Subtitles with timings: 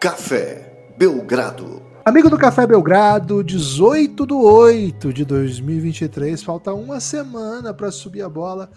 [0.00, 1.82] Café Belgrado.
[2.06, 8.28] Amigo do Café Belgrado, 18 de 8 de 2023, falta uma semana para subir a
[8.30, 8.70] bola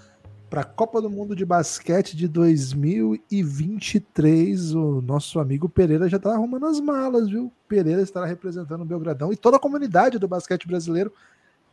[0.49, 4.75] para a Copa do Mundo de Basquete de 2023.
[4.75, 7.49] O nosso amigo Pereira já está arrumando as malas, viu?
[7.69, 11.13] Pereira estará representando o Belgradão e toda a comunidade do basquete brasileiro,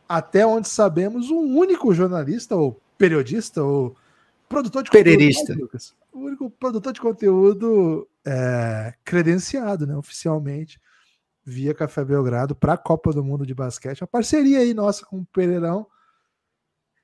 [0.07, 3.97] até onde sabemos, o um único jornalista ou periodista ou
[4.47, 5.41] produtor de Pereirista.
[5.41, 5.63] conteúdo.
[5.63, 5.93] Lucas?
[6.11, 10.79] O único produtor de conteúdo é, credenciado, né, oficialmente,
[11.43, 14.03] via Café Belgrado para a Copa do Mundo de Basquete.
[14.03, 15.87] A parceria aí nossa com o Pereirão.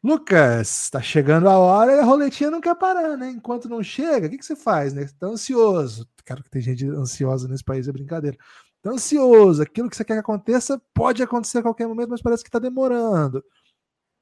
[0.04, 3.32] Lucas, está chegando a hora e a roletinha não quer parar, né?
[3.32, 5.08] Enquanto não chega, o que, que você faz, né?
[5.20, 6.08] Tá ansioso.
[6.24, 8.38] Cara, que tem gente ansiosa nesse país, é brincadeira.
[8.82, 12.44] Tá ansioso, aquilo que você quer que aconteça pode acontecer a qualquer momento, mas parece
[12.44, 13.44] que tá demorando.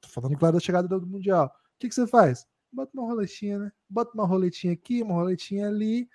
[0.00, 1.46] Tô falando, claro, da chegada do Mundial.
[1.46, 2.46] O que, que você faz?
[2.76, 3.72] Bota uma roletinha, né?
[3.88, 6.10] Bota uma roletinha aqui, uma roletinha ali.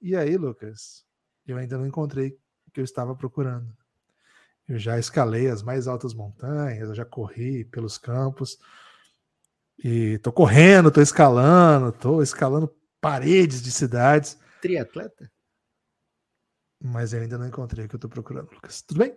[0.00, 1.04] E aí, Lucas,
[1.46, 3.70] eu ainda não encontrei o que eu estava procurando.
[4.66, 8.58] Eu já escalei as mais altas montanhas, eu já corri pelos campos.
[9.84, 14.38] E tô correndo, tô escalando, tô escalando paredes de cidades.
[14.62, 15.30] Triatleta?
[16.82, 18.80] Mas eu ainda não encontrei o que eu tô procurando, Lucas.
[18.80, 19.14] Tudo bem?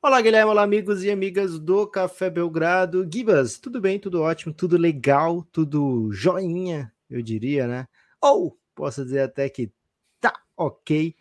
[0.00, 3.04] Olá, Guilherme, olá, amigos e amigas do Café Belgrado.
[3.12, 7.84] Gibas, tudo bem, tudo ótimo, tudo legal, tudo joinha, eu diria, né?
[8.22, 9.72] Ou posso dizer até que
[10.20, 11.16] tá ok.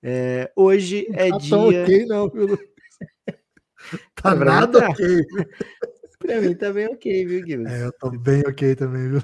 [0.00, 1.56] É, hoje é tá dia.
[1.56, 2.46] ok, não, viu?
[4.14, 4.90] tá É, nada tá.
[4.90, 5.04] ok.
[6.20, 7.72] Pra mim tá bem ok, viu, Gibas?
[7.72, 9.22] É, eu tô bem ok também, viu?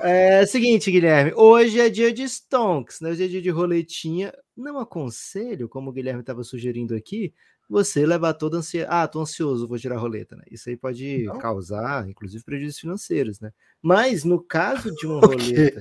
[0.00, 3.10] É seguinte, Guilherme, hoje é dia de stonks, né?
[3.10, 4.32] Hoje é dia de roletinha.
[4.56, 7.32] Não aconselho, como o Guilherme estava sugerindo aqui,
[7.74, 8.94] você levar toda ansiedade.
[8.94, 10.44] Ah, tô ansioso, vou tirar a roleta, né?
[10.48, 11.38] Isso aí pode Não.
[11.38, 13.50] causar, inclusive, prejuízos financeiros, né?
[13.82, 15.80] Mas no caso de uma roleta,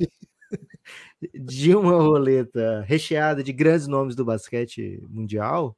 [1.33, 5.77] de uma roleta recheada de grandes nomes do basquete mundial,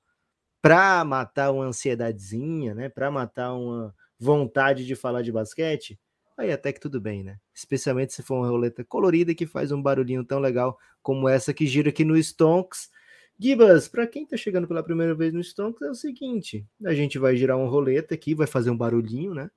[0.61, 2.87] para matar uma ansiedadezinha, né?
[2.87, 5.99] Para matar uma vontade de falar de basquete,
[6.37, 7.37] aí até que tudo bem, né?
[7.53, 11.67] Especialmente se for uma roleta colorida que faz um barulhinho tão legal como essa que
[11.67, 12.89] gira aqui no Stonks.
[13.37, 17.19] Gibas, para quem tá chegando pela primeira vez no Stonks, é o seguinte: a gente
[17.19, 19.49] vai girar uma roleta aqui, vai fazer um barulhinho, né?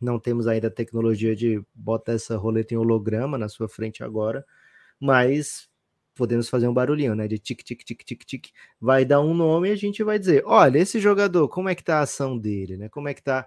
[0.00, 4.44] Não temos ainda a tecnologia de botar essa roleta em holograma na sua frente agora,
[5.00, 5.68] mas
[6.14, 7.28] podemos fazer um barulhinho, né?
[7.28, 8.46] De tic, tic, tic, tic, tic.
[8.80, 11.84] Vai dar um nome e a gente vai dizer: olha, esse jogador, como é que
[11.84, 12.88] tá a ação dele, né?
[12.90, 13.46] Como é que tá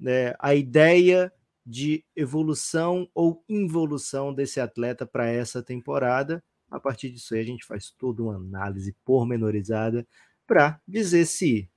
[0.00, 1.32] né, a ideia
[1.64, 6.42] de evolução ou involução desse atleta para essa temporada.
[6.72, 10.06] A partir disso aí, a gente faz toda uma análise pormenorizada
[10.46, 11.68] para dizer se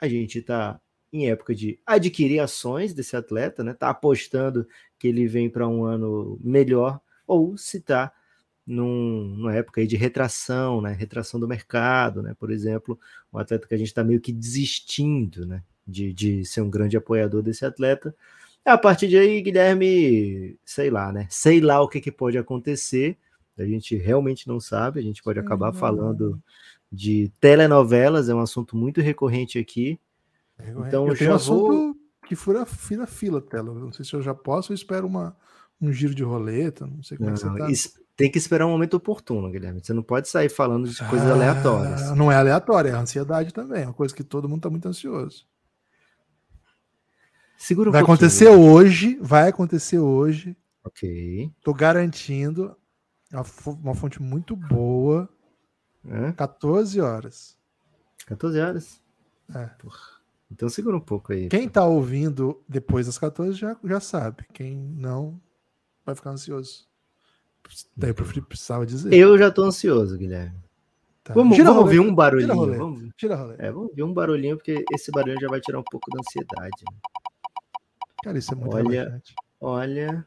[0.00, 0.80] a gente está
[1.12, 3.74] em época de adquirir ações desse atleta, né?
[3.74, 4.64] Tá apostando
[4.96, 8.12] que ele vem para um ano melhor, ou se está
[8.64, 10.92] num, numa época aí de retração, né?
[10.92, 12.32] Retração do mercado, né?
[12.38, 12.96] Por exemplo,
[13.32, 15.64] um atleta que a gente está meio que desistindo, né?
[15.84, 18.14] De, de ser um grande apoiador desse atleta.
[18.64, 21.26] A partir de aí, Guilherme, sei lá, né?
[21.28, 23.18] Sei lá o que, que pode acontecer.
[23.58, 25.00] A gente realmente não sabe.
[25.00, 25.72] A gente pode acabar lá.
[25.72, 26.40] falando
[26.90, 29.98] de telenovelas, é um assunto muito recorrente aqui.
[30.60, 31.96] Então, eu tenho já um assunto
[32.26, 33.72] que fura fila fila tela.
[33.72, 35.36] Não sei se eu já posso ou espero uma,
[35.80, 36.86] um giro de roleta.
[36.86, 38.00] Não sei como é que Não, você tá.
[38.16, 39.80] tem que esperar um momento oportuno, Guilherme.
[39.82, 42.02] Você não pode sair falando de coisas aleatórias.
[42.02, 43.82] Ah, Não é aleatório, é ansiedade também.
[43.82, 45.46] É uma coisa que todo mundo tá muito ansioso.
[47.56, 50.56] Segura um vai pouquinho, acontecer hoje, vai acontecer hoje.
[50.84, 51.50] Ok.
[51.62, 52.76] Tô garantindo.
[53.32, 55.28] É uma fo- uma fonte muito boa.
[56.06, 56.32] Hã?
[56.32, 57.58] 14 horas.
[58.26, 59.02] 14 horas.
[59.54, 59.66] É.
[59.78, 60.18] Porra.
[60.50, 61.48] Então segura um pouco aí.
[61.48, 64.44] Quem tá ouvindo depois das 14 já, já sabe.
[64.54, 65.38] Quem não,
[66.06, 66.88] vai ficar ansioso.
[67.94, 69.12] Daí eu preferi, precisava dizer.
[69.12, 70.56] Eu já tô ansioso, Guilherme.
[71.22, 71.34] Tá.
[71.34, 72.48] Vamos, Gira a vamos ouvir um barulhinho.
[72.48, 72.78] Gira a roleta.
[72.82, 73.62] Vamos, Tira roleta.
[73.62, 76.84] é, vamos ouvir um barulhinho, porque esse barulho já vai tirar um pouco da ansiedade.
[78.24, 79.22] Cara, isso é muito Olha.
[79.60, 80.26] Olha.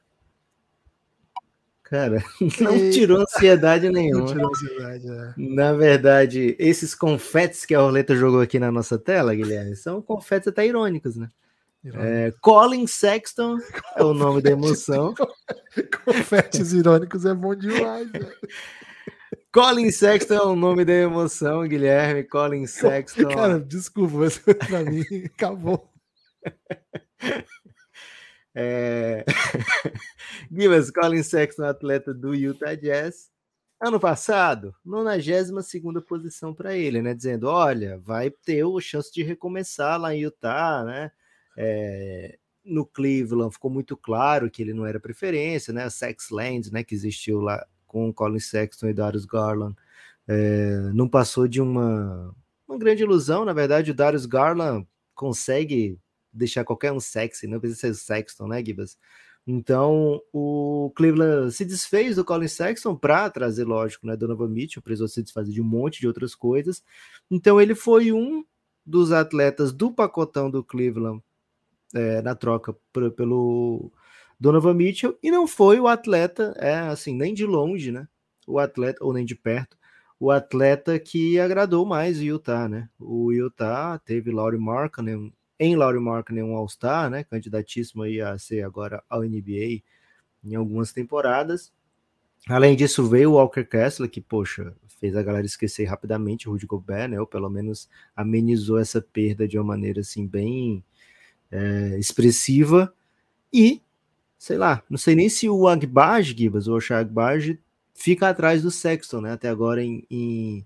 [1.92, 2.24] Cara,
[2.62, 2.90] não Ei.
[2.92, 4.26] tirou ansiedade Não nenhuma.
[4.26, 5.34] tirou a ansiedade, é.
[5.38, 10.48] Na verdade, esses confetes que a Roleta jogou aqui na nossa tela, Guilherme, são confetes
[10.48, 11.30] até irônicos, né?
[11.84, 12.08] Irônico.
[12.08, 13.58] É, Colin Sexton
[13.98, 15.14] é o nome da emoção.
[16.06, 18.32] Confetes irônicos é bom demais, velho.
[19.54, 22.24] Colin Sexton é o nome da emoção, Guilherme.
[22.24, 23.28] Colin Sexton.
[23.28, 25.90] Cara, desculpa, mas pra mim acabou.
[28.54, 29.24] É...
[30.52, 33.32] Gibas, Colin Sexton, atleta do Utah Jazz.
[33.84, 37.14] Ano passado, 92 posição para ele, né?
[37.14, 41.12] Dizendo: olha, vai ter a chance de recomeçar lá em Utah, né?
[41.58, 45.84] É, no Cleveland ficou muito claro que ele não era preferência, né?
[45.84, 46.84] A Sex Land, né?
[46.84, 49.76] Que existiu lá com Colin Sexton e Darius Garland.
[50.28, 52.36] é, não passou de uma,
[52.68, 53.44] uma grande ilusão.
[53.46, 56.00] Na verdade, o Darius Garland consegue
[56.32, 58.98] deixar qualquer um sexy, não precisa ser o Sexton, né, Gibas?
[59.46, 65.08] Então, o Cleveland se desfez do Colin Sexton para trazer, lógico, né, Donovan Mitchell, precisou
[65.08, 66.84] se desfazer de um monte de outras coisas.
[67.30, 68.46] Então, ele foi um
[68.86, 71.22] dos atletas do pacotão do Cleveland
[71.94, 72.76] é, na troca
[73.16, 73.92] pelo
[74.40, 78.08] Donovan Mitchell e não foi o atleta, é assim, nem de longe, né?
[78.48, 79.78] O atleta, ou nem de perto,
[80.20, 82.90] o atleta que agradou mais o Utah, né?
[83.00, 87.24] O Utah teve Laurie Markkinen, em Laurie Markkinen um All-Star, né?
[87.24, 89.84] Candidatíssimo aí a ser agora ao NBA
[90.44, 91.72] em algumas temporadas.
[92.50, 96.66] Além disso, veio o Walker Kessler, que, poxa, fez a galera esquecer rapidamente o Rudy
[96.66, 97.20] Gobert, né?
[97.20, 100.84] Ou pelo menos amenizou essa perda de uma maneira assim bem
[101.52, 102.92] é, expressiva.
[103.54, 103.84] E,
[104.40, 107.60] sei lá, não sei nem se o Agbaj, Gibas, ou o Agbaj,
[107.94, 109.34] fica atrás do Sexton, né?
[109.34, 110.66] Até agora em, em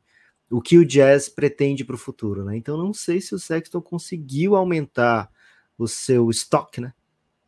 [0.50, 2.56] o que o Jazz pretende para o futuro, né?
[2.56, 5.30] Então não sei se o Sexton conseguiu aumentar
[5.78, 6.94] o seu estoque, né?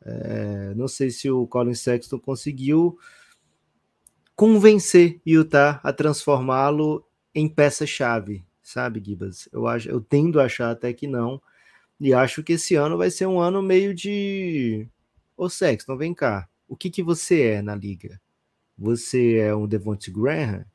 [0.01, 2.97] É, não sei se o Colin Sexton conseguiu
[4.35, 9.49] convencer Utah a transformá-lo em peça-chave, sabe, Gibas?
[9.51, 11.41] Eu, acho, eu tendo a achar até que não.
[11.99, 14.87] E acho que esse ano vai ser um ano meio de.
[15.35, 16.47] Ô Sexton, vem cá.
[16.67, 18.19] O que, que você é na liga?
[18.77, 20.65] Você é um Devonte Graham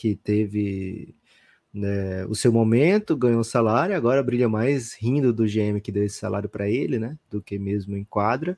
[0.00, 1.14] que teve
[1.74, 6.16] né, o seu momento, ganhou salário, agora brilha mais rindo do GM que deu esse
[6.16, 7.18] salário para ele, né?
[7.30, 8.56] Do que mesmo em quadra.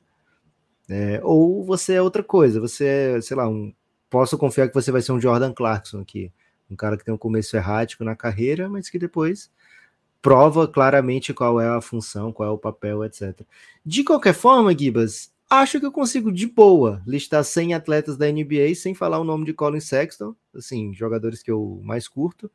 [0.87, 3.73] É, ou você é outra coisa, você é, sei lá, um
[4.09, 6.31] posso confiar que você vai ser um Jordan Clarkson aqui,
[6.71, 9.51] um cara que tem um começo errático na carreira, mas que depois
[10.21, 13.41] prova claramente qual é a função, qual é o papel, etc.
[13.85, 18.75] De qualquer forma, Gibas, acho que eu consigo de boa listar 100 atletas da NBA
[18.75, 22.49] sem falar o nome de Colin Sexton, assim, jogadores que eu mais curto.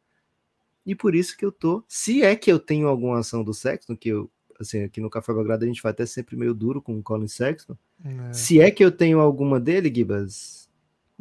[0.86, 3.96] E por isso que eu tô, se é que eu tenho alguma ação do Sexton,
[3.96, 4.30] que eu
[4.60, 7.28] assim, aqui no Café Belgrado a gente vai até sempre meio duro com o Colin
[7.28, 7.76] Sexton.
[8.04, 8.32] É.
[8.32, 10.68] Se é que eu tenho alguma dele, Gibas,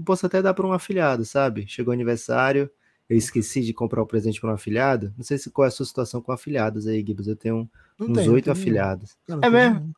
[0.03, 1.65] posso até dar para um afiliado, sabe?
[1.67, 2.69] Chegou aniversário,
[3.09, 5.13] eu esqueci de comprar o um presente para um afiliado.
[5.17, 7.27] Não sei se qual é a sua situação com afiliados aí, Gibbs.
[7.27, 9.15] Eu tenho não uns oito afiliados.
[9.27, 9.79] Não, é mesmo?
[9.79, 9.93] Nenhum,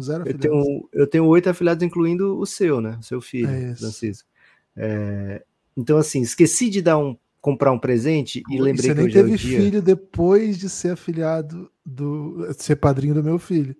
[0.00, 2.98] zero eu tenho, eu tenho oito afiliados, incluindo o seu, né?
[3.00, 4.28] O seu filho, é Francisco.
[4.76, 5.42] É,
[5.76, 9.32] então, assim, esqueci de dar um comprar um presente e lembrei Você que hoje teve
[9.32, 9.60] é dia...
[9.60, 13.74] filho depois de ser afiliado do ser padrinho do meu filho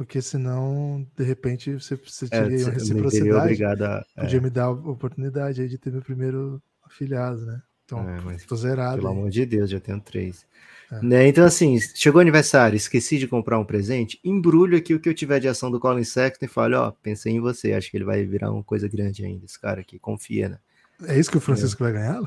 [0.00, 3.36] porque senão, de repente, você, você é, teria é, uma reciprocidade.
[3.36, 4.22] Obrigado a, é.
[4.22, 7.60] Podia me dar a oportunidade aí de ter meu primeiro afiliado, né?
[7.84, 8.96] Então, é, mas, tô zerado.
[8.96, 9.14] Pelo aí.
[9.18, 10.46] amor de Deus, já tenho três.
[10.90, 11.04] É.
[11.04, 11.28] Né?
[11.28, 15.38] Então, assim, chegou aniversário, esqueci de comprar um presente, embrulho aqui o que eu tiver
[15.38, 18.24] de ação do Colin Sexton e falo, ó, pensei em você, acho que ele vai
[18.24, 20.58] virar uma coisa grande ainda, esse cara aqui, confia, né?
[21.06, 22.20] É isso que o Francisco vai ganhar?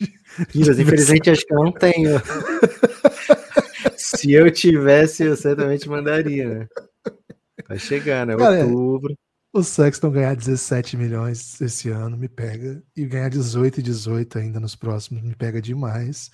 [0.54, 2.10] infelizmente acho que eu não tenho.
[3.96, 6.68] Se eu tivesse, eu certamente mandaria, né?
[7.68, 8.36] Vai chegar, né?
[8.36, 9.16] Cara, Outubro.
[9.52, 12.82] O Sexton ganhar 17 milhões esse ano me pega.
[12.96, 16.30] E ganhar 18 e 18 ainda nos próximos me pega demais.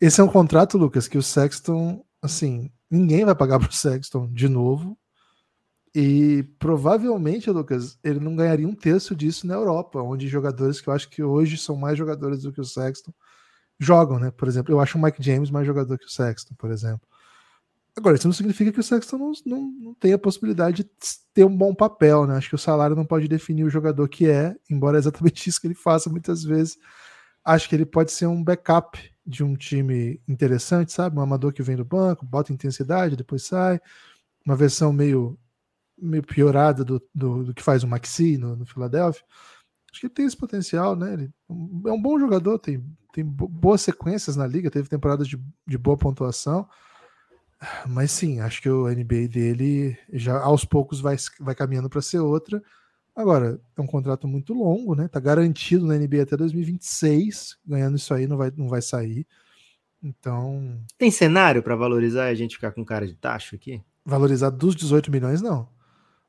[0.00, 4.48] Esse é um contrato, Lucas, que o Sexton, assim, ninguém vai pagar pro Sexton de
[4.48, 4.96] novo.
[5.94, 10.94] E provavelmente, Lucas, ele não ganharia um terço disso na Europa, onde jogadores que eu
[10.94, 13.12] acho que hoje são mais jogadores do que o Sexton
[13.78, 14.30] jogam, né?
[14.30, 17.06] Por exemplo, eu acho o Mike James mais jogador que o Sexton, por exemplo.
[17.96, 20.90] Agora, isso não significa que o Sexton não, não, não tenha a possibilidade de
[21.34, 22.36] ter um bom papel, né?
[22.36, 25.60] Acho que o salário não pode definir o jogador que é, embora é exatamente isso
[25.60, 26.78] que ele faça muitas vezes.
[27.44, 31.18] Acho que ele pode ser um backup de um time interessante, sabe?
[31.18, 33.80] Um amador que vem do banco, bota intensidade, depois sai.
[34.44, 35.38] Uma versão meio,
[35.98, 39.24] meio piorada do, do, do que faz o Maxi no, no Philadelphia.
[39.90, 41.12] Acho que ele tem esse potencial, né?
[41.14, 41.30] Ele
[41.86, 45.96] é um bom jogador, tem, tem boas sequências na liga, teve temporadas de, de boa
[45.96, 46.68] pontuação.
[47.86, 52.20] Mas sim, acho que o NBA dele já aos poucos vai, vai caminhando para ser
[52.20, 52.62] outra.
[53.14, 55.08] Agora, é um contrato muito longo, né?
[55.08, 57.58] Tá garantido na NBA até 2026.
[57.66, 59.26] Ganhando isso aí não vai, não vai sair.
[60.02, 60.78] Então.
[60.96, 63.82] Tem cenário para valorizar e a gente ficar com cara de taxa aqui?
[64.04, 65.68] Valorizar dos 18 milhões, não.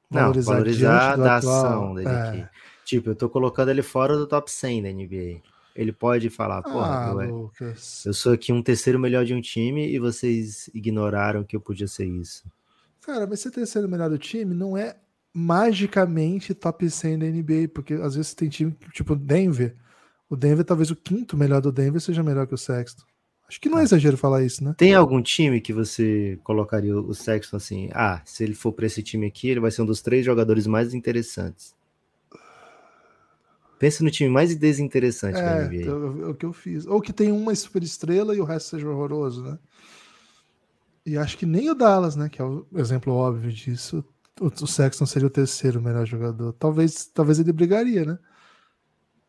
[0.09, 2.21] Valorizar, não, valorizar da atual, ação dele é...
[2.21, 2.45] aqui.
[2.83, 5.41] Tipo, eu tô colocando ele fora do top 100 da NBA.
[5.73, 7.49] Ele pode falar, porra, ah, eu,
[8.05, 11.87] eu, sou aqui um terceiro melhor de um time e vocês ignoraram que eu podia
[11.87, 12.43] ser isso.
[12.99, 14.97] Cara, mas ser terceiro melhor do time não é
[15.33, 19.75] magicamente top 100 da NBA, porque às vezes tem time tipo Denver.
[20.29, 23.03] O Denver, talvez o quinto melhor do Denver seja melhor que o Sexton.
[23.47, 23.83] Acho que não é ah.
[23.83, 24.73] exagero falar isso, né?
[24.77, 27.89] Tem algum time que você colocaria o Sexton assim?
[27.93, 30.65] Ah, se ele for para esse time aqui, ele vai ser um dos três jogadores
[30.65, 31.75] mais interessantes.
[33.77, 35.89] Pensa no time mais desinteressante da É, NBA.
[35.89, 36.85] é o que eu fiz.
[36.85, 39.57] Ou que tem uma super estrela e o resto seja horroroso, né?
[41.05, 42.29] E acho que nem o Dallas, né?
[42.29, 44.05] Que é o exemplo óbvio disso.
[44.41, 46.51] O, o Sexton seria o terceiro melhor jogador.
[46.53, 48.17] Talvez, talvez ele brigaria, né?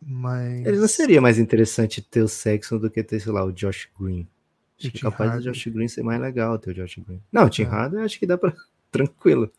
[0.00, 0.66] Mas.
[0.66, 3.88] Ele não seria mais interessante ter o Sexton do que ter, sei lá, o Josh
[3.98, 4.26] Green.
[4.78, 5.52] Acho que Tim é capaz do Harden.
[5.52, 7.22] Josh Green ser mais legal ter o Josh Green.
[7.30, 7.66] Não, o Tim É.
[7.66, 8.52] Harden acho que dá pra.
[8.90, 9.50] Tranquilo.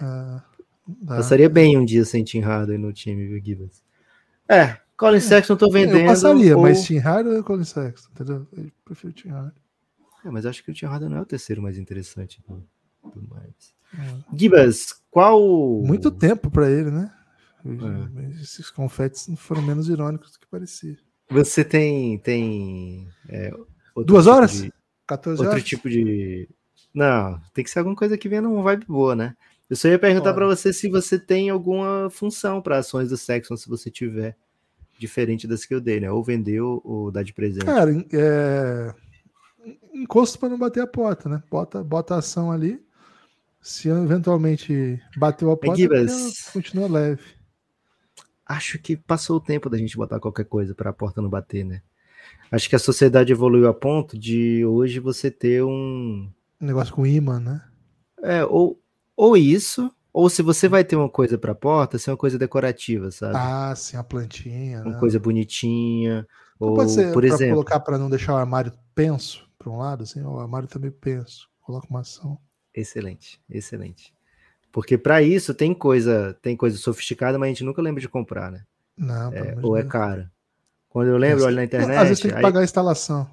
[0.00, 0.42] ah,
[0.86, 1.16] dá.
[1.16, 3.84] Passaria bem um dia sem Tim Harden no time, viu, Gibbons?
[4.48, 5.98] É, Colin Sexton tô vendendo.
[6.00, 8.46] Eu passaria, ou- mas Tim Harden ou Colin Sexton, entendeu?
[8.56, 9.52] Eu prefiro Tim Harden.
[10.24, 12.62] É, mas acho que o Tim Harden não é o terceiro mais interessante do,
[13.14, 13.74] do mais.
[13.94, 14.36] É.
[14.36, 15.40] Gibas, qual.
[15.82, 17.12] Muito tempo pra ele, né?
[17.64, 18.40] É.
[18.40, 20.96] Esses confetes foram menos irônicos do que parecia.
[21.30, 22.18] Você tem.
[22.18, 23.50] tem é,
[24.04, 24.52] Duas tipo horas?
[24.62, 24.72] de-
[25.06, 25.64] 14 outro horas?
[25.64, 26.48] tipo de.
[26.94, 29.36] Não, tem que ser alguma coisa que venha numa vibe boa, né?
[29.68, 33.56] Eu só ia perguntar pra você se você tem alguma função para ações do Sexton,
[33.56, 34.36] se você tiver,
[34.98, 36.10] diferente das que eu dei, né?
[36.10, 37.66] Ou vender ou, ou dar de presente.
[37.66, 38.92] Cara, é...
[39.94, 41.40] encosto para não bater a porta, né?
[41.48, 42.82] Bota, bota a ação ali.
[43.60, 46.06] Se eventualmente bateu a porta, ela
[46.52, 47.22] continua leve.
[48.46, 51.64] Acho que passou o tempo da gente botar qualquer coisa para a porta não bater,
[51.64, 51.82] né?
[52.50, 56.28] Acho que a sociedade evoluiu a ponto de hoje você ter um.
[56.60, 57.62] Um negócio com imã, né?
[58.22, 58.80] É, ou,
[59.16, 62.38] ou isso, ou se você vai ter uma coisa para a porta, ser uma coisa
[62.38, 63.34] decorativa, sabe?
[63.36, 64.82] Ah, sim, a plantinha.
[64.82, 64.98] uma né?
[64.98, 66.26] coisa bonitinha.
[66.60, 69.70] Não Ou, pode ser por pra exemplo, colocar para não deixar o armário penso para
[69.70, 71.48] um lado, assim, o armário tá meio penso.
[71.60, 72.38] Coloca uma ação.
[72.74, 74.12] Excelente, excelente.
[74.72, 78.50] Porque para isso tem coisa, tem coisa sofisticada, mas a gente nunca lembra de comprar,
[78.52, 78.64] né?
[78.96, 80.30] Não, É, ou é cara.
[80.88, 83.30] Quando eu lembro, olho na internet, Às vezes tem que aí pagar a instalação.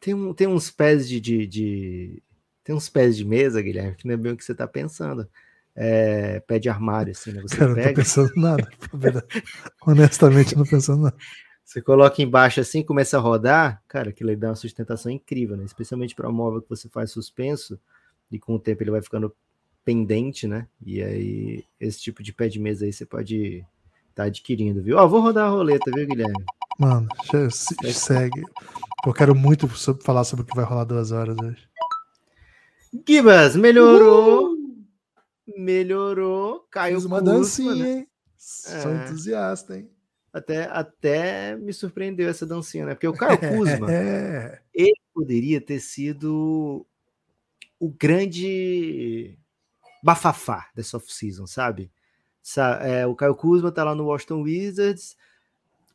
[0.00, 2.22] tem, um- tem uns pés de, de, de-
[2.64, 5.28] Tem uns pés de mesa, Guilherme, que não é bem o que você tá pensando.
[5.74, 7.40] É, pé de armário, assim, né?
[7.42, 8.68] Você Cara, eu não tô pega, pensando nada.
[9.86, 11.16] Honestamente, não tô pensando nada.
[11.66, 15.64] você coloca embaixo assim, começa a rodar, cara, aquilo aí dá uma sustentação incrível, né?
[15.64, 17.78] Especialmente para um móvel que você faz suspenso,
[18.30, 19.34] e com o tempo ele vai ficando
[19.84, 20.68] pendente, né?
[20.84, 23.64] E aí, esse tipo de pé de mesa aí você pode
[24.10, 24.96] estar adquirindo, viu?
[24.96, 26.44] Ó, vou rodar a roleta, viu, Guilherme?
[26.78, 27.08] Mano,
[27.50, 28.42] se- segue.
[29.04, 31.68] Eu quero muito sobre- falar sobre o que vai rolar duas horas hoje.
[33.08, 34.56] Gibas, melhorou!
[35.56, 37.90] Melhorou, caiu Fiz uma Kuzma, dancinha, né?
[37.98, 38.08] hein?
[38.36, 39.04] Sou É.
[39.04, 39.90] entusiasta, hein?
[40.36, 42.94] Até, até me surpreendeu essa dancinha, né?
[42.94, 44.60] Porque o Caio Kuzma É.
[45.14, 46.86] poderia ter sido
[47.80, 49.38] o grande
[50.04, 51.90] bafafá dessa off-season, sabe?
[52.42, 55.16] Sa- é, o Caio Kuzma tá lá no Washington Wizards,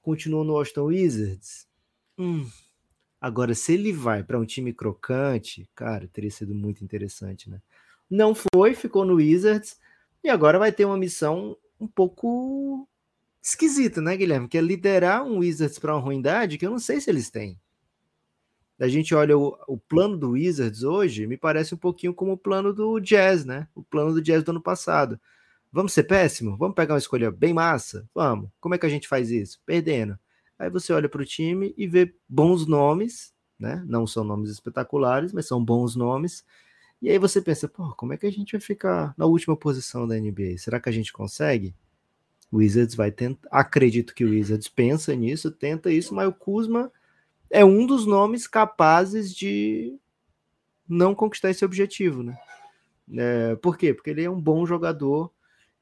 [0.02, 1.68] continua no Washington Wizards.
[2.18, 2.50] Hum,
[3.22, 7.62] Agora, se ele vai para um time crocante, cara, teria sido muito interessante, né?
[8.10, 9.80] Não foi, ficou no Wizards
[10.24, 12.90] e agora vai ter uma missão um pouco
[13.42, 14.48] esquisita, né, Guilherme?
[14.48, 17.60] Que é liderar um Wizards para uma ruindade que eu não sei se eles têm.
[18.80, 22.38] A gente olha o, o plano do Wizards hoje, me parece um pouquinho como o
[22.38, 23.68] plano do Jazz, né?
[23.76, 25.20] O plano do Jazz do ano passado.
[25.72, 26.58] Vamos ser péssimo?
[26.58, 28.10] Vamos pegar uma escolha bem massa?
[28.14, 28.50] Vamos.
[28.60, 29.62] Como é que a gente faz isso?
[29.66, 30.18] Perdendo.
[30.58, 33.84] Aí você olha para o time e vê bons nomes, né?
[33.88, 36.44] Não são nomes espetaculares, mas são bons nomes.
[37.02, 40.08] E aí você pensa, pô, como é que a gente vai ficar na última posição
[40.08, 40.58] da NBA?
[40.58, 41.74] Será que a gente consegue?
[42.51, 43.48] O Wizards vai tentar.
[43.51, 46.91] Acredito que o Wizards pensa nisso, tenta isso, mas o Kuzma
[47.50, 49.98] é um dos nomes capazes de
[50.88, 52.38] não conquistar esse objetivo, né?
[53.13, 53.93] É, por quê?
[53.93, 55.31] Porque ele é um bom jogador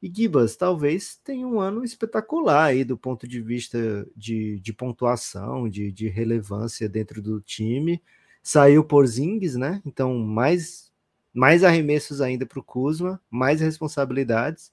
[0.01, 5.69] e Gibas talvez tenha um ano espetacular aí do ponto de vista de, de pontuação,
[5.69, 8.01] de, de relevância dentro do time.
[8.41, 9.81] Saiu por Zings, né?
[9.85, 10.91] Então, mais,
[11.33, 14.71] mais arremessos ainda para o Kuzma, mais responsabilidades.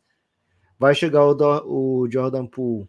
[0.78, 2.88] Vai chegar o, Do- o Jordan Poole.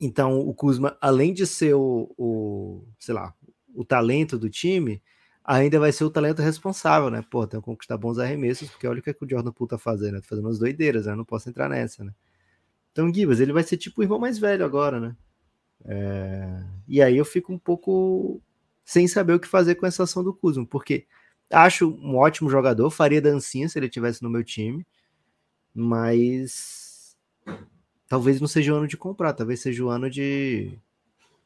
[0.00, 3.32] Então, o Kuzma, além de ser o, o, sei lá,
[3.74, 5.02] o talento do time,
[5.44, 7.24] ainda vai ser o talento responsável, né?
[7.30, 9.70] Pô, tem que conquistar bons arremessos, porque olha o que, é que o Jordan Poole
[9.70, 11.14] tá fazendo, tá fazendo umas doideiras, né?
[11.14, 12.12] Não posso entrar nessa, né?
[12.92, 15.16] Então, Gibas, ele vai ser tipo o irmão mais velho agora, né?
[15.84, 18.40] É, E aí eu fico um pouco
[18.84, 21.06] sem saber o que fazer com essa ação do Kuzma, porque
[21.50, 24.86] acho um ótimo jogador, faria dancinha se ele tivesse no meu time,
[25.76, 27.16] mas
[28.08, 30.78] talvez não seja o ano de comprar, talvez seja o ano de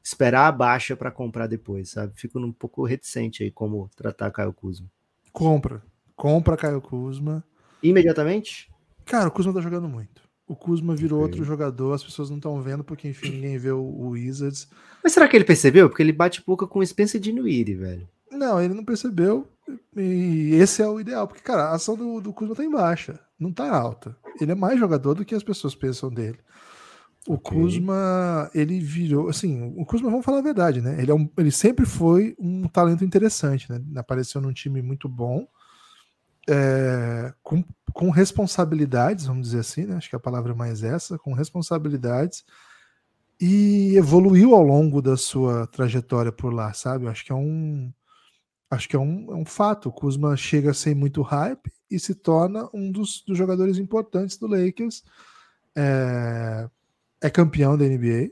[0.02, 2.12] esperar a baixa para comprar depois, sabe?
[2.16, 4.90] Fico um pouco reticente aí como tratar Caio Kuzma.
[5.32, 5.82] Compra.
[6.16, 7.44] Compra Caio Kuzma.
[7.82, 8.70] Imediatamente?
[9.04, 10.22] Cara, o Kuzma tá jogando muito.
[10.46, 11.26] O Kuzma virou Ok.
[11.32, 14.68] outro jogador, as pessoas não estão vendo, porque enfim, ninguém vê o, o Wizards.
[15.02, 15.88] Mas será que ele percebeu?
[15.88, 18.08] Porque ele bate pouca com o Spencer Dinwiddie, velho.
[18.30, 19.46] Não, ele não percebeu.
[19.96, 23.18] E esse é o ideal, porque, cara, a ação do, do Kuzma tá em baixa,
[23.38, 24.16] não tá alta.
[24.40, 26.38] ele é mais jogador do que as pessoas pensam dele.
[27.28, 27.58] O okay.
[27.58, 31.00] Kuzma, ele virou, assim, o Kuzma, vamos falar a verdade, né?
[31.00, 33.80] Ele, é um, ele sempre foi um talento interessante, né?
[33.96, 35.46] Apareceu num time muito bom,
[36.48, 37.62] é, com,
[37.92, 39.96] com responsabilidades, vamos dizer assim, né?
[39.96, 42.44] Acho que a palavra é mais essa, com responsabilidades,
[43.40, 47.06] e evoluiu ao longo da sua trajetória por lá, sabe?
[47.06, 47.92] Acho que é um,
[48.70, 49.88] acho que é um, é um fato.
[49.88, 54.46] O Kuzma chega sem muito hype e se torna um dos, dos jogadores importantes do
[54.46, 55.02] Lakers.
[55.76, 56.68] É,
[57.20, 58.30] é campeão da NBA.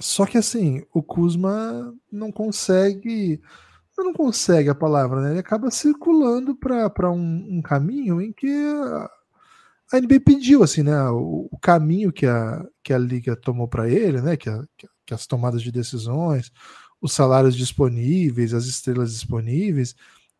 [0.00, 3.40] Só que assim, o Kuzma não consegue.
[3.96, 5.30] Não consegue a palavra, né?
[5.30, 8.48] Ele acaba circulando para um, um, caminho em que
[9.92, 11.02] a, NBA pediu, assim, né?
[11.10, 14.36] O, o, caminho que a, que a liga tomou para ele, né?
[14.36, 14.62] Que, a,
[15.04, 16.52] que as tomadas de decisões,
[17.00, 19.94] os salários disponíveis, as estrelas disponíveis,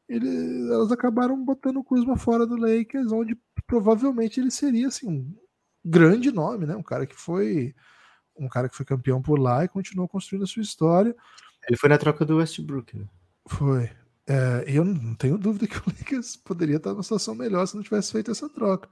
[0.08, 0.28] ele,
[0.72, 5.34] elas acabaram botando o Kuzma fora do Lakers, onde provavelmente ele seria assim, um
[5.84, 6.74] grande nome, né?
[6.74, 7.74] Um cara que foi
[8.38, 11.14] um cara que foi campeão por lá e continuou construindo a sua história.
[11.68, 13.06] Ele foi na troca do Westbrook, né?
[13.46, 13.90] Foi.
[14.26, 17.82] É, eu não tenho dúvida que o Lakers poderia estar numa situação melhor se não
[17.82, 18.88] tivesse feito essa troca.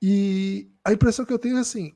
[0.00, 1.94] E a impressão que eu tenho é assim,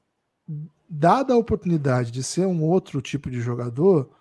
[0.88, 4.15] dada a oportunidade de ser um outro tipo de jogador,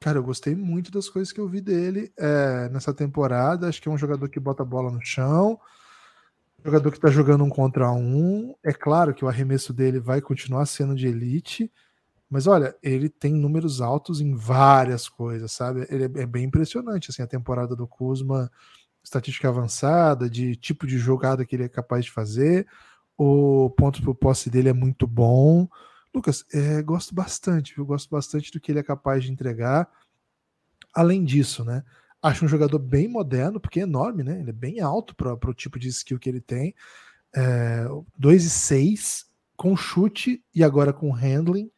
[0.00, 3.68] cara, eu gostei muito das coisas que eu vi dele é, nessa temporada.
[3.68, 5.60] Acho que é um jogador que bota a bola no chão,
[6.64, 8.54] jogador que está jogando um contra um.
[8.64, 11.70] É claro que o arremesso dele vai continuar sendo de elite,
[12.30, 15.86] mas olha, ele tem números altos em várias coisas, sabe?
[15.90, 18.50] Ele é, é bem impressionante, assim, a temporada do Kuzma,
[19.04, 22.66] estatística avançada, de tipo de jogada que ele é capaz de fazer.
[23.18, 25.68] O ponto por posse dele é muito bom.
[26.14, 29.88] Lucas, é, gosto bastante, eu gosto bastante do que ele é capaz de entregar.
[30.92, 31.84] Além disso, né?
[32.22, 34.40] Acho um jogador bem moderno, porque é enorme, né?
[34.40, 36.74] Ele é bem alto para o tipo de skill que ele tem.
[37.34, 37.86] É,
[38.18, 41.70] 2 e 6, com chute e agora com handling.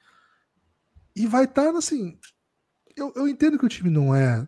[1.14, 2.18] E vai estar tá, assim.
[2.96, 4.46] Eu, eu entendo que o time não é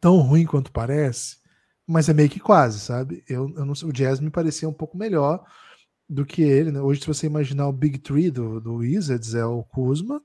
[0.00, 1.38] tão ruim quanto parece,
[1.86, 3.22] mas é meio que quase, sabe?
[3.28, 5.44] Eu, eu não sei, o Jazz me parecia um pouco melhor
[6.08, 6.80] do que ele, né?
[6.80, 10.22] Hoje, se você imaginar o Big Three do, do Wizards, é o Kuzma,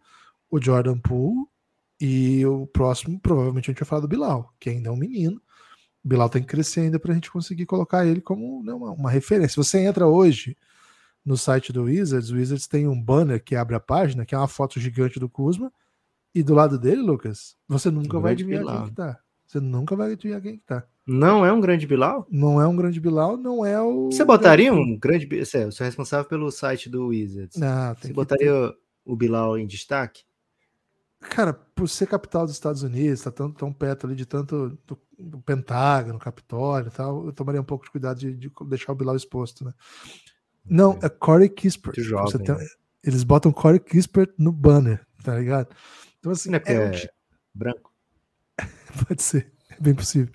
[0.49, 1.45] o Jordan Poole
[1.99, 5.41] e o próximo, provavelmente, a gente vai falar do Bilal, que ainda é um menino.
[6.03, 8.91] O Bilal tem que crescer ainda para a gente conseguir colocar ele como né, uma,
[8.91, 9.61] uma, referência.
[9.61, 10.57] Você entra hoje
[11.25, 14.37] no site do Wizards, o Wizards tem um banner que abre a página, que é
[14.37, 15.71] uma foto gigante do Kuzma,
[16.35, 18.77] e do lado dele, Lucas, você nunca vai adivinhar Bilal.
[18.79, 19.19] quem que tá.
[19.45, 20.85] Você nunca vai adivinhar quem que tá.
[21.05, 22.25] Não é um grande Bilal?
[22.29, 24.05] Não é um grande Bilal, não é o.
[24.05, 25.27] Você botaria um grande.
[25.27, 27.57] Você é responsável pelo site do Wizards.
[27.57, 28.77] Não, Você botaria ter...
[29.05, 30.23] o Bilal em destaque?
[31.19, 34.99] Cara, por ser capital dos Estados Unidos, tá tão, tão perto ali de tanto do,
[35.17, 38.95] do Pentágono, Capitólio e tal, eu tomaria um pouco de cuidado de, de deixar o
[38.95, 39.73] Bilal exposto, né?
[40.65, 41.99] Não, é Corey Kispert.
[41.99, 42.65] Jovem, tem, né?
[43.03, 45.69] Eles botam Corey Kispert no banner, tá ligado?
[46.19, 46.49] Então, assim.
[46.49, 47.07] Não é, é, um...
[47.53, 47.93] branco.
[49.07, 50.33] Pode ser, é bem possível.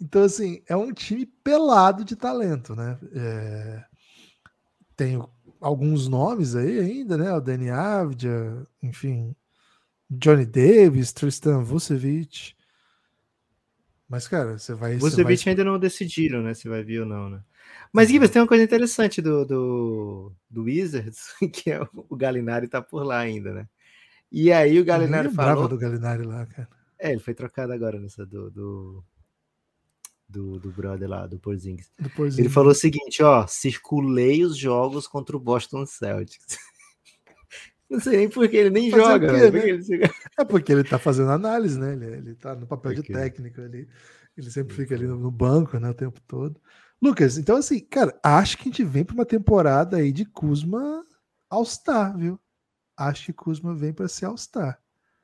[0.00, 2.98] Então, assim, é um time pelado de talento, né?
[3.14, 3.84] É...
[4.96, 5.22] Tem
[5.60, 7.32] alguns nomes aí ainda, né?
[7.32, 9.34] O Danny Avdia, enfim,
[10.10, 12.54] Johnny Davis, Tristan Vucevic.
[14.08, 14.96] Mas, cara, você vai.
[14.96, 15.52] Vucevic vai...
[15.52, 16.52] ainda não decidiram, né?
[16.52, 17.42] Se vai vir ou não, né?
[17.92, 22.82] Mas, Gibbs, tem uma coisa interessante do, do, do Wizards, que é o Galinari tá
[22.82, 23.68] por lá ainda, né?
[24.30, 25.68] E aí o Galinari falou.
[25.68, 26.68] do Galinari lá, cara.
[27.02, 29.04] É, ele foi trocado agora nessa do, do,
[30.28, 31.90] do, do brother lá, do Porzingis.
[31.98, 32.38] do Porzingis.
[32.38, 36.46] Ele falou o seguinte, ó, circulei os jogos contra o Boston Celtics.
[37.90, 39.26] Não sei nem porque ele nem Fazer joga.
[39.26, 39.68] Quê, né?
[39.68, 40.10] ele...
[40.38, 41.92] É porque ele tá fazendo análise, né?
[41.92, 43.88] Ele, ele tá no papel de técnico ali.
[44.36, 45.90] Ele sempre fica ali no banco, né?
[45.90, 46.58] O tempo todo.
[47.02, 51.04] Lucas, então assim, cara, acho que a gente vem para uma temporada aí de Kuzma
[51.50, 52.40] All-Star, viu?
[52.96, 54.80] Acho que Kuzma vem para ser All-Star.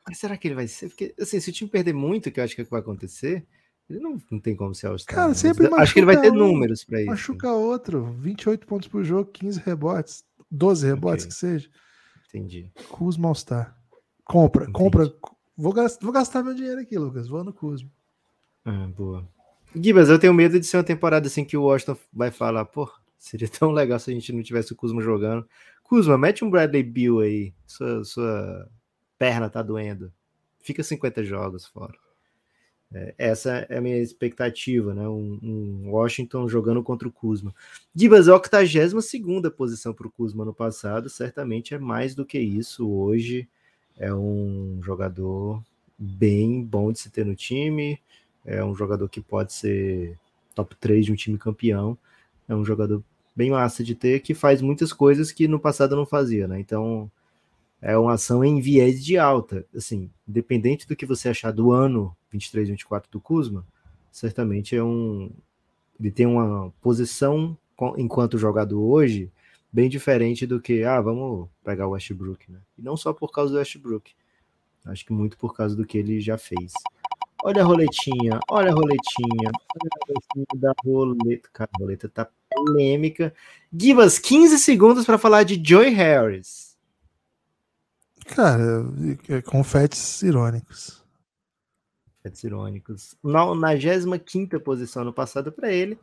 [0.09, 0.89] Mas será que ele vai ser?
[0.89, 3.47] Porque, assim, se o time perder muito, que eu acho que, é que vai acontecer,
[3.89, 5.15] ele não, não tem como ser All-Star.
[5.15, 7.11] Cara, sempre Acho que ele vai ter números para isso.
[7.11, 8.17] Machuca outro.
[8.19, 11.35] 28 pontos por jogo, 15 rebotes, 12 rebotes okay.
[11.35, 11.71] que seja.
[12.29, 12.71] Entendi.
[12.89, 13.77] Kuzma All-Star.
[14.25, 14.79] Compra, Entendi.
[14.79, 15.13] compra.
[15.57, 17.29] Vou gastar, vou gastar meu dinheiro aqui, Lucas.
[17.29, 17.91] Vou no Kuzma.
[18.65, 19.27] Ah, boa.
[19.75, 22.91] Gibas, eu tenho medo de ser uma temporada assim que o Washington vai falar, pô,
[23.19, 25.49] seria tão legal se a gente não tivesse o Kuzma jogando.
[25.83, 27.55] Kuzma, mete um Bradley Bill aí.
[27.67, 28.71] Sua, sua
[29.19, 30.13] perna tá doendo.
[30.61, 31.95] Fica 50 jogos fora.
[32.93, 35.07] É, essa é a minha expectativa, né?
[35.07, 37.55] Um, um, Washington jogando contra o Kuzma.
[37.95, 39.05] Gibas, a 82
[39.57, 42.89] posição para o Kuzma no passado, certamente é mais do que isso.
[42.89, 43.47] Hoje
[43.99, 45.63] é um jogador
[45.99, 48.01] bem bom de se ter no time,
[48.45, 50.17] é um jogador que pode ser
[50.55, 51.99] top 3 de um time campeão,
[52.49, 53.03] é um jogador
[53.37, 56.59] bem massa de ter, que faz muitas coisas que no passado não fazia, né?
[56.59, 57.11] Então,
[57.81, 59.65] é uma ação em viés de alta.
[59.75, 63.65] Assim, independente do que você achar do ano 23, 24 do Kuzma,
[64.11, 65.31] certamente é um.
[65.99, 67.57] Ele tem uma posição
[67.97, 69.31] enquanto jogador hoje
[69.73, 72.59] bem diferente do que, ah, vamos pegar o Westbrook, né?
[72.77, 74.13] E não só por causa do Westbrook.
[74.85, 76.73] Acho que muito por causa do que ele já fez.
[77.45, 81.49] Olha a roletinha, olha a roletinha, olha a roletinha da roleta.
[81.53, 83.33] Cara, a roleta tá polêmica.
[83.73, 86.68] Give us 15 segundos para falar de Joy Harris.
[88.35, 88.85] Cara,
[89.29, 91.03] é confetes irônicos.
[92.17, 93.17] Confetes irônicos.
[93.23, 95.99] Na 95 posição no passado para ele.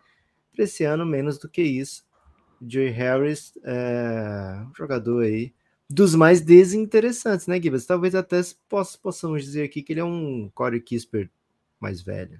[0.54, 2.04] Para esse ano, menos do que isso.
[2.62, 5.54] Joey Harris é um jogador aí
[5.90, 7.86] dos mais desinteressantes, né, Gibbs?
[7.86, 11.30] Talvez até poss possamos dizer aqui que ele é um Corey Kisper
[11.80, 12.40] mais velho.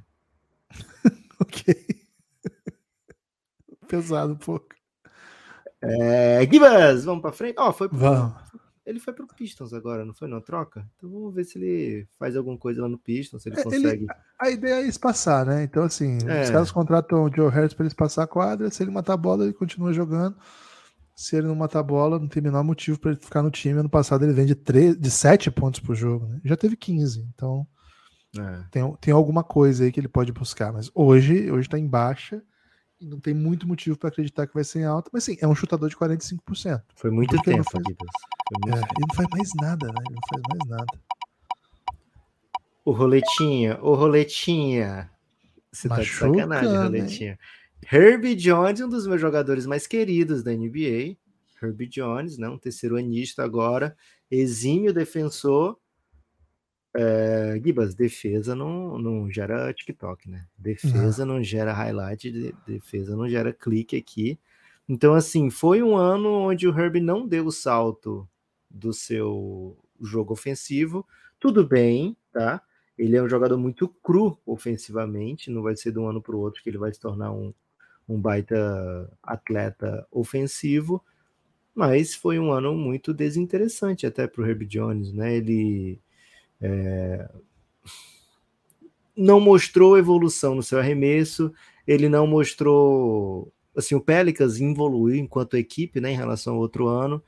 [1.40, 1.76] ok.
[3.88, 4.74] Pesado um pouco.
[5.82, 7.56] É, Gibbs, vamos para frente?
[7.60, 8.45] Ó, oh, foi vamos.
[8.86, 10.88] Ele foi pro Pistons agora, não foi na troca?
[10.96, 13.88] Então vamos ver se ele faz alguma coisa lá no Pistons, se ele é, consegue.
[13.88, 14.08] Ele,
[14.40, 15.64] a ideia é espaçar, né?
[15.64, 16.44] Então, assim, é.
[16.44, 19.18] os caras contratam o Joe Harris para ele passar a quadra, se ele matar a
[19.18, 20.38] bola, ele continua jogando.
[21.16, 23.50] Se ele não matar a bola, não tem o menor motivo para ele ficar no
[23.50, 23.80] time.
[23.80, 26.42] Ano passado ele vem de, 3, de 7 pontos por jogo, né?
[26.44, 27.66] Já teve 15, então
[28.38, 28.64] é.
[28.70, 30.72] tem, tem alguma coisa aí que ele pode buscar.
[30.74, 32.44] Mas hoje, hoje tá em baixa
[33.00, 35.10] e não tem muito motivo para acreditar que vai ser em alta.
[35.14, 36.82] Mas sim, é um chutador de 45%.
[36.96, 37.84] Foi muito tempo, faz...
[37.88, 40.04] É, ele não faz mais nada, né?
[40.08, 41.00] Ele não faz mais nada.
[42.84, 45.10] O roletinha, o roletinha.
[45.72, 46.84] Você Machuca, tá de sacanagem, né?
[46.84, 47.40] roletinha.
[47.92, 51.18] Herbie Jones, um dos meus jogadores mais queridos da NBA.
[51.62, 52.48] Herbie Jones, né?
[52.48, 53.96] um terceiro anista agora,
[54.30, 55.78] exímio defensor.
[56.98, 60.46] É, Gibas, defesa não, não gera TikTok, né?
[60.58, 64.40] Defesa não, não gera highlight, defesa não gera clique aqui.
[64.88, 68.28] Então, assim, foi um ano onde o Herbie não deu o salto
[68.70, 71.06] do seu jogo ofensivo.
[71.38, 72.62] Tudo bem, tá?
[72.98, 76.40] Ele é um jogador muito cru ofensivamente, não vai ser de um ano para o
[76.40, 77.54] outro que ele vai se tornar um,
[78.08, 81.04] um baita atleta ofensivo,
[81.74, 85.36] mas foi um ano muito desinteressante até para o Herb Jones, né?
[85.36, 86.00] Ele
[86.62, 87.30] é,
[89.16, 91.54] não mostrou evolução no seu arremesso,
[91.88, 97.22] ele não mostrou assim o Pelicans evoluiu enquanto equipe, né, em relação ao outro ano.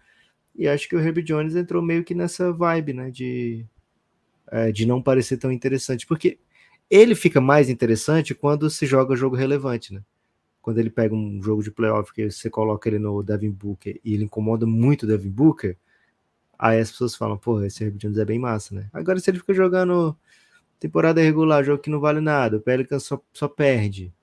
[0.56, 3.66] E acho que o Herb Jones entrou meio que nessa vibe, né, de
[4.50, 6.40] é, de não parecer tão interessante, porque
[6.90, 10.02] ele fica mais interessante quando se joga jogo relevante, né?
[10.62, 14.14] Quando ele pega um jogo de playoff que você coloca ele no Devin Booker e
[14.14, 15.78] ele incomoda muito o Devin Booker,
[16.58, 18.90] aí as pessoas falam, pô, esse Herb Jones é bem massa, né?
[18.94, 20.18] Agora se ele fica jogando
[20.80, 24.14] temporada regular, jogo que não vale nada, o Pelicans só, só perde,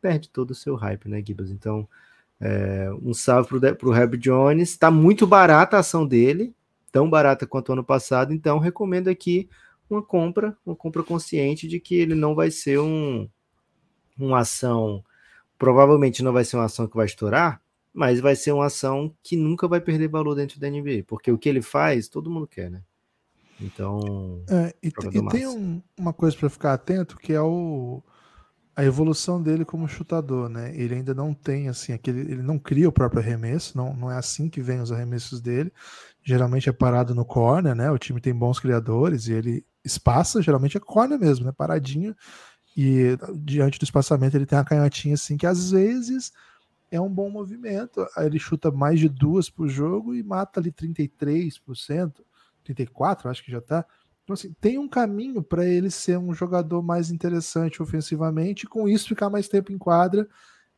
[0.00, 1.50] perde todo o seu hype, né, Gibbs?
[1.50, 1.88] Então,
[2.40, 6.54] é, um salve pro, pro Herb Jones, tá muito barata a ação dele,
[6.90, 9.48] tão barata quanto ano passado, então recomendo aqui
[9.88, 13.28] uma compra, uma compra consciente de que ele não vai ser um
[14.18, 15.02] uma ação,
[15.58, 17.60] provavelmente não vai ser uma ação que vai estourar,
[17.92, 21.38] mas vai ser uma ação que nunca vai perder valor dentro da NBA, porque o
[21.38, 22.82] que ele faz, todo mundo quer, né?
[23.60, 28.02] Então, é, e, e tem um, uma coisa para ficar atento que é o
[28.74, 30.74] a evolução dele como chutador, né?
[30.74, 34.16] Ele ainda não tem assim aquele, ele não cria o próprio arremesso, não, não é
[34.16, 35.70] assim que vem os arremessos dele
[36.22, 37.90] geralmente é parado no corner, né?
[37.90, 41.52] O time tem bons criadores e ele espaça, geralmente é corner mesmo, né?
[41.52, 42.14] Paradinho.
[42.76, 46.32] E diante do espaçamento ele tem uma canhotinha assim que às vezes
[46.90, 48.06] é um bom movimento.
[48.16, 52.22] Ele chuta mais de duas por jogo e mata ali 33%,
[52.66, 53.84] 34%, acho que já tá.
[54.24, 58.88] Então, assim, tem um caminho para ele ser um jogador mais interessante ofensivamente, e com
[58.88, 60.28] isso ficar mais tempo em quadra.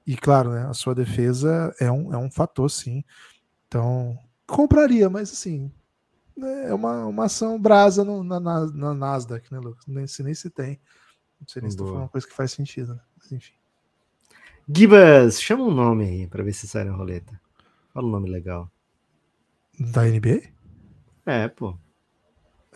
[0.07, 3.05] E claro, né, a sua defesa é um, é um fator, sim.
[3.69, 5.71] Então, compraria, mas assim,
[6.37, 9.87] né, é uma, uma ação brasa no, na, na, na, Nasdaq, né, Lucas?
[9.87, 10.81] Nem se, nem se tem.
[11.41, 13.01] Não sei nem se foi uma coisa que faz sentido, né?
[13.17, 13.55] Mas enfim.
[14.69, 17.41] Gibas, chama um nome aí pra ver se sai na roleta.
[17.93, 18.71] Fala um nome legal.
[19.79, 20.43] Da NBA?
[21.27, 21.71] É, pô.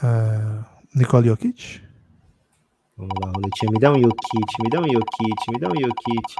[0.03, 1.81] Uh, Nicole Jokic?
[2.97, 3.71] Vamos lá, roletinha.
[3.73, 6.35] Me dá um Jokic, me dá um Jokic, me dá um Jokic.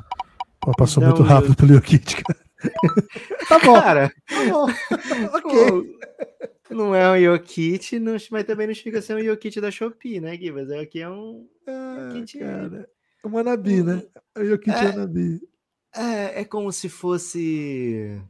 [0.61, 2.47] Pô, passou muito um rápido pelo Jokic, cara.
[3.49, 3.75] tá bom.
[3.75, 4.67] Cara, tá bom.
[5.37, 5.99] ok.
[6.71, 10.37] não é um Yokit, mas também não chega a ser um Yokit da Shopee, né,
[10.37, 10.71] Gibas?
[10.71, 11.47] É aqui é um.
[11.67, 12.89] Ah, cara,
[13.25, 14.03] é um Anabi, né?
[14.35, 15.41] É um Yokit é, Anabi.
[15.95, 18.21] É, é como se fosse.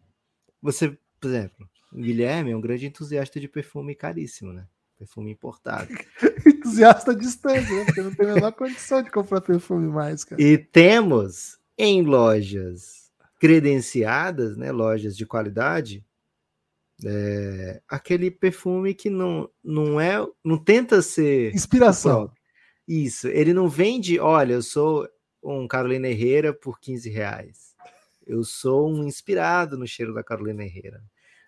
[0.63, 4.67] Você, por exemplo, o Guilherme é um grande entusiasta de perfume caríssimo, né?
[4.99, 5.89] Perfume importado.
[6.47, 7.85] entusiasta distante, né?
[7.85, 10.41] Porque não tem a menor condição de comprar perfume mais, cara.
[10.41, 16.05] E temos em lojas credenciadas, né, lojas de qualidade,
[17.05, 22.33] é, aquele perfume que não, não é, não tenta ser inspiração.
[22.87, 25.09] Isso, ele não vende, olha, eu sou
[25.43, 27.75] um Carolina Herrera por 15 reais.
[28.27, 31.03] Eu sou um inspirado no cheiro da Carolina Herrera.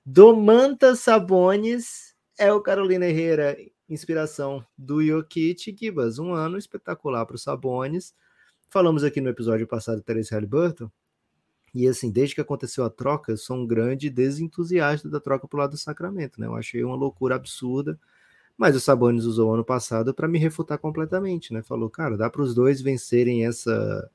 [0.05, 3.57] Domanta Sabones é o Carolina Herrera,
[3.89, 6.19] inspiração do Jokic Gibas.
[6.19, 8.15] Um ano espetacular para os Sabones.
[8.69, 10.91] Falamos aqui no episódio passado do Terence Halliburton.
[11.75, 15.57] E assim, desde que aconteceu a troca, eu sou um grande desentusiasta da troca para
[15.57, 16.47] o lado do Sacramento, né?
[16.47, 17.99] Eu achei uma loucura absurda.
[18.59, 21.63] Mas o Sabonis usou ano passado para me refutar completamente, né?
[21.63, 24.11] Falou, cara, dá para os dois vencerem essa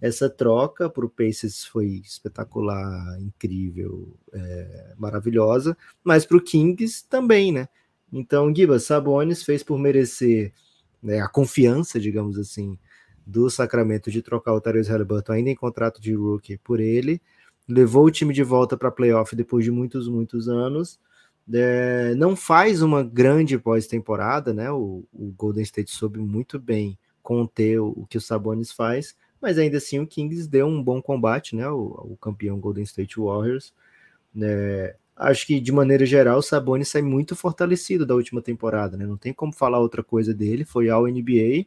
[0.00, 0.90] essa troca.
[0.90, 7.68] Para o Pacers foi espetacular, incrível, é, maravilhosa, mas para o Kings também, né?
[8.12, 10.52] Então, Giba, Sabonis fez por merecer
[11.02, 12.78] né, a confiança, digamos assim,
[13.26, 17.22] do Sacramento de trocar o Tyrese Halliburton ainda em contrato de rookie por ele,
[17.68, 21.00] levou o time de volta para playoff depois de muitos, muitos anos.
[21.52, 24.70] É, não faz uma grande pós-temporada, né?
[24.70, 29.58] O, o, Golden State soube muito bem conter o, o, que o Sabonis faz, mas
[29.58, 31.68] ainda assim o Kings deu um bom combate, né?
[31.68, 33.74] O, o campeão Golden State Warriors.
[34.40, 39.06] É, acho que de maneira geral o Sabonis sai muito fortalecido da última temporada, né?
[39.06, 40.64] Não tem como falar outra coisa dele.
[40.64, 41.66] Foi ao NBA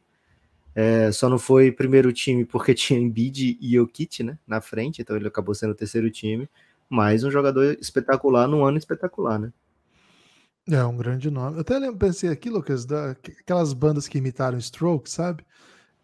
[0.75, 5.15] é, só não foi primeiro time porque tinha Embiid e Jokic, né, na frente, então
[5.15, 6.49] ele acabou sendo o terceiro time,
[6.89, 9.53] mas um jogador espetacular num ano espetacular, né?
[10.69, 11.57] É, um grande nome.
[11.57, 15.45] Eu até lembro, pensei aqui, Lucas, daquelas bandas que imitaram Stroke, sabe?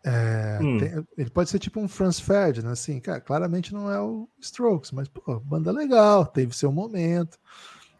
[0.03, 0.77] É, hum.
[0.79, 4.91] tem, ele pode ser tipo um Franz Ferdinand, assim, cara, claramente não é o Strokes,
[4.91, 7.35] mas, pô, banda legal, teve seu momento,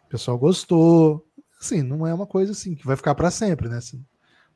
[0.06, 1.24] o pessoal gostou,
[1.60, 3.76] assim, não é uma coisa assim que vai ficar para sempre, né?
[3.76, 4.04] Assim,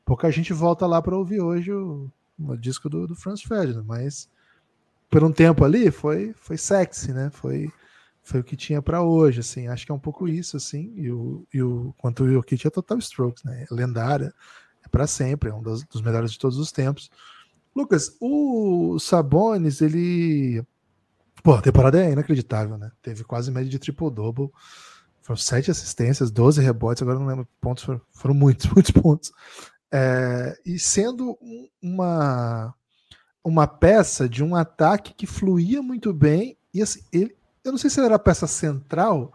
[0.04, 4.28] pouca gente volta lá para ouvir hoje o, o disco do, do, Franz Ferdinand, mas
[5.08, 7.30] por um tempo ali foi foi sexy, né?
[7.30, 7.70] Foi
[8.26, 9.68] foi o que tinha para hoje, assim.
[9.68, 10.92] Acho que é um pouco isso, assim.
[10.96, 13.64] E o, e o quanto o Jokic é total strokes, né?
[13.70, 14.34] É lendária,
[14.84, 17.08] é para sempre, é um dos, dos melhores de todos os tempos.
[17.74, 20.64] Lucas, o Sabonis, ele
[21.46, 22.90] Pô, a temporada é inacreditável, né?
[23.00, 24.50] Teve quase média de triple-double.
[25.22, 29.30] Foram sete assistências, 12 rebotes, agora não lembro pontos, foram, foram muitos, muitos pontos.
[29.92, 31.38] É, e sendo
[31.80, 32.74] uma,
[33.44, 37.36] uma peça de um ataque que fluía muito bem, e assim, ele,
[37.66, 39.32] eu não sei se era a peça central,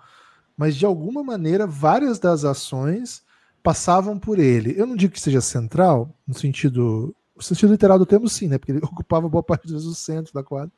[0.57, 3.23] mas de alguma maneira várias das ações
[3.61, 4.73] passavam por ele.
[4.77, 8.57] Eu não digo que seja central, no sentido, no sentido literal do termo, sim, né?
[8.57, 10.71] Porque ele ocupava boa parte vezes o centro da quadra.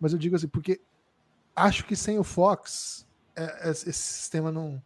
[0.00, 0.80] Mas eu digo assim, porque
[1.54, 4.82] acho que sem o Fox, é, é, esse sistema não,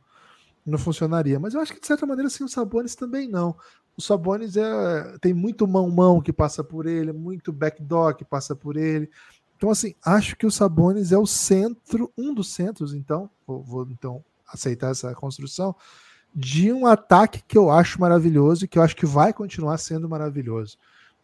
[0.65, 1.39] não funcionaria.
[1.39, 3.57] Mas eu acho que, de certa maneira, sem o Sabonis também não.
[3.97, 8.77] O Sabonis é, tem muito mão-mão que passa por ele, muito backdoor que passa por
[8.77, 9.11] ele.
[9.57, 13.89] Então, assim, acho que o Sabonis é o centro, um dos centros, então, vou, vou
[13.91, 15.75] então aceitar essa construção,
[16.35, 20.09] de um ataque que eu acho maravilhoso e que eu acho que vai continuar sendo
[20.09, 20.77] maravilhoso.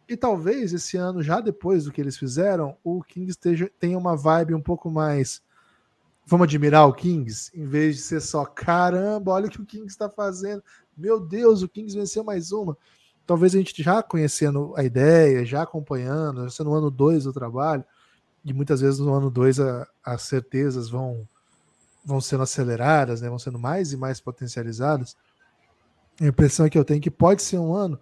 [0.09, 4.17] E talvez esse ano, já depois do que eles fizeram, o Kings esteja, tenha uma
[4.17, 5.41] vibe um pouco mais.
[6.25, 9.87] Vamos admirar o Kings, em vez de ser só caramba, olha o que o Kings
[9.87, 10.63] está fazendo.
[10.97, 12.75] Meu Deus, o Kings venceu mais uma.
[13.25, 17.85] Talvez a gente já conhecendo a ideia, já acompanhando, sendo no ano 2 do trabalho,
[18.43, 19.57] e muitas vezes no ano 2
[20.03, 21.27] as certezas vão
[22.05, 25.15] vão sendo aceleradas, né, vão sendo mais e mais potencializadas.
[26.19, 27.97] A impressão que eu tenho é que pode ser um ano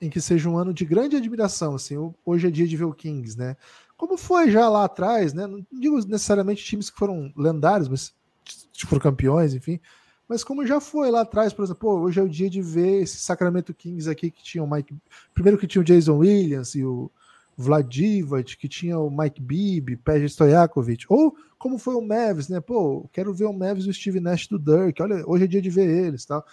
[0.00, 1.74] em que seja um ano de grande admiração.
[1.74, 1.94] Assim,
[2.24, 3.56] hoje é dia de ver o Kings, né?
[3.96, 5.46] Como foi já lá atrás, né?
[5.46, 8.14] Não digo necessariamente times que foram lendários, mas
[8.72, 9.78] que foram campeões, enfim.
[10.28, 13.02] Mas como já foi lá atrás, por exemplo, pô, hoje é o dia de ver
[13.02, 14.96] esse Sacramento Kings aqui que tinha o Mike.
[15.34, 17.10] Primeiro que tinha o Jason Williams e o
[17.56, 21.06] Vlad Divac, que tinha o Mike Bibi, Peja Stojakovic.
[21.08, 22.60] Ou como foi o Mavis, né?
[22.60, 25.00] Pô, quero ver o Mavis e o Steve Nash do Dirk.
[25.02, 26.44] Olha, hoje é dia de ver eles, tal.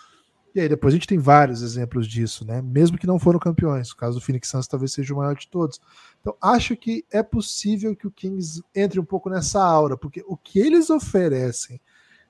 [0.53, 2.61] E aí depois a gente tem vários exemplos disso, né?
[2.61, 3.91] Mesmo que não foram campeões.
[3.91, 5.79] O caso do Phoenix Suns talvez seja o maior de todos.
[6.19, 10.35] Então acho que é possível que o Kings entre um pouco nessa aura, porque o
[10.35, 11.79] que eles oferecem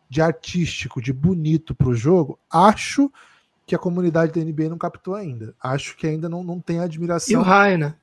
[0.07, 3.11] de artístico, de bonito para o jogo, acho
[3.65, 5.55] que a comunidade da NBA não captou ainda.
[5.61, 7.33] Acho que ainda não, não tem admiração.
[7.33, 7.95] E o raio, né?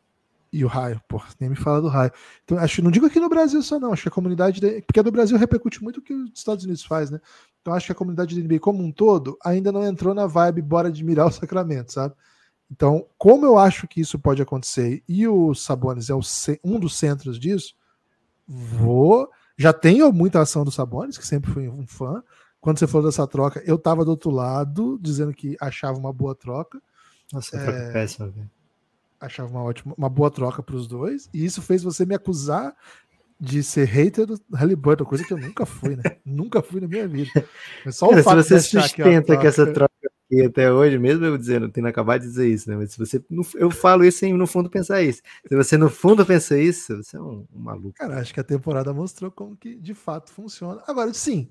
[0.52, 2.10] E o raio, pô, nem me fala do raio.
[2.44, 5.02] Então, acho, não digo aqui no Brasil só não, acho que a comunidade, de, porque
[5.02, 7.20] do Brasil repercute muito o que os Estados Unidos faz, né?
[7.60, 10.62] Então acho que a comunidade da NBA como um todo ainda não entrou na vibe
[10.62, 12.14] bora admirar o Sacramento, sabe?
[12.70, 16.20] Então, como eu acho que isso pode acontecer e o Sabonis é o,
[16.64, 17.74] um dos centros disso,
[18.46, 22.22] vou já tenho muita ação do Sabonis, que sempre fui um fã.
[22.60, 26.32] Quando você falou dessa troca, eu tava do outro lado, dizendo que achava uma boa
[26.32, 26.80] troca.
[27.32, 27.64] Nossa, é...
[27.64, 28.50] troca péssima, velho.
[29.20, 31.28] Achava uma ótima, uma boa troca para os dois.
[31.32, 32.74] E isso fez você me acusar
[33.40, 36.02] de ser hater do Halliburton, coisa que eu nunca fui, né?
[36.24, 37.30] nunca fui na minha vida.
[37.84, 39.92] Mas só Cara, o fato se você sustenta que, que essa troca
[40.28, 42.76] aqui até hoje, mesmo eu dizendo, tendo acabado de dizer isso, né?
[42.76, 43.24] Mas se você.
[43.54, 45.22] Eu falo isso sem no fundo pensar isso.
[45.46, 47.94] Se você no fundo pensa isso, você é um, um maluco.
[47.94, 50.82] Cara, acho que a temporada mostrou como que de fato funciona.
[50.86, 51.48] Agora, sim,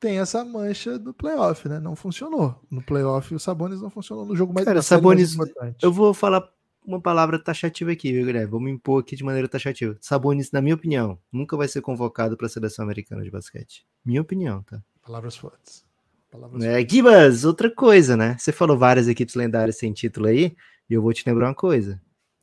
[0.00, 1.78] tem essa mancha do playoff, né?
[1.78, 2.60] Não funcionou.
[2.70, 5.36] No playoff, o Sabonis não funcionou no jogo mais Cara, Sabonis,
[5.80, 6.48] eu vou falar
[6.84, 8.50] uma palavra taxativa aqui, viu, Guilherme?
[8.50, 9.96] Vou me impor aqui de maneira taxativa.
[10.00, 13.86] Sabonis, na minha opinião, nunca vai ser convocado para a seleção americana de basquete.
[14.04, 14.82] Minha opinião, tá?
[15.02, 15.84] Palavras fortes.
[16.30, 16.86] Palavras é.
[16.88, 18.36] Gibas, outra coisa, né?
[18.38, 20.56] Você falou várias equipes lendárias sem título aí,
[20.88, 22.00] e eu vou te lembrar uma coisa.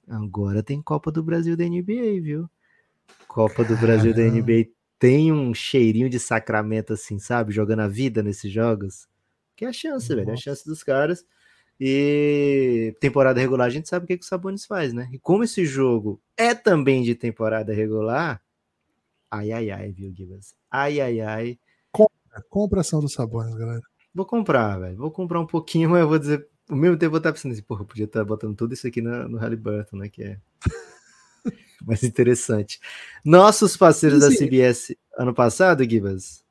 [0.08, 2.50] Agora tem Copa do Brasil da NBA, viu?
[3.28, 3.76] Copa Caramba.
[3.76, 7.54] do Brasil da NBA tem um cheirinho de sacramento assim, sabe?
[7.54, 9.08] Jogando a vida nesses jogos.
[9.56, 10.16] Que é a chance, Nossa.
[10.16, 10.30] velho.
[10.30, 11.26] É a chance dos caras
[11.80, 15.10] e temporada regular a gente sabe o que, que o Sabonis faz, né?
[15.14, 18.42] E como esse jogo é também de temporada regular,
[19.32, 20.54] ai, ai, ai, viu, Gibas?
[20.70, 21.60] Ai, ai, ai.
[21.92, 23.82] Compra, compra ação do Sabonis, galera.
[24.14, 24.98] Vou comprar, velho.
[24.98, 27.54] Vou comprar um pouquinho, mas eu vou dizer, ao mesmo tempo eu vou estar pensando
[27.54, 30.10] assim, porra, eu podia estar botando tudo isso aqui no, no Halliburton, né?
[30.10, 30.38] Que é
[31.86, 32.78] mais interessante.
[33.24, 34.30] Nossos parceiros Sim.
[34.30, 36.44] da CBS ano passado, Gibas,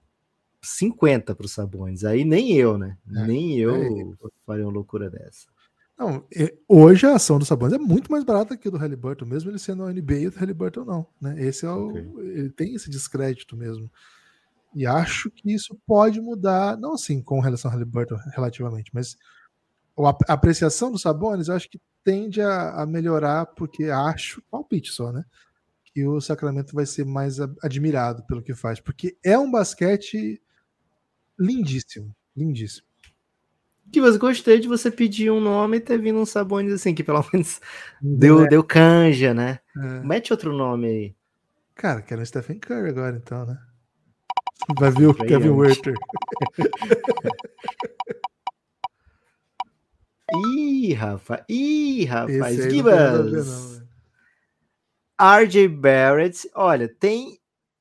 [0.62, 2.04] 50 para os Sabones.
[2.04, 2.96] Aí nem eu, né?
[3.14, 4.28] É, nem eu é.
[4.46, 5.46] faria uma loucura dessa.
[5.98, 6.24] Não,
[6.68, 9.58] hoje a ação do Sabonis é muito mais barata que a do Halliburton, mesmo ele
[9.58, 11.06] sendo o NBA e o Halliburton não.
[11.20, 11.34] Né?
[11.42, 12.08] Esse é o, okay.
[12.18, 13.90] Ele tem esse descrédito mesmo.
[14.72, 19.16] E acho que isso pode mudar, não assim com relação ao Halliburton relativamente, mas
[19.98, 25.10] a apreciação dos Sabonis eu acho que tende a, a melhorar, porque acho, palpite só,
[25.10, 25.24] né?
[25.84, 30.40] Que o Sacramento vai ser mais admirado pelo que faz, porque é um basquete
[31.38, 32.86] lindíssimo, lindíssimo.
[33.90, 37.02] Que você gostei de você pedir um nome e ter vindo um Sabonis assim, que
[37.02, 37.60] pelo menos
[38.00, 38.48] deu, é.
[38.48, 39.60] deu canja, né?
[39.76, 40.00] É.
[40.00, 41.14] Mete outro nome aí.
[41.74, 43.58] Cara, quero o Stephen Curry agora, então, né?
[44.78, 45.94] Vai ver o Kevin Werther.
[50.30, 51.44] Ih, Rafa.
[51.48, 52.70] Ih, rapaz.
[52.70, 53.82] Gibas.
[55.18, 56.48] RJ Barrett.
[56.54, 57.38] Olha, tem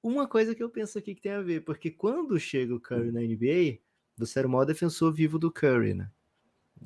[0.07, 3.11] uma coisa que eu penso aqui que tem a ver, porque quando chega o Curry
[3.11, 3.79] na NBA,
[4.17, 6.09] você era o maior defensor vivo do Curry, né?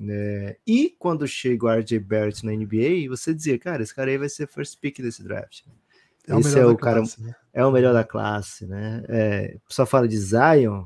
[0.10, 4.18] É, e quando chega o RJ Barrett na NBA, você dizia, cara, esse cara aí
[4.18, 5.64] vai ser first pick desse draft.
[6.28, 7.36] É esse é o cara, classe, né?
[7.52, 9.04] é o melhor da classe, né?
[9.10, 10.86] É, só fala de Zion,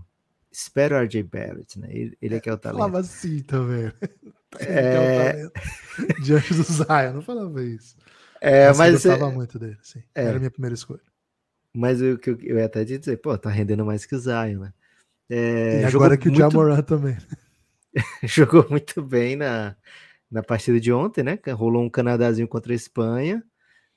[0.52, 1.88] espera o RJ Barrett, né?
[1.92, 2.80] Ele, ele é que é o talento.
[2.80, 3.92] Falava assim também.
[4.58, 5.42] É...
[5.42, 5.50] é
[6.22, 7.98] Diante do Zion, não falava isso.
[8.40, 9.36] É, mas, mas eu gostava é...
[9.36, 10.02] muito dele, sim.
[10.16, 10.24] É.
[10.24, 11.02] Era a minha primeira escolha.
[11.76, 14.60] Mas o que eu, eu ia até dizer, pô, tá rendendo mais que o Zion,
[14.60, 14.74] né?
[15.30, 17.18] É, e agora que o Jamoran também.
[18.24, 19.76] jogou muito bem na,
[20.32, 21.38] na partida de ontem, né?
[21.54, 23.44] Rolou um Canadazinho contra a Espanha.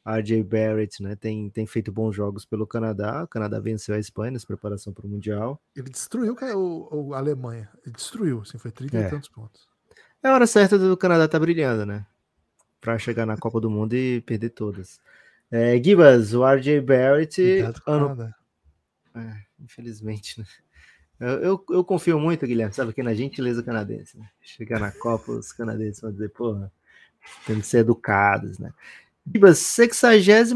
[0.04, 1.14] RJ Barrett, né?
[1.16, 3.24] Tem, tem feito bons jogos pelo Canadá.
[3.24, 5.60] O Canadá venceu a Espanha nessa preparação para o Mundial.
[5.76, 7.68] Ele destruiu o, o, a Alemanha.
[7.84, 9.06] Ele destruiu, assim, foi 30 é.
[9.06, 9.68] e tantos pontos.
[10.22, 12.06] É a hora certa do Canadá tá brilhando, né?
[12.80, 14.98] Para chegar na Copa do Mundo e perder todas.
[15.50, 17.40] É, Gibas, o RJ Barrett.
[17.86, 18.34] Ano...
[19.14, 20.46] É, infelizmente, né?
[21.20, 24.16] Eu, eu, eu, confio muito, Guilherme, sabe, aqui na gentileza canadense.
[24.16, 24.28] Né?
[24.40, 26.70] Chegar na Copa, os canadenses vão dizer, porra,
[27.44, 28.72] tem que ser educados, né?
[29.26, 30.52] Gibas, 63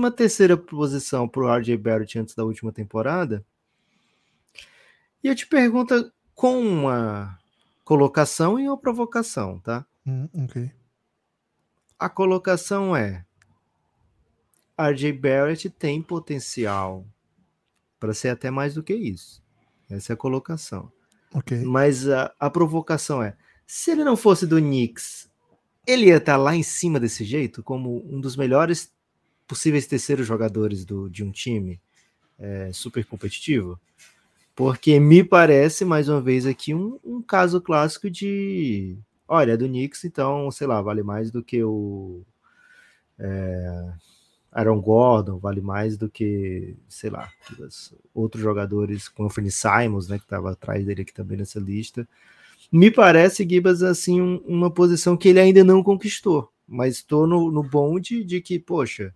[0.67, 3.45] posição para o RJ Barrett antes da última temporada.
[5.23, 7.39] E eu te pergunto com uma
[7.85, 9.85] colocação e uma provocação, tá?
[10.07, 10.71] Hum, ok.
[11.99, 13.25] A colocação é:
[14.83, 17.07] RJ Barrett tem potencial
[17.99, 19.43] para ser até mais do que isso.
[19.89, 20.91] Essa é a colocação.
[21.35, 21.65] Okay.
[21.65, 25.31] Mas a, a provocação é: se ele não fosse do Knicks,
[25.87, 28.93] ele ia estar tá lá em cima desse jeito, como um dos melhores
[29.47, 31.81] possíveis terceiros jogadores do, de um time
[32.39, 33.79] é, super competitivo?
[34.55, 38.99] Porque me parece, mais uma vez, aqui um, um caso clássico de.
[39.27, 42.23] Olha, do Knicks, então, sei lá, vale mais do que o.
[43.19, 43.93] É,
[44.53, 47.31] Aaron Gordon vale mais do que, sei lá,
[48.13, 52.07] outros jogadores, como Anthony Simons, né, que estava atrás dele aqui também nessa lista.
[52.71, 57.51] Me parece, Gibas, assim, um, uma posição que ele ainda não conquistou, mas estou no,
[57.51, 59.15] no bonde de que, poxa,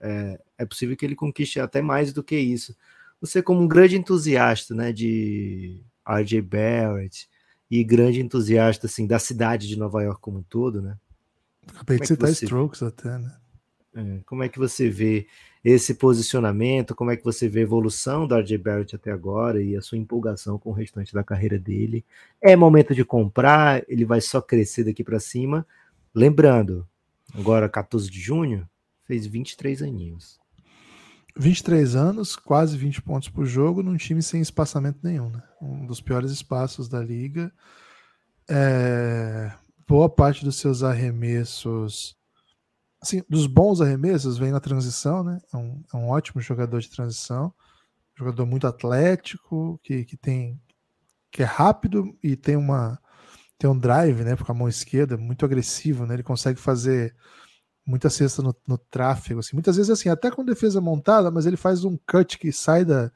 [0.00, 2.74] é, é, possível que ele conquiste até mais do que isso.
[3.20, 6.40] Você, como um grande entusiasta, né, de R.J.
[6.40, 7.28] Barrett
[7.70, 10.96] e grande entusiasta, assim, da cidade de Nova York como um todo, né?
[11.68, 12.44] Acabei de é citar você...
[12.46, 13.36] Strokes até, né?
[13.94, 15.26] É, como é que você vê
[15.64, 16.94] esse posicionamento?
[16.94, 19.98] Como é que você vê a evolução do RJ Barrett até agora e a sua
[19.98, 22.04] empolgação com o restante da carreira dele?
[22.40, 23.82] É momento de comprar?
[23.88, 25.66] Ele vai só crescer daqui para cima?
[26.14, 26.86] Lembrando,
[27.34, 28.68] agora 14 de junho,
[29.04, 30.40] fez 23 aninhos.
[31.36, 35.42] 23 anos, quase 20 pontos por jogo, num time sem espaçamento nenhum, né?
[35.60, 37.52] Um dos piores espaços da liga.
[38.48, 39.50] É...
[39.88, 42.16] Boa parte dos seus arremessos,
[43.02, 45.40] assim, dos bons arremessos, vem na transição, né?
[45.52, 47.52] É um, é um ótimo jogador de transição,
[48.16, 50.60] jogador muito atlético, que, que tem
[51.30, 53.00] que é rápido e tem uma
[53.58, 56.14] tem um drive, né, com a mão esquerda, muito agressivo, né?
[56.14, 57.14] Ele consegue fazer
[57.86, 59.54] muita cesta no, no tráfego, assim.
[59.54, 63.10] Muitas vezes assim, até com defesa montada, mas ele faz um cut que sai da,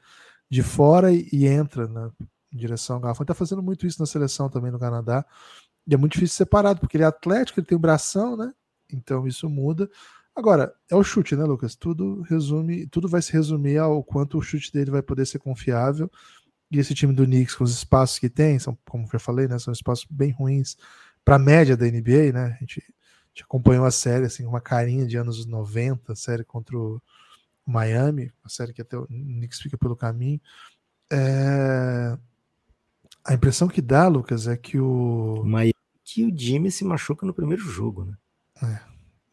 [0.49, 2.11] de fora e, e entra na
[2.51, 3.23] direção ao garrafão.
[3.23, 5.25] Ele tá fazendo muito isso na seleção também no Canadá.
[5.85, 8.53] E é muito difícil separado, porque ele é atlético, ele tem o bração, né?
[8.91, 9.89] Então isso muda.
[10.35, 11.75] Agora, é o chute, né, Lucas?
[11.75, 16.11] Tudo resume, tudo vai se resumir ao quanto o chute dele vai poder ser confiável.
[16.69, 19.57] E esse time do Knicks, com os espaços que tem, são, como já falei, né,
[19.57, 20.77] são espaços bem ruins
[21.25, 22.55] para a média da NBA, né?
[22.55, 26.43] A gente, a gente, acompanhou a série assim, uma carinha de anos 90, a série
[26.43, 27.01] contra o
[27.65, 30.39] Miami, a série que até o Knicks fica pelo caminho.
[31.11, 32.17] É...
[33.25, 35.43] A impressão que dá, Lucas, é que o.
[35.45, 35.73] Miami
[36.07, 38.13] que o Jimmy se machuca no primeiro jogo, né?
[38.63, 38.79] É.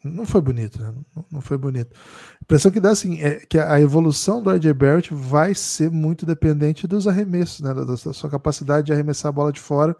[0.04, 0.94] Não foi bonito, né?
[1.32, 1.94] Não, foi bonito.
[1.94, 6.26] A impressão que dá assim é que a evolução do RJ Barrett vai ser muito
[6.26, 7.72] dependente dos arremessos, né?
[7.72, 9.96] Da, da sua capacidade de arremessar a bola de fora.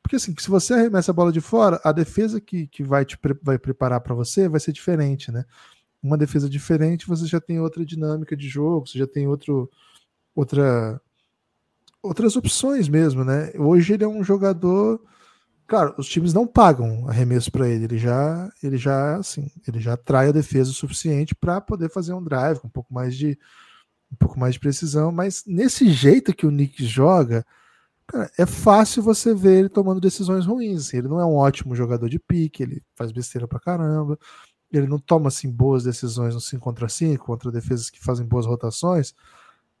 [0.00, 3.18] Porque assim, se você arremessa a bola de fora, a defesa que, que vai te
[3.42, 5.44] vai preparar para você vai ser diferente, né?
[6.00, 9.68] Uma defesa diferente, você já tem outra dinâmica de jogo, você já tem outro,
[10.36, 11.00] outra,
[12.00, 13.50] outras opções mesmo, né?
[13.58, 15.02] Hoje ele é um jogador
[15.68, 17.84] Claro, os times não pagam arremesso para ele.
[17.84, 22.14] Ele já, ele já, assim, ele já trai a defesa o suficiente para poder fazer
[22.14, 23.38] um drive com um pouco mais de,
[24.10, 25.12] um pouco mais de precisão.
[25.12, 27.44] Mas nesse jeito que o Nick joga,
[28.06, 30.94] cara, é fácil você ver ele tomando decisões ruins.
[30.94, 34.18] Ele não é um ótimo jogador de pique, ele faz besteira para caramba.
[34.72, 38.46] Ele não toma assim boas decisões no 5 contra 5 contra defesas que fazem boas
[38.46, 39.14] rotações.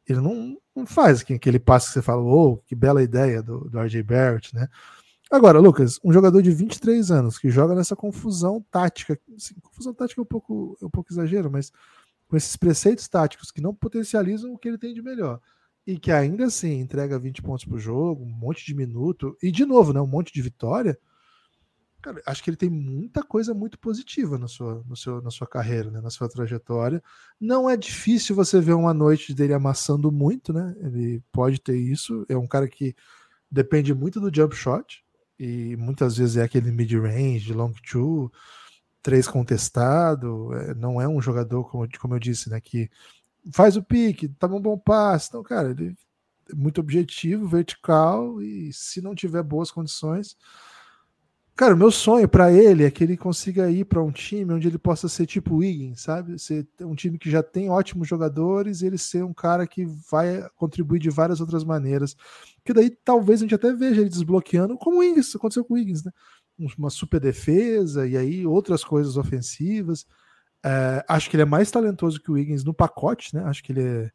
[0.06, 3.78] Ele não, não faz aquele passe que você fala, oh, que bela ideia do, do
[3.80, 4.68] RJ Barrett, né?
[5.30, 10.20] Agora, Lucas, um jogador de 23 anos que joga nessa confusão tática, assim, confusão tática
[10.20, 11.70] é um pouco, é um pouco exagero, mas
[12.26, 15.38] com esses preceitos táticos que não potencializam o que ele tem de melhor
[15.86, 19.66] e que ainda assim entrega 20 pontos por jogo, um monte de minuto e de
[19.66, 20.98] novo, né, um monte de vitória.
[22.00, 25.46] Cara, acho que ele tem muita coisa muito positiva na sua, no seu, na sua
[25.46, 27.02] carreira, né, na sua trajetória.
[27.38, 30.76] Não é difícil você ver uma noite dele amassando muito, né?
[30.80, 32.24] Ele pode ter isso.
[32.28, 32.94] É um cara que
[33.50, 35.02] depende muito do jump shot
[35.38, 38.32] e muitas vezes é aquele mid-range, long two,
[39.02, 42.90] três contestado, é, não é um jogador, como, como eu disse, né, que
[43.52, 45.96] faz o pique, tá um bom passe, então, cara, ele
[46.50, 50.36] é muito objetivo, vertical, e se não tiver boas condições,
[51.58, 54.68] Cara, o meu sonho para ele é que ele consiga ir para um time onde
[54.68, 56.38] ele possa ser tipo Wiggins, sabe?
[56.38, 60.48] Ser um time que já tem ótimos jogadores e ele ser um cara que vai
[60.54, 62.14] contribuir de várias outras maneiras.
[62.64, 65.76] Que daí talvez a gente até veja ele desbloqueando, como o Wiggins, aconteceu com o
[65.76, 66.12] Wiggins, né?
[66.78, 70.06] Uma super defesa e aí outras coisas ofensivas.
[70.64, 73.42] É, acho que ele é mais talentoso que o Wiggins no pacote, né?
[73.42, 74.10] Acho que ele é,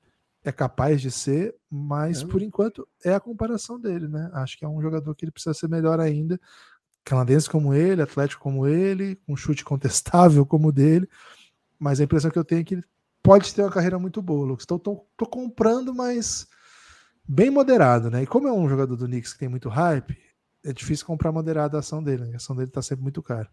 [0.45, 2.25] é capaz de ser, mas é.
[2.25, 4.31] por enquanto é a comparação dele, né?
[4.31, 6.39] Acho que é um jogador que ele precisa ser melhor ainda
[7.03, 11.07] canadense como ele, atlético como ele, com um chute contestável como o dele,
[11.77, 12.83] mas a impressão que eu tenho é que ele
[13.21, 14.65] pode ter uma carreira muito boa, Lucas.
[14.65, 16.47] Então tô, tô comprando, mas
[17.27, 18.23] bem moderado, né?
[18.23, 20.17] E como é um jogador do Knicks que tem muito hype,
[20.63, 22.33] é difícil comprar moderado a ação dele, né?
[22.33, 23.49] a ação dele tá sempre muito cara.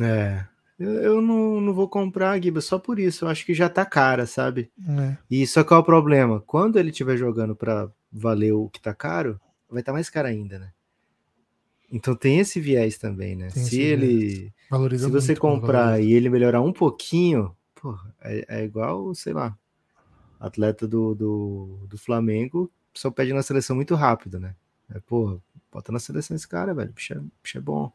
[0.00, 0.44] É,
[0.78, 3.24] eu, não, não vou comprar, Giba, só por isso.
[3.24, 4.70] Eu acho que já tá cara, sabe?
[4.86, 5.16] É.
[5.30, 6.40] E só qual é o problema?
[6.40, 9.40] Quando ele estiver jogando para valer o que tá caro,
[9.70, 10.72] vai estar tá mais caro ainda, né?
[11.90, 13.48] Então tem esse viés também, né?
[13.48, 14.52] Tem se ele.
[14.98, 19.56] se você comprar e ele melhorar um pouquinho, porra, é, é, igual, sei lá,
[20.40, 24.54] atleta do, do, do Flamengo só pede na seleção muito rápido, né?
[24.92, 25.38] É, porra,
[25.70, 26.92] bota na seleção esse cara, velho.
[26.92, 27.92] Bicho é, bicho é bom.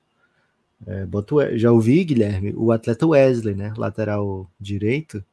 [0.85, 3.73] É, bota já ouvi, Guilherme, o atleta Wesley, né?
[3.77, 5.23] Lateral direito.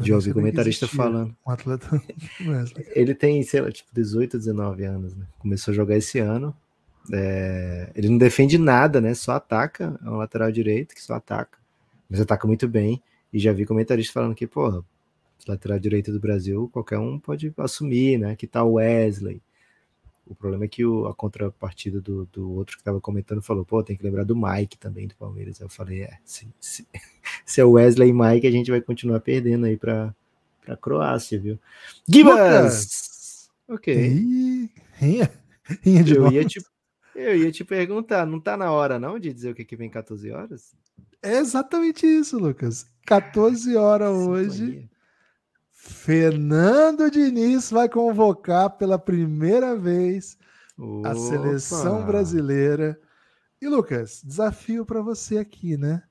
[0.00, 1.34] Já ouvi comentarista falando.
[1.46, 2.02] Um atleta
[2.44, 2.86] Wesley.
[2.94, 5.26] Ele tem, sei lá, tipo 18, 19 anos, né?
[5.38, 6.54] Começou a jogar esse ano.
[7.12, 9.14] É, ele não defende nada, né?
[9.14, 9.98] Só ataca.
[10.04, 11.58] É um lateral direito que só ataca.
[12.08, 13.02] Mas ataca muito bem.
[13.32, 14.84] E já vi comentaristas falando que, porra,
[15.46, 18.36] lateral direito do Brasil, qualquer um pode assumir, né?
[18.36, 19.42] Que tá o Wesley.
[20.26, 23.82] O problema é que o, a contrapartida do, do outro que estava comentando falou, pô,
[23.82, 25.60] tem que lembrar do Mike também do Palmeiras.
[25.60, 26.86] Eu falei, é, se, se,
[27.44, 30.14] se é Wesley e Mike, a gente vai continuar perdendo aí para
[30.64, 31.58] para Croácia, viu?
[32.08, 33.50] Gibas!
[33.68, 33.94] Ok.
[34.94, 35.30] Rinha.
[35.82, 36.66] De eu ia, tipo,
[37.14, 39.90] eu ia te perguntar, não tá na hora não de dizer o que, que vem
[39.90, 40.74] 14 horas?
[41.22, 42.86] É exatamente isso, Lucas.
[43.06, 44.88] 14 horas hoje.
[45.70, 50.38] Fernando Diniz vai convocar pela primeira vez
[50.78, 51.10] Opa.
[51.10, 52.98] a seleção brasileira.
[53.60, 56.02] E Lucas, desafio para você aqui, né?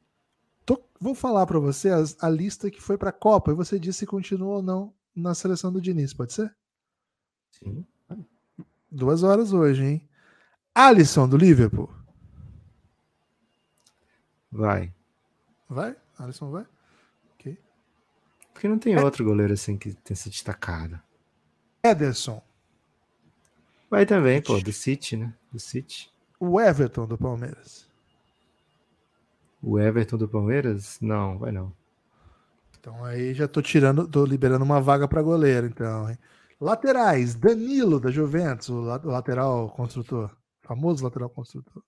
[0.66, 3.80] Tô- vou falar para você as- a, lista que foi para a Copa e você
[3.80, 6.54] disse se continua ou não na seleção do Diniz, pode ser?
[7.52, 7.86] Sim.
[8.92, 10.10] Duas horas hoje, hein?
[10.76, 11.90] Alisson do Liverpool.
[14.52, 14.94] Vai.
[15.70, 15.96] Vai?
[16.18, 16.66] Alisson vai?
[17.34, 17.58] Ok.
[18.54, 21.00] Porque não tem outro goleiro assim que tenha se destacado.
[21.84, 22.42] Ederson.
[23.90, 25.34] Vai também, pô, do City, né?
[25.52, 26.12] Do City.
[26.40, 27.88] O Everton do Palmeiras.
[29.62, 30.98] O Everton do Palmeiras?
[31.00, 31.72] Não, vai não.
[32.80, 36.10] Então aí já tô tirando, tô liberando uma vaga para goleiro, então.
[36.10, 36.18] Hein?
[36.60, 41.84] Laterais, Danilo da Juventus, o lateral construtor, famoso lateral construtor.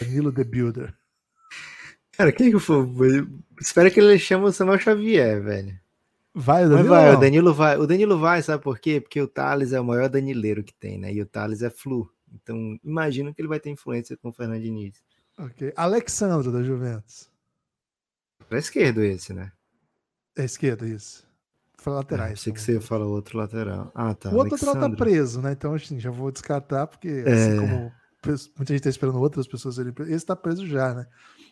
[0.00, 0.96] Danilo the Builder.
[2.12, 2.86] Cara, quem que foi?
[3.60, 5.78] Espero que ele chame o Samuel Xavier, velho.
[6.34, 6.88] Vai, o Mas Danilo.
[6.94, 7.16] vai, não?
[7.16, 7.78] o Danilo vai.
[7.78, 9.00] O Danilo vai, sabe por quê?
[9.00, 11.12] Porque o Thales é o maior danileiro que tem, né?
[11.12, 12.10] E o Thales é flu.
[12.32, 15.02] Então, imagino que ele vai ter influência com o Fernando Diniz.
[15.36, 15.72] Ok.
[15.76, 17.28] Alexandro da Juventus.
[18.48, 19.52] Pra esquerdo esse, né?
[20.36, 21.26] É esquerda, isso.
[21.80, 22.32] Foi Ah, laterais.
[22.34, 23.90] achei que você fala outro lateral.
[23.94, 24.30] Ah, tá.
[24.30, 25.52] O outro lateral tá preso, né?
[25.52, 27.32] Então, assim, já vou descartar, porque É.
[27.32, 27.92] assim como
[28.58, 31.06] muita gente tá esperando outras pessoas serem presas, esse tá preso já, né?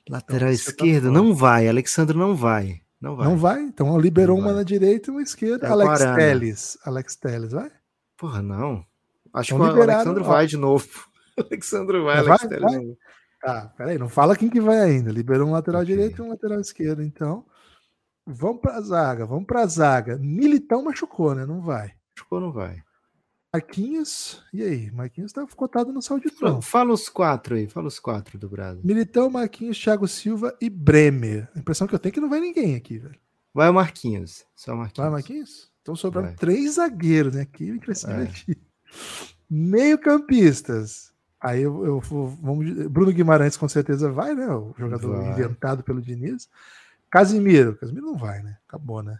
[0.08, 1.66] Lateral Então, você tá não vai.
[1.68, 2.80] Alexandre não vai.
[3.00, 3.26] Não vai.
[3.28, 3.62] Não vai?
[3.62, 4.58] Então liberou Não uma vai.
[4.58, 5.66] na direita e uma esquerda.
[5.66, 6.16] É Alex Guarana.
[6.16, 6.78] Teles.
[6.84, 7.70] Alex Teles, vai?
[8.16, 8.84] Porra, não.
[9.32, 10.26] Acho Então que o Alexandre ó.
[10.26, 10.86] vai de novo.
[11.38, 12.48] Alexandre vai, Vai, Alex vai?
[12.48, 12.96] Telles não vai.
[13.40, 15.12] Tá, peraí, não fala quem que vai ainda.
[15.12, 15.94] Liberou um lateral Ok.
[15.94, 17.46] direito e um lateral esquerdo, então.
[18.28, 20.18] Vamos pra zaga, vamos pra zaga.
[20.18, 21.46] Militão machucou, né?
[21.46, 21.88] Não vai.
[22.14, 22.82] Que não vai.
[23.52, 24.90] Marquinhos, e aí?
[24.92, 26.60] Marquinhos tá cotado no Fala, Sauditão.
[26.60, 28.82] fala os quatro aí, fala os quatro do Brasil.
[28.84, 31.48] Militão, Marquinhos, Thiago Silva e Bremer.
[31.56, 33.18] A impressão que eu tenho é que não vai ninguém aqui, velho.
[33.54, 34.44] Vai o Marquinhos.
[34.54, 35.04] Só o Marquinhos.
[35.04, 35.72] Vai, Marquinhos?
[35.80, 36.36] Então sobrando Vai.
[36.36, 37.46] três zagueiros, né?
[37.86, 38.10] Vai se É.
[38.10, 38.58] divertir.
[39.50, 41.12] Meio-campistas.
[41.40, 42.28] Aí eu, eu vou.
[42.28, 44.46] Vamos, Bruno Guimarães com certeza vai, né?
[44.48, 45.30] O jogador Vai.
[45.30, 46.48] inventado pelo Diniz.
[47.10, 47.76] Casimiro.
[47.76, 48.56] Casimiro não vai, né?
[48.68, 49.18] Acabou, né?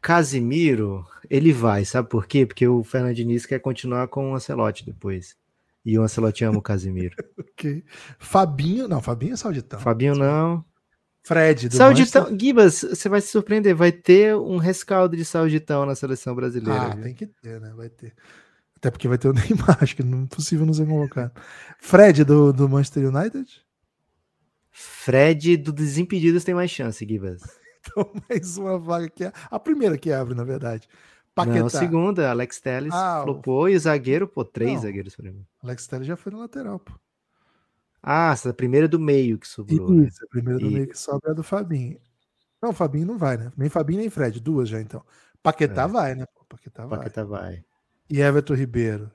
[0.00, 2.44] Casimiro, ele vai, sabe por quê?
[2.44, 5.34] Porque o Fernando Diniz quer continuar com o Ancelotti depois.
[5.84, 7.16] E o Ancelotti ama o Casimiro.
[7.54, 7.84] Ok.
[8.18, 8.88] Fabinho.
[8.88, 9.78] Não, Fabinho é Sauditão.
[9.78, 10.64] Fabinho não.
[11.22, 11.68] Fred.
[11.68, 15.94] Do Sauditão, Manchester- Gibas, você vai se surpreender, vai ter um rescaldo de Sauditão na
[15.94, 16.82] seleção brasileira.
[16.82, 17.04] Ah, viu?
[17.04, 17.72] tem que ter, né?
[17.76, 18.12] Vai ter.
[18.76, 21.30] Até porque vai ter o Neymar, acho que não é possível não ser convocado.
[21.78, 23.46] Fred do, do Manchester United?
[24.76, 27.40] Fred do Desimpedidos tem mais chance, Gibas.
[27.86, 30.88] Então, mais uma vaga que é a primeira que abre, na verdade.
[31.34, 31.58] Paquetá.
[31.58, 34.80] Não, segunda, Alex Telles Ah, o- flopou e o zagueiro, pô, três Não.
[34.80, 35.44] zagueiros pra mim.
[35.62, 36.94] Alex Telles já foi no lateral, pô.
[38.02, 39.90] Ah, essa primeira do meio que sobrou.
[39.90, 40.06] né?
[40.08, 42.00] Isso, a primeira do E- meio que sobe é a do Fabinho.
[42.62, 43.52] Não, o Fabinho não vai, né?
[43.54, 45.04] Nem Fabinho nem Fred, duas já então.
[45.42, 45.86] Paquetá É.
[45.86, 46.24] vai, né?
[46.34, 46.98] Pô, Paquetá vai.
[47.00, 47.62] Paquetá vai.
[48.08, 49.10] E Everton Ribeiro.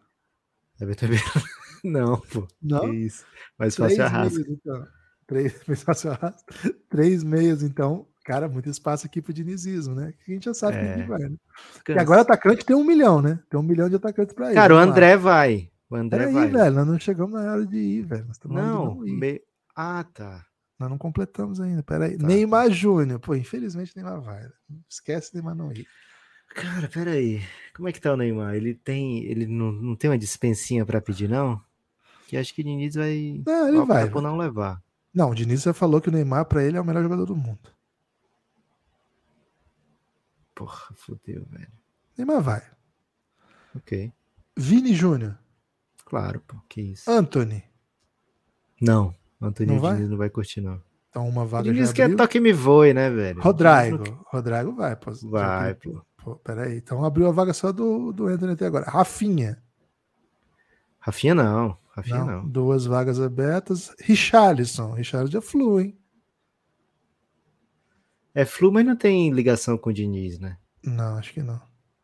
[0.79, 1.23] Everton Ribeiro.
[1.83, 2.47] Não, pô.
[2.61, 2.81] Não?
[2.81, 3.25] Três
[3.57, 4.41] fácil arrasa.
[4.47, 4.87] então.
[5.29, 5.53] Três.
[6.89, 8.05] Três meias, então.
[8.25, 10.13] Cara, muito espaço aqui pro dinizismo, né?
[10.25, 10.95] Que a gente já sabe É.
[10.95, 11.35] que vai, né?
[11.87, 13.39] E agora atacante tem um milhão, né?
[13.49, 14.55] Tem um milhão de atacantes pra ir.
[14.55, 14.93] Cara, o vamos lá.
[14.95, 15.71] André vai.
[15.89, 16.47] O André Peraí, vai.
[16.49, 18.27] velho, nós não chegamos na hora de ir, velho.
[18.45, 19.11] Não, não ir.
[19.13, 19.41] me...
[19.75, 20.45] Ah, tá.
[20.77, 21.81] Nós não completamos ainda.
[21.81, 22.17] Peraí.
[22.17, 23.19] Tá, Neymar Júnior.
[23.19, 24.47] Pô, infelizmente Neymar vai.
[24.89, 25.87] Esquece Neymar não ir.
[26.53, 27.41] Cara, peraí.
[27.75, 28.55] Como é que tá o Neymar?
[28.55, 29.23] Ele tem.
[29.25, 31.59] Ele não, não tem uma dispensinha pra pedir, não?
[32.27, 33.41] Que acho que o Diniz vai.
[33.45, 34.09] Não, ele vai.
[34.09, 34.81] por não levar.
[35.13, 37.35] Não, o Diniz já falou que o Neymar, pra ele, é o melhor jogador do
[37.35, 37.69] mundo.
[40.53, 41.71] Porra, fodeu, velho.
[42.17, 42.61] Neymar vai.
[43.75, 44.11] Ok.
[44.57, 45.37] Vini Júnior.
[46.05, 46.57] Claro, pô.
[46.67, 47.09] Que isso.
[47.09, 47.63] Anthony.
[48.81, 49.13] Não.
[49.41, 49.95] Antônio Não vai?
[49.95, 50.81] Diniz não vai curtir, não.
[51.09, 53.41] Então uma vaga Diniz quer toque me voe, né, velho?
[53.41, 54.03] Rodrigo.
[54.03, 54.95] Não Rodrigo vai.
[54.95, 56.01] Pô, Vai, pô.
[56.17, 56.77] Pô, peraí.
[56.77, 58.85] Então abriu a vaga só do, do Anthony até agora.
[58.89, 59.61] Rafinha.
[60.99, 61.77] Rafinha não.
[61.99, 62.47] Rafinha Não, não.
[62.47, 63.93] Duas vagas abertas.
[63.99, 64.91] Richarlison.
[64.93, 65.97] Richarlison já flui, hein?
[68.33, 70.57] É flu, mas não tem ligação com o Diniz, né?
[70.83, 71.61] Não, acho que não.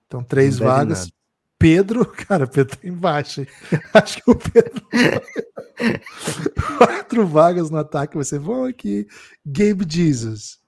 [0.08, 1.00] Então, três Não vagas.
[1.00, 1.12] nada.
[1.58, 3.46] Pedro, cara, Pedro tá embaixo.
[3.94, 4.86] Acho que o Pedro.
[6.78, 9.08] Quatro vagas no ataque vai ser bom aqui.
[9.46, 10.60] Gabe Jesus.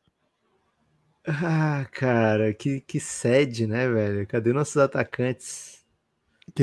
[1.28, 4.26] Ah, cara, que, que sede, né, velho?
[4.26, 5.77] Cadê nossos atacantes?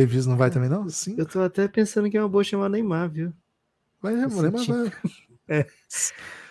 [0.01, 0.89] Jesus não vai também, não?
[0.89, 1.15] Sim.
[1.19, 3.33] Eu tô até pensando que é uma boa chamar Neymar, viu?
[4.01, 4.93] Vai, eu Neymar vai.
[5.47, 5.67] É.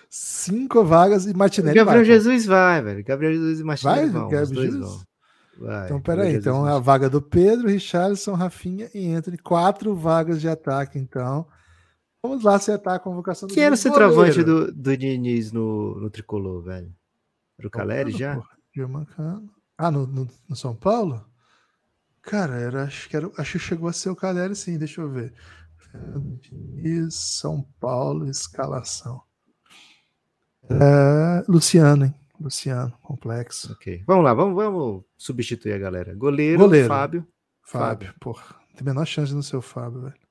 [0.07, 2.05] Cinco vagas e Martinelli Gabriel vai.
[2.05, 3.03] Jesus vai, velho.
[3.03, 4.29] Gabriel Jesus e Martinelli Vai, vão.
[4.29, 4.85] Gabriel Jesus?
[4.85, 5.01] vão.
[5.57, 6.33] Vai, Então, peraí.
[6.33, 9.39] Jesus Então, e a vaga do Pedro, Richarlison, Rafinha e Anthony.
[9.39, 11.47] Quatro vagas de ataque, então.
[12.21, 16.09] Vamos lá acertar a convocação do Quem era o centroavante do, do Diniz no, no
[16.09, 16.93] tricolor, velho?
[17.57, 18.39] Era o Caleri já?
[18.73, 19.49] Germancano.
[19.77, 21.25] Ah, no, no, no, São Paulo?
[22.23, 25.09] Cara, era, acho, que era, acho que chegou a ser o Caleri, sim, deixa eu
[25.09, 25.33] ver.
[26.77, 29.21] E São Paulo, escalação.
[30.69, 32.15] É, Luciano, hein?
[32.39, 33.73] Luciano, complexo.
[33.73, 34.03] Ok.
[34.07, 36.15] Vamos lá, vamos, vamos substituir a galera.
[36.15, 36.87] Goleiro, Goleiro.
[36.87, 37.27] Fábio.
[37.61, 38.19] Fábio, Fábio.
[38.19, 38.55] porra.
[38.73, 40.23] Tem a menor chance no seu Fábio, velho.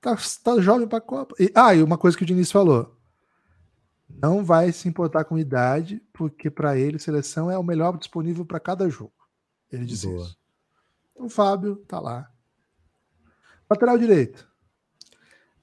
[0.00, 1.34] Tá, tá jovem pra Copa.
[1.38, 2.96] E, ah, e uma coisa que o Diniz falou.
[4.08, 8.60] Não vai se importar com idade, porque para ele seleção é o melhor disponível para
[8.60, 9.14] cada jogo.
[9.70, 10.22] Ele disse Boa.
[10.22, 10.41] isso.
[11.12, 12.30] Então, o Fábio tá lá.
[13.70, 14.48] Lateral direito.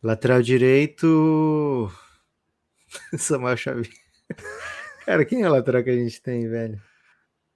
[0.01, 1.91] Lateral direito.
[3.17, 3.89] Samuel Xavier.
[5.05, 6.81] Cara, quem é o lateral que a gente tem, velho?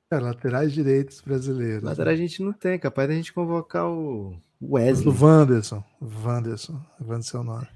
[0.10, 1.84] Cara, laterais direitos brasileiros.
[1.84, 2.14] Lateral né?
[2.14, 5.08] a gente não tem, capaz da gente convocar o Wesley.
[5.08, 5.84] O Wanderson.
[6.02, 6.86] Wanderson.
[7.02, 7.68] Wanderson é o nome.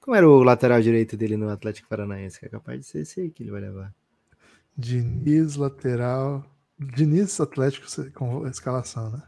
[0.00, 2.40] Como era o lateral direito dele no Atlético Paranaense?
[2.40, 3.94] Que é capaz de ser esse aí que ele vai levar.
[4.76, 6.44] Diniz, lateral.
[6.78, 9.22] Diniz Atlético com escalação, né?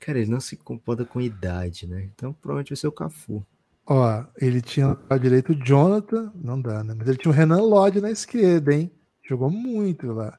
[0.00, 2.08] Cara, ele não se comporta com idade, né?
[2.14, 3.44] Então provavelmente vai ser o Cafu.
[3.86, 6.94] Ó, ele tinha a direito o Jonathan, não dá, né?
[6.96, 8.92] Mas ele tinha o Renan Lodge na esquerda, hein?
[9.26, 10.38] Jogou muito lá.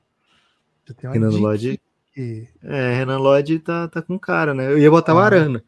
[1.12, 1.80] Renan Lodge.
[2.64, 4.72] É, Renan Lodge tá, tá com cara, né?
[4.72, 5.16] Eu ia botar ah.
[5.16, 5.64] o Arana.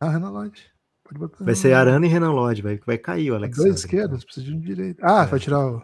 [0.00, 0.62] Ah, Renan Lodge.
[1.04, 1.44] Pode botar.
[1.44, 3.56] Vai ser Arana e Renan Lodge, vai, vai cair o Alex.
[3.56, 5.00] Dois esquerdos, precisa de um direito.
[5.02, 5.26] Ah, é.
[5.26, 5.82] vai tirar o.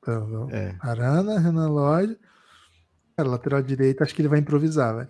[0.00, 0.76] Então, é.
[0.80, 2.16] Arana, Renan Lodge.
[3.16, 5.08] Cara, lateral direito, acho que ele vai improvisar, velho.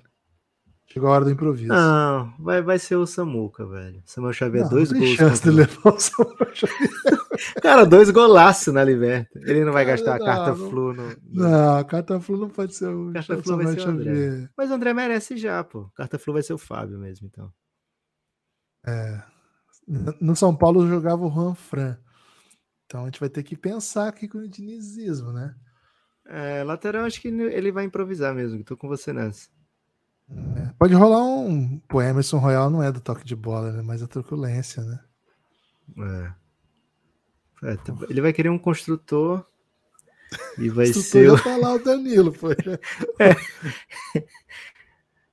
[0.90, 1.68] Chegou a hora do improviso.
[1.68, 4.02] Não, vai, vai ser o Samuca, velho.
[4.06, 5.12] Samuel Xavier, não, dois não gols.
[5.12, 6.90] chance de levar o Samuel Xavier.
[7.62, 9.38] Cara, dois golaços na Liberta.
[9.44, 12.38] Ele não vai gastar não, a carta não, flu no, no, Não, a carta flu
[12.38, 14.48] não pode ser o carta flu vai ser o André.
[14.56, 15.90] Mas o André merece já, pô.
[15.94, 17.52] Carta flu vai ser o Fábio mesmo, então.
[18.86, 19.22] É.
[20.20, 21.98] No São Paulo jogava o Juan Fran.
[22.86, 25.54] Então a gente vai ter que pensar aqui com o dinizismo, né?
[26.26, 28.64] É, lateral acho que ele vai improvisar mesmo.
[28.64, 29.48] Tô com você nessa.
[30.30, 31.78] É, pode rolar um.
[31.88, 33.82] Pô, Emerson Royal não é do toque de bola, né?
[33.82, 35.00] Mas a truculência, né?
[37.62, 37.72] É.
[37.72, 39.44] é ele vai querer um construtor
[40.58, 41.26] e vai ser.
[41.26, 42.48] Eu falar o Danilo, pô.
[43.18, 43.36] é.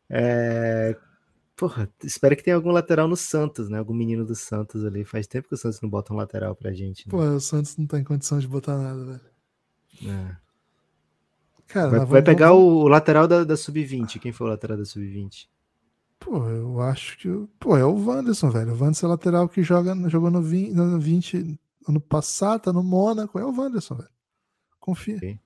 [0.10, 0.98] é.
[1.58, 3.80] Porra, espero que tenha algum lateral no Santos, né?
[3.80, 5.06] Algum menino do Santos ali.
[5.06, 7.08] Faz tempo que o Santos não bota um lateral pra gente.
[7.08, 7.12] Né?
[7.12, 9.22] Pô, o Santos não tá em condição de botar nada, velho.
[10.12, 10.45] É.
[11.68, 12.64] Cara, vai, vai pegar vamos...
[12.64, 14.20] o lateral da, da Sub-20.
[14.20, 15.48] Quem foi o lateral da Sub-20?
[16.20, 17.30] Pô, eu acho que.
[17.60, 18.74] Pô, é o Wanderson, velho.
[18.74, 22.84] O Wanderson é lateral que joga, jogou no 20, no 20 ano passado, tá no
[22.84, 23.38] Mônaco.
[23.38, 24.10] É o Wanderson, velho.
[24.80, 25.18] Confia.
[25.18, 25.40] Okay.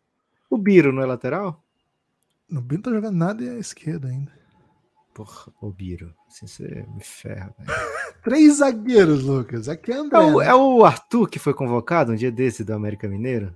[0.50, 1.64] O Biro não é lateral?
[2.52, 4.32] O Biro não tá jogando nada e é esquerda ainda.
[5.14, 6.14] Porra, o Biro.
[6.28, 7.70] Assim você me ferra, velho.
[8.24, 9.68] Três zagueiros, Lucas.
[9.68, 10.18] Aqui é André.
[10.18, 10.48] É o, né?
[10.48, 13.56] é o Arthur que foi convocado um dia desse do América Mineiro?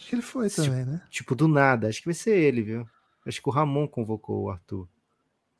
[0.00, 1.02] Acho que ele foi também, tipo, né?
[1.10, 1.86] Tipo, do nada.
[1.86, 2.88] Acho que vai ser ele, viu?
[3.26, 4.88] Acho que o Ramon convocou o Arthur.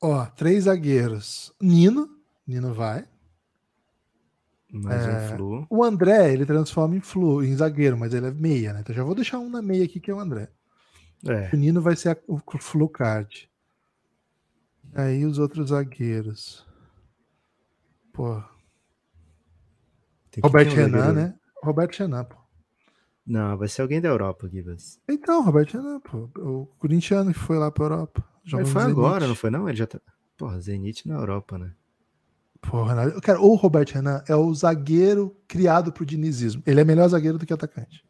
[0.01, 1.53] Ó, três zagueiros.
[1.61, 2.09] Nino.
[2.45, 3.07] Nino vai.
[4.73, 5.67] Mais é, um Flu.
[5.69, 8.79] O André, ele transforma em Flu, em zagueiro, mas ele é meia, né?
[8.79, 10.49] Então já vou deixar um na meia aqui, que é o André.
[11.27, 11.51] É.
[11.53, 13.47] O Nino vai ser a, o Flu Card.
[14.95, 16.65] Aí os outros zagueiros.
[18.11, 18.41] Pô.
[20.41, 21.35] Roberto Renan, né?
[21.61, 22.40] Roberto Renan, pô.
[23.25, 24.99] Não, vai ser alguém da Europa, Gibas.
[25.07, 26.29] Então, Roberto Renan, pô.
[26.37, 28.23] O corintiano que foi lá pra Europa.
[28.45, 29.69] Ele foi agora, não foi não?
[29.69, 30.01] Ele já tá...
[30.35, 31.71] Porra, Zenit na Europa, né?
[32.59, 36.63] Porra, cara, o Roberto Renan é o zagueiro criado pro dinizismo.
[36.65, 38.03] Ele é melhor zagueiro do que atacante.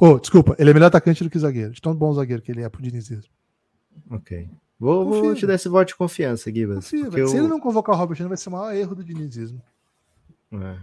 [0.00, 1.72] Oh, desculpa, ele é melhor atacante do que zagueiro.
[1.72, 3.30] De tão bom zagueiro que ele é pro dinizismo.
[4.10, 4.50] Ok.
[4.78, 6.86] Vou, vou te dar esse voto de confiança, Gibas.
[6.86, 7.28] Se eu...
[7.28, 9.62] ele não convocar o Robert Renan, vai ser o maior erro do dinizismo.
[10.52, 10.78] É.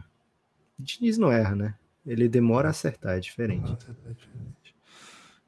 [0.79, 1.75] O Diniz não erra, né?
[2.05, 3.71] Ele demora a acertar, é diferente.
[3.71, 4.75] é diferente.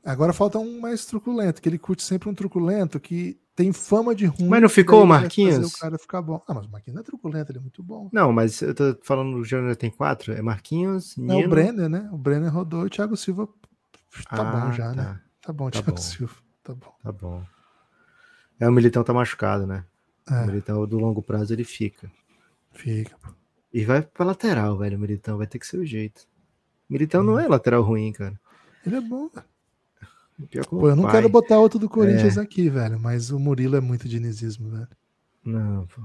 [0.04, 4.26] Agora falta um mais truculento, que ele curte sempre um truculento que tem fama de
[4.26, 4.50] ruim.
[4.50, 5.74] Mas não ficou o Marquinhos?
[5.74, 6.42] O cara ficar bom.
[6.48, 8.10] Ah, mas o Marquinhos não é truculento, ele é muito bom.
[8.12, 11.34] Não, mas eu tô falando do Júnior tem quatro, é Marquinhos, Nino...
[11.34, 12.10] Não, o Brenner, né?
[12.12, 13.48] O Brenner rodou e o Thiago Silva
[14.30, 14.96] tá ah, bom já, né?
[14.96, 15.14] tá.
[15.14, 15.22] né?
[15.42, 15.98] Tá bom, tá Thiago bom.
[15.98, 16.36] Silva.
[16.64, 16.94] Tá bom.
[17.02, 17.44] Tá bom.
[18.60, 19.86] É, o Militão tá machucado, né?
[20.30, 20.44] É.
[20.44, 22.12] O Militão do longo prazo ele fica.
[22.72, 23.30] Fica, pô.
[23.74, 25.38] E vai pra lateral, velho, o Militão.
[25.38, 26.28] Vai ter que ser o jeito.
[26.94, 28.40] Militão não é lateral ruim, cara.
[28.86, 29.30] Ele é bom,
[30.70, 31.14] Pô, eu não pai.
[31.14, 32.42] quero botar outro do Corinthians é.
[32.42, 34.88] aqui, velho, mas o Murilo é muito dinizismo, velho.
[35.46, 36.02] Não, pô.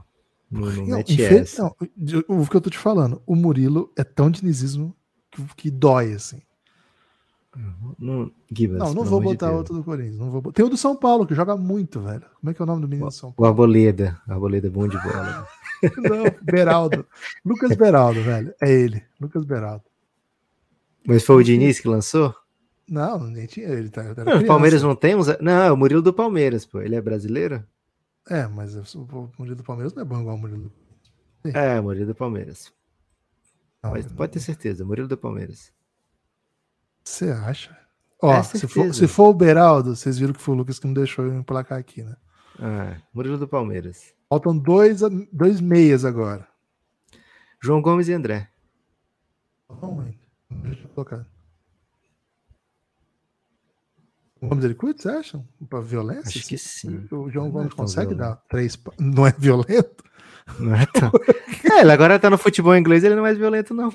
[0.50, 4.94] Não, não, não o que eu tô te falando, o Murilo é tão dinizismo
[5.30, 6.40] que, que dói, assim.
[7.98, 10.18] Não, Gibas, não, não vou botar de outro do Corinthians.
[10.18, 10.52] Não vou...
[10.52, 12.24] Tem o do São Paulo, que joga muito, velho.
[12.40, 13.46] Como é que é o nome do menino do São Paulo?
[13.46, 14.20] O Arboleda.
[14.28, 15.46] O Arboleda é bom de bola.
[15.96, 17.06] não, Beraldo.
[17.44, 18.54] Lucas Beraldo, velho.
[18.60, 19.02] É ele.
[19.20, 19.87] Lucas Beraldo.
[21.08, 22.34] Mas foi o Diniz que lançou?
[22.88, 23.68] Não, nem tinha.
[23.68, 24.46] Ele tá, Não, o.
[24.46, 25.26] Palmeiras não tem uns.
[25.40, 26.80] Não, é o Murilo do Palmeiras, pô.
[26.80, 27.64] Ele é brasileiro?
[28.28, 30.70] É, mas o Murilo do Palmeiras não é bom igual o Murilo.
[31.44, 32.72] do- É, Murilo do Palmeiras.
[33.82, 35.72] Não, pode ter certeza, Murilo do Palmeiras.
[37.04, 37.76] Você acha?
[38.20, 40.86] Ó, É se, for, se for o Beraldo, vocês viram que foi o Lucas que
[40.86, 42.16] não deixou eu emplacar aqui, né?
[42.58, 44.12] Ah, Murilo do Palmeiras.
[44.28, 45.00] Faltam dois,
[45.32, 46.46] dois meias agora.
[47.62, 48.50] João Gomes e André.
[49.70, 50.18] Não, ainda.
[50.50, 51.26] Deixa eu colocar.
[54.40, 55.46] O Gomes ele curte, vocês acham?
[55.68, 56.38] Pra violência?
[56.38, 57.06] Acho que sim.
[57.10, 58.36] O João é Gomes tão consegue violento.
[58.36, 58.78] dar três.
[58.98, 60.04] Não é violento?
[60.58, 61.10] Não é tão.
[61.76, 63.92] É, ele agora tá no futebol inglês, ele não é mais violento, não.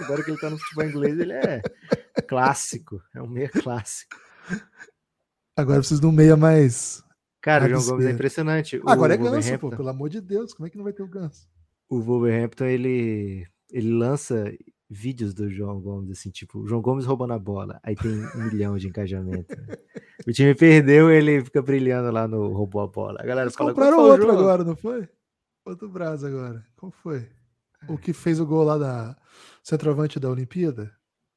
[0.00, 1.62] Agora que ele tá no futebol inglês, ele é
[2.28, 3.02] clássico.
[3.14, 4.14] É um meia clássico.
[5.56, 7.02] Agora eu preciso de um meia mais.
[7.40, 8.76] Cara, o João Gomes é impressionante.
[8.78, 10.54] O Agora é ganso, pô, pelo amor de Deus.
[10.54, 11.48] Como é que não vai ter o ganso?
[11.88, 14.50] o Wolverhampton ele, ele lança
[14.92, 18.44] vídeos do João Gomes, assim, tipo, o João Gomes roubando a bola, aí tem um
[18.50, 19.56] milhão de engajamento.
[19.56, 19.76] né?
[20.26, 23.18] O time perdeu, ele fica brilhando lá no roubou a bola.
[23.20, 25.08] A galera Eles fala, compraram "Qual foi o outro jogo?" agora, não foi?
[25.64, 26.64] Outro Brás agora.
[26.76, 27.26] Qual foi?
[27.88, 29.16] O que fez o gol lá da
[29.62, 30.92] centroavante da Olimpíada?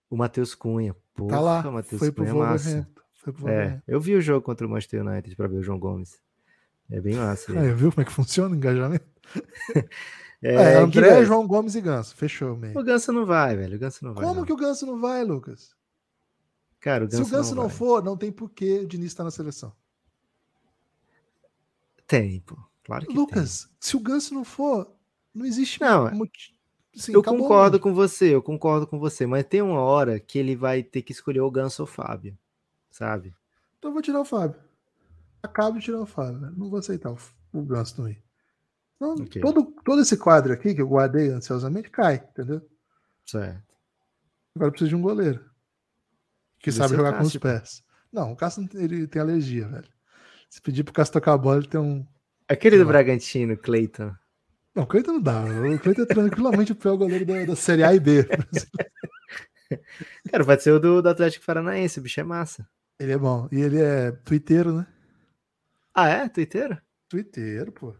[0.09, 0.95] O Matheus Cunha.
[1.15, 1.71] Porra, tá lá.
[1.71, 2.87] Matheus Foi pro Cunha é massa.
[3.13, 5.79] Foi pro É, eu vi o jogo contra o Manchester United pra ver o João
[5.79, 6.19] Gomes.
[6.91, 7.51] É bem massa.
[7.57, 9.05] Aí, viu como é que funciona o engajamento?
[10.47, 12.15] É, É, André, Guilherme, João Gomes e Ganso.
[12.15, 12.77] Fechou, meio.
[12.77, 13.75] O Ganso não vai, velho.
[13.75, 14.23] O Ganso não vai.
[14.23, 14.45] Como não.
[14.45, 15.73] que o Ganso não vai, Lucas?
[16.79, 17.75] Cara, o Se Ganso o Ganso não, vai.
[17.77, 19.73] for, não tem porquê o Diniz estar na seleção.
[22.07, 22.57] Tem, pô.
[22.83, 24.87] Claro que Lucas, se o Ganso não for,
[25.33, 26.53] não existe Não, moti-
[26.95, 30.55] Assim, eu concordo com você, eu concordo com você, mas tem uma hora que ele
[30.55, 32.37] vai ter que escolher o Ganso ou o Fábio,
[32.91, 33.33] sabe?
[33.79, 34.61] Então eu vou tirar o Fábio.
[35.43, 36.39] Acabo de tirar o Fábio.
[36.39, 36.53] né?
[36.55, 37.17] Não vou aceitar o,
[37.51, 38.23] o Ganso não ir.
[38.95, 39.41] Então, Ok.
[39.41, 42.61] todo, todo esse quadro aqui que eu guardei ansiosamente cai, entendeu?
[43.25, 43.63] Certo.
[44.55, 45.43] Agora eu preciso de um goleiro.
[46.59, 47.83] Que Deve sabe jogar com os pés.
[48.11, 49.89] Não, o Cássio ele tem alergia, velho.
[50.49, 52.05] Se pedir pro Cássio tocar a bola, ele tem um.
[52.47, 52.85] Aquele do.
[52.85, 54.13] Bragantino, Cleiton.
[54.73, 55.43] Não, o Cleiton não dá.
[55.43, 58.25] O Cleiton é tranquilamente o pior goleiro da, da Série A e B.
[60.31, 62.67] Cara, pode ser o do, do Atlético Paranaense, o bicho é massa.
[62.99, 63.49] Ele é bom.
[63.51, 64.87] E ele é twitteiro, né?
[65.93, 66.29] Ah, é?
[66.29, 66.81] Twitter?
[67.09, 67.95] Twitteiro, pô.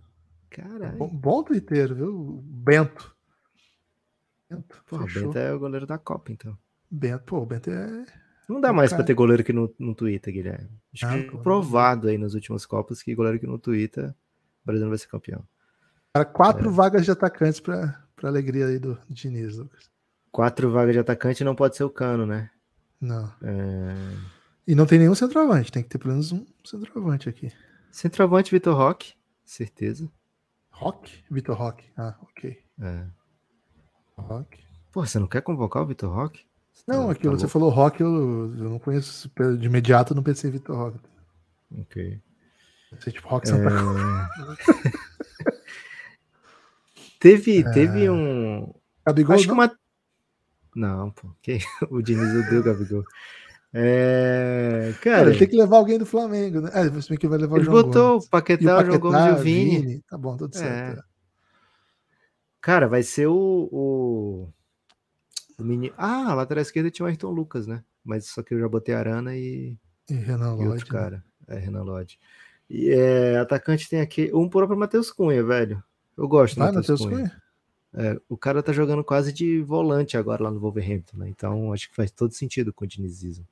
[0.62, 0.98] Caralho.
[0.98, 2.42] Bom, bom twitteiro, viu?
[2.46, 3.16] Bento.
[4.50, 5.00] Bento, Pô.
[5.00, 6.58] Bento é o goleiro da Copa, então.
[6.90, 8.06] Bento, pô, o Bento é.
[8.48, 10.70] Não dá mais pra ter goleiro que não, não twitta, Guilherme.
[10.94, 14.16] Acho Ah, que é provado aí nas últimas Copas que goleiro que não twitta,
[14.64, 15.44] o Brasil não vai ser campeão.
[16.14, 16.32] Cara, É.
[16.32, 19.90] quatro vagas de atacantes pra, pra alegria aí do Diniz, Lucas.
[20.32, 22.52] Quatro vagas de atacante não pode ser o Cano, né?
[23.02, 23.26] Não.
[23.42, 23.96] É...
[24.68, 27.52] E não tem nenhum centroavante, tem que ter pelo menos um centroavante aqui.
[27.92, 30.08] Centroavante Vitor Roque, certeza.
[30.76, 31.24] Rock?
[31.32, 31.84] Vitor Rock.
[31.98, 32.58] Ah, ok.
[32.82, 33.06] É.
[34.18, 34.60] Rock.
[34.92, 36.46] Pô, você não quer convocar o Vitor Roque?
[36.74, 40.16] Você Não, tá- aquilo tá você falou Rock, eu, eu não conheço de imediato, eu
[40.16, 41.00] não pensei em Vitor Rock.
[41.82, 42.22] Ok.
[42.92, 43.70] Pensei tipo Rock Santa.
[43.70, 43.72] É...
[47.20, 48.74] teve, teve um.
[49.06, 49.56] Gabigol, Acho que não?
[49.56, 49.78] uma.
[50.76, 51.30] Não, pô.
[51.42, 51.60] que-
[51.90, 53.04] O Diniz odeia o Gabigol.
[53.78, 54.94] É...
[55.02, 56.72] Cara, ele tem que levar alguém do Flamengo, né?
[56.74, 58.26] É, você que vai levar o ele João botou Gomes.
[58.26, 60.02] o Paquetá, o João Gomes e o Vini.
[60.10, 60.60] Tá bom, tudo É.
[60.60, 61.00] certo.
[61.00, 61.04] é.
[62.62, 63.70] Cara, vai ser o.
[63.72, 64.50] O,
[65.60, 65.94] o menino.
[65.98, 67.84] Ah, a lateral esquerda tinha o Ayrton Lucas, né?
[68.04, 69.78] Mas só que eu já botei Arana e,
[70.10, 70.86] E Renan e outro Lodge.
[70.86, 70.90] né?
[70.92, 71.24] cara.
[71.48, 72.18] É, Renan Lodge.
[72.70, 74.32] E é, atacante tem aqui.
[74.34, 75.84] Um próprio Matheus Cunha, velho.
[76.18, 77.18] Eu gosto do Matheus Matheus Cunha.
[77.18, 77.42] Cunha?
[77.98, 81.30] É, o cara tá jogando quase de volante agora lá no Wolverhampton, né?
[81.30, 83.46] Então acho que faz todo sentido com o dinizismo.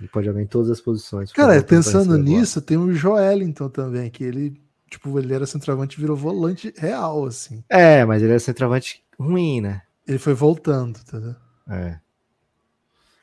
[0.00, 1.32] Ele pode jogar em todas as posições.
[1.32, 6.16] Cara, pensando nisso, tem o Joelinton também, que ele, tipo, ele era centroavante e virou
[6.16, 7.62] volante real, assim.
[7.68, 9.82] É, mas ele é centroavante ruim, né?
[10.06, 11.36] Ele foi voltando, entendeu?
[11.68, 12.00] É.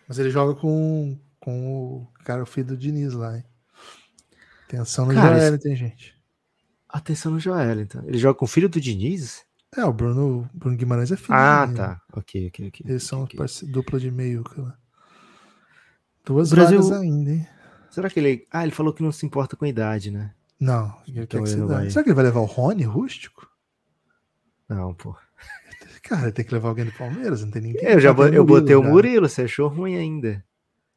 [0.08, 3.44] Mas ele joga com, com o cara, o filho do Diniz lá, hein?
[4.68, 6.16] Atenção no Cara, Joelinton, gente.
[6.88, 8.04] Atenção no Joel, então.
[8.06, 9.44] Ele joga com o filho do Diniz?
[9.76, 12.02] É, o Bruno, Bruno Guimarães é filho Ah, tá.
[12.14, 12.86] Ok, ok, ok.
[12.90, 13.38] Eles são ok.
[13.38, 14.44] parce- dupla de meio.
[14.58, 14.76] Lá.
[16.26, 17.48] Duas O Brasil- vagas ainda, hein?
[17.90, 18.48] Será que ele.
[18.52, 20.34] Ah, ele falou que não se importa com a idade, né?
[20.60, 21.90] Não, ele Então quer que ele vai.
[21.90, 23.50] Será que ele vai levar o Rony rústico?
[24.68, 25.16] Não, pô.
[26.04, 27.84] Cara, tem que levar alguém do Palmeiras, não tem ninguém.
[27.84, 28.90] Eu já Só tem bo- eu botei o já.
[28.90, 30.44] Murilo, você achou ruim ainda.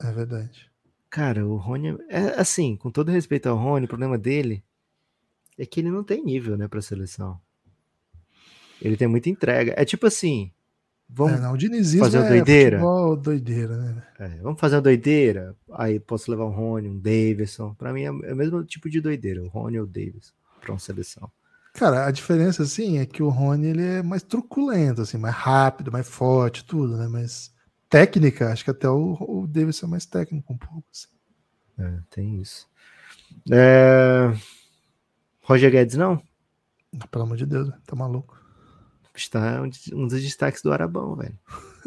[0.00, 0.70] É verdade.
[1.08, 1.96] Cara, o Rony.
[2.08, 4.62] É assim, com todo respeito ao Rony, o problema dele
[5.58, 7.38] é que ele não tem nível, né, pra seleção.
[8.80, 9.74] Ele tem muita entrega.
[9.76, 10.52] É tipo assim.
[11.14, 12.78] Vamos, É, não, o dinizismo fazer uma é doideira?
[12.78, 14.02] futebol doideira, né?
[14.18, 15.54] é, vamos fazer uma doideira.
[15.72, 17.74] Aí posso levar um Rony, um Davidson.
[17.74, 20.72] Pra mim é, é o mesmo tipo de doideira, o Rony ou o Davidson, pra
[20.72, 21.30] uma seleção.
[21.74, 25.90] Cara, a diferença, assim, é que o Rony, ele é mais truculento, assim, mais rápido,
[25.92, 27.08] mais forte, tudo, né?
[27.08, 27.52] Mas
[27.88, 30.84] técnica, acho que até o, o Davis é mais técnico um pouco.
[30.92, 31.08] Assim.
[31.78, 32.66] É, tem isso.
[33.50, 34.32] É...
[35.42, 36.22] Roger Guedes, não?
[37.10, 38.38] Pelo amor de Deus, tá maluco.
[39.14, 41.38] Está um dos destaques do Arabão, velho.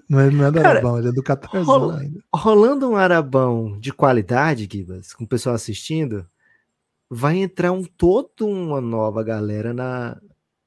[0.07, 2.19] Não é, não é do Cara, Arabão, ele é do Catarzão rola, ainda.
[2.33, 6.27] Rolando um Arabão de qualidade, Gibas, com o pessoal assistindo,
[7.09, 10.19] vai entrar um todo uma nova galera na.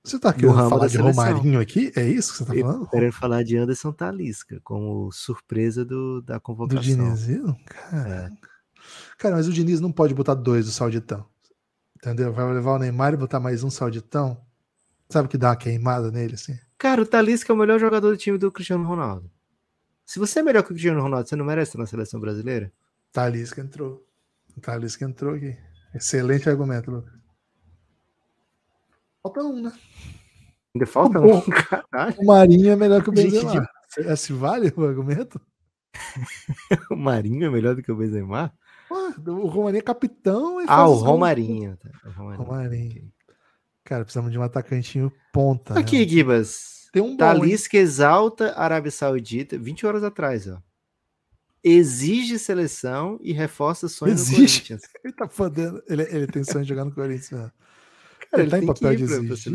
[0.05, 1.93] Você tá querendo falar de Romarinho aqui?
[1.95, 2.89] É isso que você tá falando?
[2.89, 6.81] Querendo falar de Anderson Talisca, como surpresa do, da convocação.
[6.81, 7.57] Do Dinizio?
[7.67, 8.33] Cara.
[8.45, 8.49] É.
[9.19, 11.27] Cara, mas o Diniz não pode botar dois do Sauditão.
[11.97, 12.33] Entendeu?
[12.33, 14.41] Vai levar o Neymar e botar mais um Sauditão.
[15.09, 16.59] Sabe que dá uma queimada nele, assim?
[16.77, 19.31] Cara, o Talisca é o melhor jogador do time do Cristiano Ronaldo.
[20.05, 22.73] Se você é melhor que o Cristiano Ronaldo, você não merece estar na seleção brasileira?
[23.13, 24.07] Talisca entrou.
[24.57, 25.57] O Talisca entrou aqui.
[25.95, 27.13] Excelente argumento, Lucas.
[29.23, 29.73] Falta um, né?
[30.75, 32.15] Ainda falta um, caralho.
[32.19, 33.69] O Marinho é melhor que o Benzema.
[33.97, 34.17] De...
[34.17, 35.41] Se vale o argumento?
[36.91, 38.53] o Marinho é melhor do que o Benzema?
[38.91, 40.59] o Romarinho é capitão.
[40.67, 41.77] ah, o Romarinho.
[41.77, 41.91] Tá.
[42.05, 42.45] O Romarinho.
[42.45, 43.13] Romarinho.
[43.89, 45.73] Cara, precisamos de um atacantinho ponta.
[45.79, 46.07] Aqui, né?
[46.07, 46.91] Gibas.
[46.93, 50.61] Tem um Talisca exalta Arábia Saudita 20 horas atrás, ó.
[51.65, 54.61] Exige seleção e reforça sonhos Exige.
[54.61, 54.83] Corinthians.
[55.03, 55.83] Ele tá fodendo.
[55.89, 57.51] Ele, ele tem sonho de jogar no Corinthians, né?
[58.31, 59.55] Cara, ele, ele tá em papel de exigir.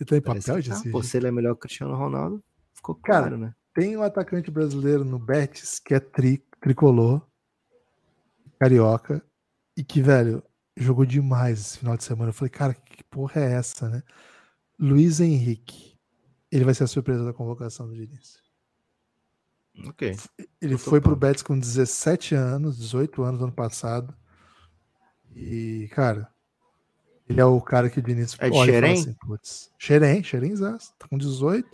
[0.00, 0.74] Ele tá em papel de tá.
[0.74, 0.90] exigir.
[0.90, 2.42] Pô, se ele é melhor que o Cristiano Ronaldo,
[2.74, 3.54] ficou claro, Cara, né?
[3.72, 7.24] Tem um atacante brasileiro no Betis que é tri, tricolor
[8.58, 9.22] carioca,
[9.76, 10.42] e que, velho,
[10.78, 12.30] jogou demais esse final de semana.
[12.30, 14.02] Eu falei, cara, que porra é essa, né?
[14.78, 15.96] Luiz Henrique.
[16.50, 18.38] Ele vai ser a surpresa da convocação do Diniz.
[19.86, 20.16] Ok.
[20.60, 24.14] Ele foi pro Betis com 17 anos, 18 anos no ano passado.
[25.34, 26.28] E, cara,
[27.28, 28.92] ele é o cara que o Diniz é olha Xerém?
[28.94, 31.68] assim, putz, Xerém, Xerém tá com 18.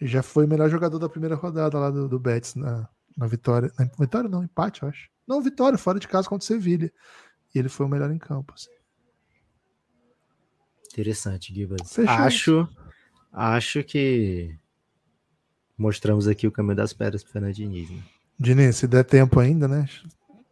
[0.00, 3.26] E já foi o melhor jogador da primeira rodada lá do, do Betis na, na
[3.26, 3.70] vitória.
[3.78, 5.10] Na vitória não, empate, eu acho.
[5.26, 6.90] Não, vitória, fora de casa contra o Sevilha.
[7.54, 8.52] E ele foi o melhor em campo.
[8.54, 8.70] Assim.
[10.92, 11.98] Interessante, Gibas.
[12.00, 12.68] Acho,
[13.32, 14.54] acho que
[15.76, 17.88] mostramos aqui o caminho das pedras para Fernando Diniz.
[17.90, 18.02] Né?
[18.38, 19.88] Diniz, se der tempo ainda, né?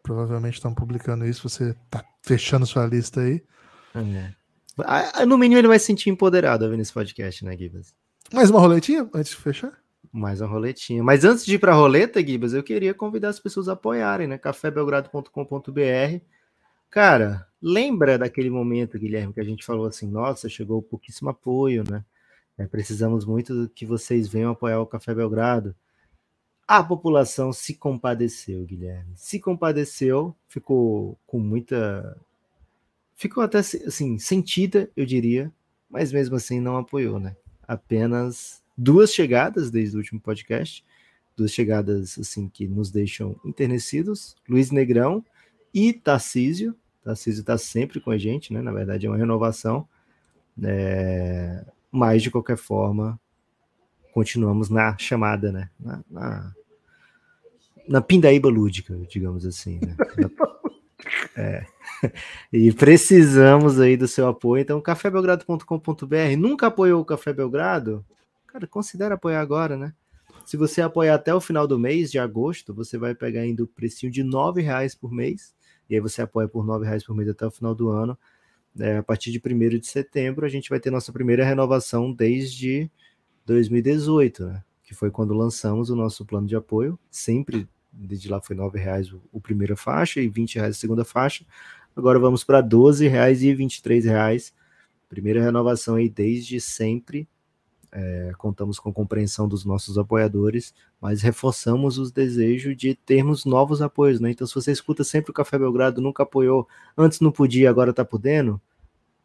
[0.03, 3.43] Provavelmente estão publicando isso, você tá fechando sua lista aí.
[3.95, 5.25] É.
[5.25, 7.95] No mínimo ele vai se sentir empoderado ouvindo esse podcast, né, Gibas?
[8.33, 9.73] Mais uma roletinha antes de fechar?
[10.13, 11.03] Mais uma roletinha.
[11.03, 14.27] Mas antes de ir para a roleta, Gibas, eu queria convidar as pessoas a apoiarem,
[14.27, 14.39] né?
[14.39, 16.21] cafébelgrado.com.br.
[16.97, 22.03] Cara, lembra daquele momento, Guilherme, que a gente falou assim, nossa, chegou pouquíssimo apoio, né?
[22.57, 25.77] É, precisamos muito que vocês venham apoiar o Café Belgrado.
[26.67, 29.13] A população se compadeceu, Guilherme.
[29.15, 32.19] Se compadeceu, ficou com muita.
[33.15, 35.53] Ficou até assim, sentida, eu diria,
[35.91, 37.37] mas mesmo assim não apoiou, né?
[37.69, 40.83] Apenas duas chegadas desde o último podcast,
[41.37, 45.23] duas chegadas assim que nos deixam enternecidos, Luiz Negrão
[45.75, 46.75] e Tarcísio.
[47.07, 48.61] Tarcísio está sempre com a gente, né?
[48.61, 49.89] Na verdade é uma renovação,
[50.63, 51.65] é...
[51.91, 53.19] mas de qualquer forma
[54.13, 55.71] continuamos na chamada, né?
[55.79, 56.55] Na, na,
[57.89, 59.81] na pindaíba lúdica, digamos assim.
[59.81, 59.97] Né?
[61.37, 61.65] É.
[62.53, 64.63] E precisamos aí do seu apoio.
[64.63, 66.37] Então, cafébelgrado.com.br.
[66.37, 68.05] Nunca apoiou o Café Belgrado?
[68.57, 69.93] cara, considere apoiar agora, né?
[70.47, 73.67] Se você apoiar até o final do mês de agosto, você vai pegar ainda o
[73.67, 75.55] precinho de nove reais por mês.
[75.89, 78.19] E aí você apoia por nove reais por mês até o final do ano.
[78.79, 82.91] É, a partir de 1 de setembro, a gente vai ter nossa primeira renovação desde
[83.47, 84.65] 2018, né?
[84.83, 86.99] Que foi quando lançamos o nosso plano de apoio.
[87.11, 91.05] Sempre, desde lá foi nove reais o, o primeira faixa e 20 reais a segunda
[91.05, 91.45] faixa.
[91.95, 94.53] Agora vamos para 12 reais e 23 reais.
[95.09, 97.29] Primeira renovação aí desde sempre
[97.97, 103.81] é, contamos com a compreensão dos nossos apoiadores, mas reforçamos os desejos de termos novos
[103.81, 104.31] apoios, né?
[104.31, 108.05] Então, se você escuta sempre o Café Belgrado, nunca apoiou, antes não podia, agora tá
[108.05, 108.61] podendo,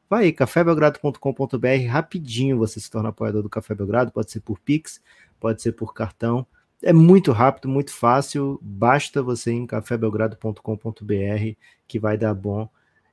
[0.09, 5.01] vai aí, cafébelgrado.com.br, rapidinho você se torna apoiador do Café Belgrado, pode ser por Pix,
[5.37, 6.47] pode ser por cartão,
[6.81, 11.55] é muito rápido, muito fácil, basta você ir em cafébelgrado.com.br
[11.85, 12.69] que vai dar bom.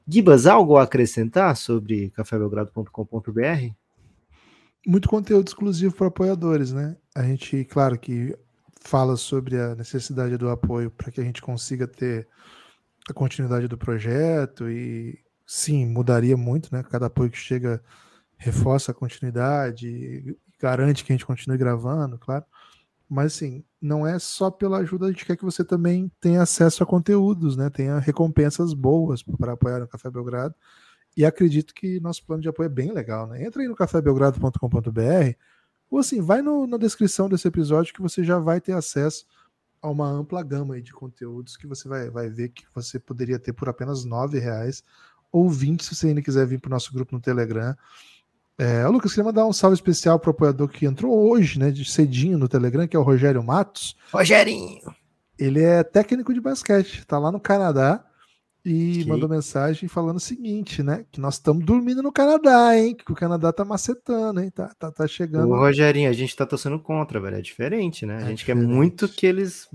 [0.06, 3.87] Gibas, algo a acrescentar sobre cafébelgrado.com.br?
[4.88, 6.96] Muito conteúdo exclusivo para apoiadores, né?
[7.14, 8.34] A gente, claro que
[8.80, 12.26] fala sobre a necessidade do apoio para que a gente consiga ter
[13.06, 16.82] a continuidade do projeto e sim, mudaria muito, né?
[16.82, 17.82] Cada apoio que chega
[18.38, 22.46] reforça a continuidade, garante que a gente continue gravando, claro.
[23.06, 26.82] Mas assim, não é só pela ajuda, a gente quer que você também tenha acesso
[26.82, 27.68] a conteúdos, né?
[27.68, 30.54] Tenha recompensas boas para apoiar o Café Belgrado.
[31.18, 33.44] E acredito que nosso plano de apoio é bem legal, né?
[33.44, 35.32] Entra aí no cafébelgrado.com.br,
[35.90, 39.26] Ou assim, vai no, na descrição desse episódio que você já vai ter acesso
[39.82, 43.52] a uma ampla gama de conteúdos que você vai, vai ver que você poderia ter
[43.52, 44.84] por apenas R$ reais
[45.32, 47.76] ou 20 se você ainda quiser vir para o nosso grupo no Telegram.
[48.56, 51.84] É, Lucas, queria mandar um salve especial para o apoiador que entrou hoje, né, de
[51.84, 53.96] cedinho no Telegram, que é o Rogério Matos.
[54.12, 54.94] Rogerinho!
[55.36, 58.07] Ele é técnico de basquete, está lá no Canadá
[58.68, 59.08] e que...
[59.08, 61.04] mandou mensagem falando o seguinte, né?
[61.10, 62.94] Que nós estamos dormindo no Canadá, hein?
[62.94, 64.50] Que o Canadá tá macetando, hein?
[64.50, 65.50] Tá, tá, tá chegando.
[65.50, 67.36] O Rogerinho, a gente tá torcendo contra, velho.
[67.36, 68.16] É diferente, né?
[68.16, 68.66] A é gente diferente.
[68.66, 69.68] quer muito que eles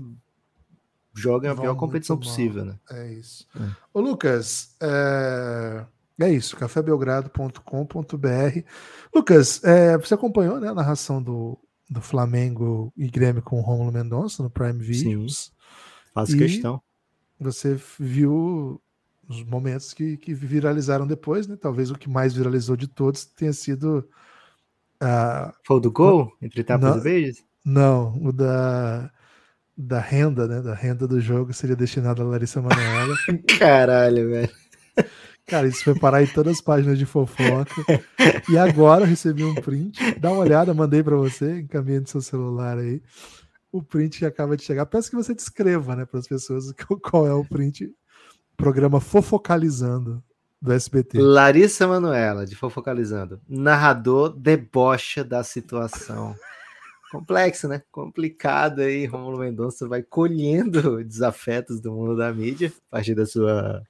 [1.12, 2.78] joguem a pior competição possível, né?
[2.90, 3.48] É isso.
[3.56, 3.68] É.
[3.92, 5.84] Ô, Lucas, é...
[6.20, 8.58] é isso, cafébelgrado.com.br.
[9.14, 11.58] Lucas, é, você acompanhou né, a narração do,
[11.90, 15.28] do Flamengo e Grêmio com o Romulo Mendonça no Prime Video?
[15.28, 15.50] Sim,
[16.14, 16.80] faço e questão.
[17.40, 18.80] Você viu
[19.28, 21.56] os momentos que, que viralizaram depois, né?
[21.60, 24.08] Talvez o que mais viralizou de todos tenha sido.
[25.02, 26.32] Uh, Foi o do gol?
[26.40, 27.44] Entre tapas e beijos?
[27.64, 29.10] Não, o da,
[29.76, 30.60] da renda, né?
[30.60, 33.14] Da renda do jogo seria destinado a Larissa Manoela.
[33.58, 34.50] Caralho, velho.
[35.46, 37.74] Cara, isso foi parar em todas as páginas de fofoca.
[38.48, 40.18] E agora eu recebi um print.
[40.18, 43.02] Dá uma olhada, mandei para você, encaminhei no seu celular aí.
[43.70, 44.86] O print que acaba de chegar.
[44.86, 46.72] Peço que você descreva, né, para as pessoas
[47.02, 47.92] qual é o print.
[48.56, 50.22] Programa Fofocalizando
[50.60, 51.18] do SBT.
[51.20, 53.40] Larissa Manuela, de Fofocalizando.
[53.48, 56.34] Narrador debocha da situação
[57.14, 57.82] complexo, né?
[57.92, 59.06] Complicado aí.
[59.06, 63.82] Romulo Mendonça vai colhendo desafetos do mundo da mídia a partir da sua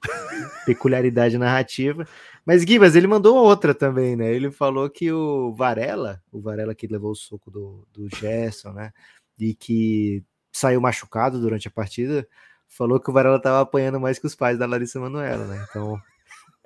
[0.65, 2.05] peculiaridade narrativa.
[2.45, 4.31] Mas Gibas, ele mandou outra também, né?
[4.31, 8.91] Ele falou que o Varela, o Varela que levou o soco do, do Gerson, né?
[9.39, 12.27] E que saiu machucado durante a partida,
[12.67, 15.65] falou que o Varela estava apanhando mais que os pais da Larissa Manoela, né?
[15.69, 15.99] Então,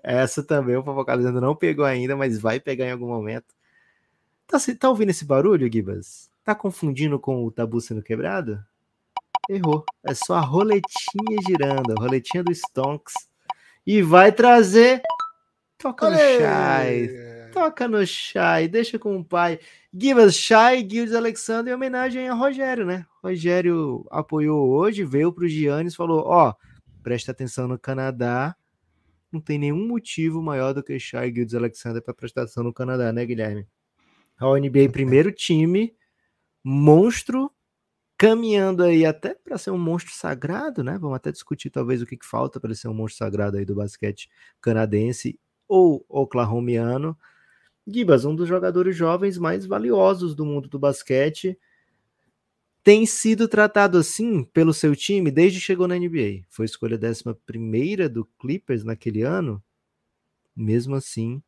[0.04, 3.54] essa também o Fofocalizando não pegou ainda, mas vai pegar em algum momento.
[4.48, 6.30] Tá, tá ouvindo esse barulho, Gibas?
[6.44, 8.64] Tá confundindo com o tabu sendo quebrado?
[9.50, 9.86] Errou.
[10.04, 13.14] É só a roletinha girando, a roletinha do Stonks.
[13.86, 15.02] E vai trazer.
[15.78, 17.29] Toca no Shai.
[17.52, 18.68] Toca no Shai.
[18.68, 19.60] Deixa com o pai.
[19.94, 23.06] Give us Shai, Guilds Alexander em homenagem a Rogério, né?
[23.24, 26.54] Rogério apoiou hoje, veio pro Giannis e falou: Ó,
[27.02, 28.56] presta atenção no Canadá.
[29.32, 33.12] Não tem nenhum motivo maior do que Shai Guilds Alexander para prestar atenção no Canadá,
[33.14, 33.68] né, Guilherme?
[34.38, 35.94] A NBA, primeiro time
[36.64, 37.52] monstro
[38.18, 40.98] caminhando aí até para ser um monstro sagrado, né?
[40.98, 43.76] Vamos até discutir talvez o que, que falta para ser um monstro sagrado aí do
[43.76, 44.30] basquete
[44.62, 47.18] canadense ou oklahomiano.
[47.92, 51.58] Gibas, um dos jogadores jovens mais valiosos do mundo do basquete,
[52.84, 56.44] tem sido tratado assim pelo seu time desde que chegou na NBA.
[56.50, 59.62] Foi escolha 11 do Clippers naquele ano.
[60.56, 61.42] Mesmo assim,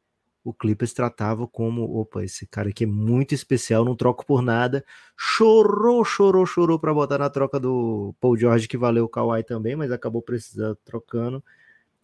[0.43, 4.83] o Clippers tratava como, opa, esse cara aqui é muito especial, não troco por nada.
[5.17, 9.75] Chorou, chorou, chorou para botar na troca do Paul George, que valeu o Kawhi também,
[9.75, 11.43] mas acabou precisando trocando.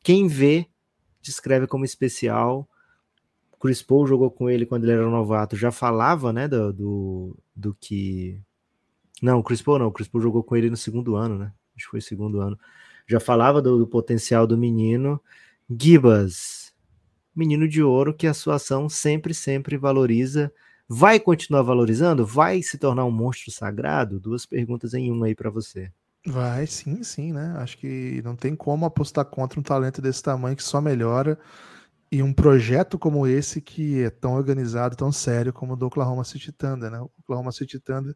[0.03, 0.67] Quem vê,
[1.21, 2.67] descreve como especial.
[3.59, 7.73] Chris Paul jogou com ele quando ele era novato, já falava, né, do, do, do
[7.73, 8.39] que...
[9.21, 11.51] Não, Chris Paul não, Chris Paul jogou com ele no segundo ano, né?
[11.75, 12.57] Acho que foi segundo ano.
[13.07, 15.19] Já falava do, do potencial do menino.
[15.69, 16.73] Gibas,
[17.35, 20.51] menino de ouro que a sua ação sempre, sempre valoriza.
[20.87, 22.25] Vai continuar valorizando?
[22.25, 24.19] Vai se tornar um monstro sagrado?
[24.19, 25.91] Duas perguntas em uma aí para você.
[26.25, 27.55] Vai, sim, sim, né?
[27.57, 31.39] Acho que não tem como apostar contra um talento desse tamanho que só melhora
[32.11, 36.23] e um projeto como esse que é tão organizado, tão sério como o do Oklahoma
[36.23, 36.99] City Thunder, né?
[36.99, 38.15] O Oklahoma City Thunder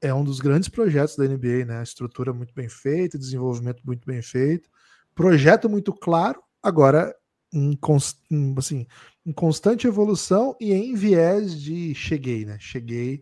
[0.00, 1.82] é um dos grandes projetos da NBA, né?
[1.82, 4.70] Estrutura muito bem feita, desenvolvimento muito bem feito,
[5.14, 6.42] projeto muito claro.
[6.62, 7.14] Agora
[7.52, 7.78] em,
[8.56, 8.86] assim,
[9.24, 12.56] em constante evolução e em viés de cheguei, né?
[12.60, 13.20] Cheguei.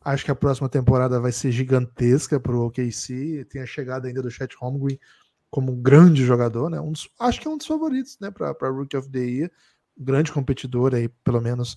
[0.00, 3.46] Acho que a próxima temporada vai ser gigantesca para o OKC.
[3.50, 4.98] Tem a chegada ainda do Chet Holmgren
[5.50, 6.80] como um grande jogador, né?
[6.80, 8.30] Um dos, acho que é um dos favoritos, né?
[8.30, 9.52] Para Rookie of the Year,
[9.96, 11.76] grande competidor aí, pelo menos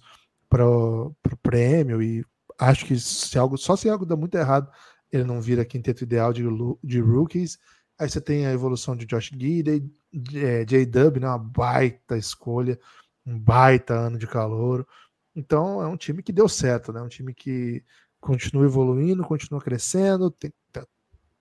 [0.50, 2.02] para o prêmio.
[2.02, 2.26] E
[2.60, 4.70] acho que se algo, só se algo dá muito errado,
[5.12, 6.44] ele não vira quinteto ideal de,
[6.84, 7.58] de rookies.
[7.98, 9.90] Aí você tem a evolução de Josh Gidey,
[10.36, 12.80] é, J-Dub, né, uma baita escolha,
[13.26, 14.88] um baita ano de calor.
[15.36, 17.02] Então é um time que deu certo, né?
[17.02, 17.84] Um time que
[18.20, 20.50] continua evoluindo, continua crescendo, tá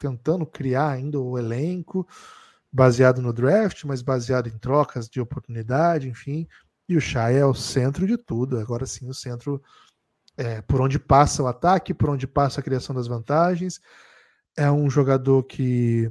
[0.01, 2.09] tentando criar ainda o elenco,
[2.73, 6.49] baseado no draft, mas baseado em trocas de oportunidade, enfim.
[6.89, 8.59] E o Shai é o centro de tudo.
[8.59, 9.63] Agora sim, o centro
[10.37, 13.79] é, por onde passa o ataque, por onde passa a criação das vantagens.
[14.57, 16.11] É um jogador que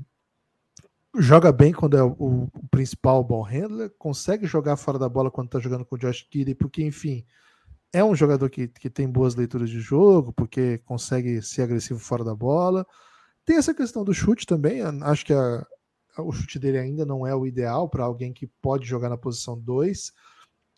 [1.17, 2.11] joga bem quando é o,
[2.53, 6.27] o, principal ball handler, consegue jogar fora da bola quando tá jogando com o Josh
[6.31, 7.25] Gidey, porque, enfim,
[7.91, 12.23] é um jogador que, que tem boas leituras de jogo, porque consegue ser agressivo fora
[12.23, 12.85] da bola.
[13.49, 14.83] Tem essa questão do chute também.
[15.01, 15.65] Acho que a,
[16.19, 19.59] o chute dele ainda não é o ideal para alguém que pode jogar na posição
[19.59, 20.13] 2.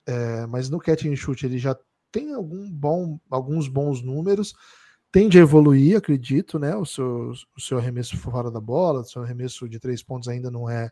[0.05, 1.77] É, mas no catch shoot ele já
[2.13, 4.53] tem algum bom, alguns bons números.
[5.11, 6.73] Tende a evoluir, acredito, né?
[6.77, 10.49] O seu, o seu arremesso fora da bola, o seu arremesso de três pontos ainda
[10.49, 10.89] não é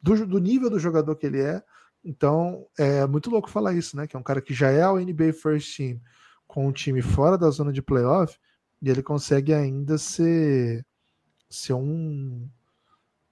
[0.00, 1.60] do, do nível do jogador que ele é.
[2.04, 4.06] Então, é muito louco falar isso, né?
[4.06, 6.00] Que é um cara que já é o NBA First Team
[6.46, 8.38] com um time fora da zona de playoff
[8.82, 10.84] e ele consegue ainda ser,
[11.48, 12.48] ser um.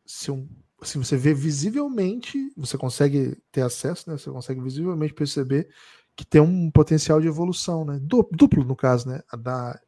[0.05, 0.49] Ser um
[0.80, 4.18] assim, você vê visivelmente, você consegue ter acesso, né?
[4.18, 5.68] Você consegue visivelmente perceber
[6.14, 7.99] que tem um potencial de evolução, né?
[8.03, 9.20] Duplo, no caso, né?
[9.42, 9.80] Da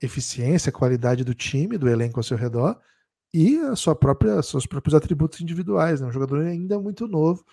[0.00, 2.80] eficiência, qualidade do time, do elenco ao seu redor
[3.34, 6.06] e a sua própria, seus próprios atributos individuais, né?
[6.06, 7.44] Um jogador ainda muito novo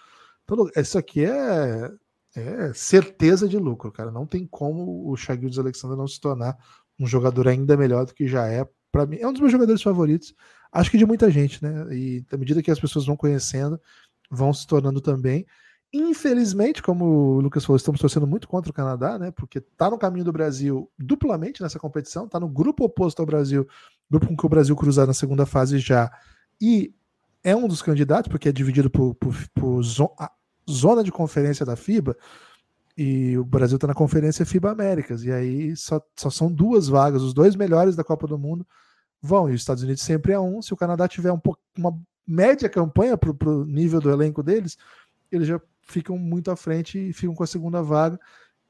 [0.51, 1.91] então, isso aqui é,
[2.35, 4.09] é certeza de lucro, cara.
[4.11, 6.57] Não tem como o Shagildes Alexander não se tornar
[6.99, 8.67] um jogador ainda melhor do que já é.
[8.91, 10.33] Para mim, é um dos meus jogadores favoritos.
[10.71, 11.95] Acho que de muita gente, né?
[11.95, 13.79] E à medida que as pessoas vão conhecendo,
[14.29, 15.45] vão se tornando também.
[15.91, 19.31] Infelizmente, como o Lucas falou, estamos torcendo muito contra o Canadá, né?
[19.31, 23.67] Porque tá no caminho do Brasil duplamente nessa competição, tá no grupo oposto ao Brasil,
[24.09, 26.11] grupo com que o Brasil cruzar na segunda fase já.
[26.61, 26.93] E
[27.43, 29.81] é um dos candidatos, porque é dividido por, por, por
[30.69, 32.15] zona de conferência da FIBA,
[32.97, 37.21] e o Brasil está na conferência FIBA Américas, e aí só, só são duas vagas,
[37.21, 38.65] os dois melhores da Copa do Mundo
[39.21, 40.61] vão, e os Estados Unidos sempre é um.
[40.61, 44.77] Se o Canadá tiver um pouco, uma média campanha para o nível do elenco deles,
[45.31, 48.19] eles já ficam muito à frente e ficam com a segunda vaga,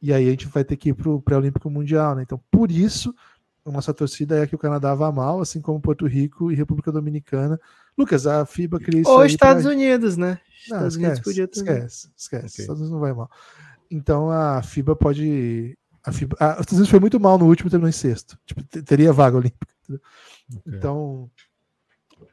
[0.02, 2.24] e aí a gente vai ter que ir para o pré-olímpico mundial, né?
[2.24, 3.14] Então, por isso,
[3.66, 6.92] a nossa torcida é que o Canadá vá mal, assim como Porto Rico e República
[6.92, 7.60] Dominicana.
[7.98, 9.72] Lucas, a FIBA cria isso Ou Estados pra...
[9.72, 10.40] Unidos, né?
[10.70, 11.74] Não, Estados esquece, Unidos podia também.
[11.74, 12.46] Esquece, esquece.
[12.46, 12.64] Okay.
[12.64, 13.30] Estados Unidos não vai mal.
[13.90, 15.78] Então a FIBA pode.
[16.04, 16.38] A FIBA...
[16.40, 18.38] Ah, os Estados Unidos foi muito mal no último, terminou em sexto.
[18.46, 19.68] Tipo, teria vaga olímpica.
[19.90, 20.00] Okay.
[20.68, 21.30] Então,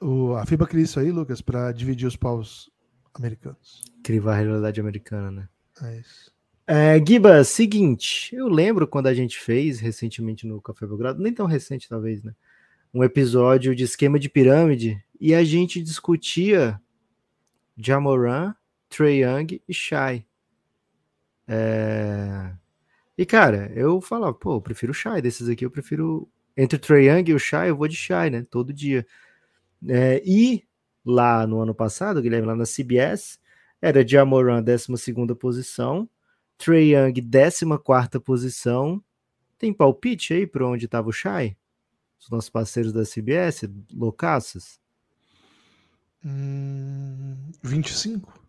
[0.01, 0.35] o...
[0.35, 2.71] a FIBA cria isso aí, Lucas, para dividir os paus
[3.15, 3.83] americanos.
[4.03, 5.49] Crivar a realidade americana, né?
[5.83, 6.37] É isso.
[6.69, 11.47] É, Giba, seguinte, eu lembro quando a gente fez recentemente no Café Belgrado, nem tão
[11.47, 12.35] recente talvez, né?
[12.93, 16.81] Um episódio de esquema de pirâmide e a gente discutia
[17.77, 18.53] Jamoran,
[18.89, 20.26] Trey Young e Shai.
[21.49, 22.53] É...
[23.17, 26.29] E cara, eu falava, pô, eu prefiro o Shai, desses aqui eu prefiro.
[26.57, 28.47] Entre o Trey Young e o Shai, eu vou de Shai, né?
[28.51, 29.07] Todo dia.
[29.87, 30.65] É, e
[31.05, 33.39] lá no ano passado, Guilherme, lá na CBS,
[33.81, 34.87] era Jamoran, 12
[35.39, 36.09] posição,
[36.59, 39.03] Trey Young, 14 posição.
[39.59, 41.57] Tem palpite aí para onde estava o Shai?
[42.19, 44.81] Os nossos parceiros da CBS, loucaços?
[46.25, 48.46] Hum, 25.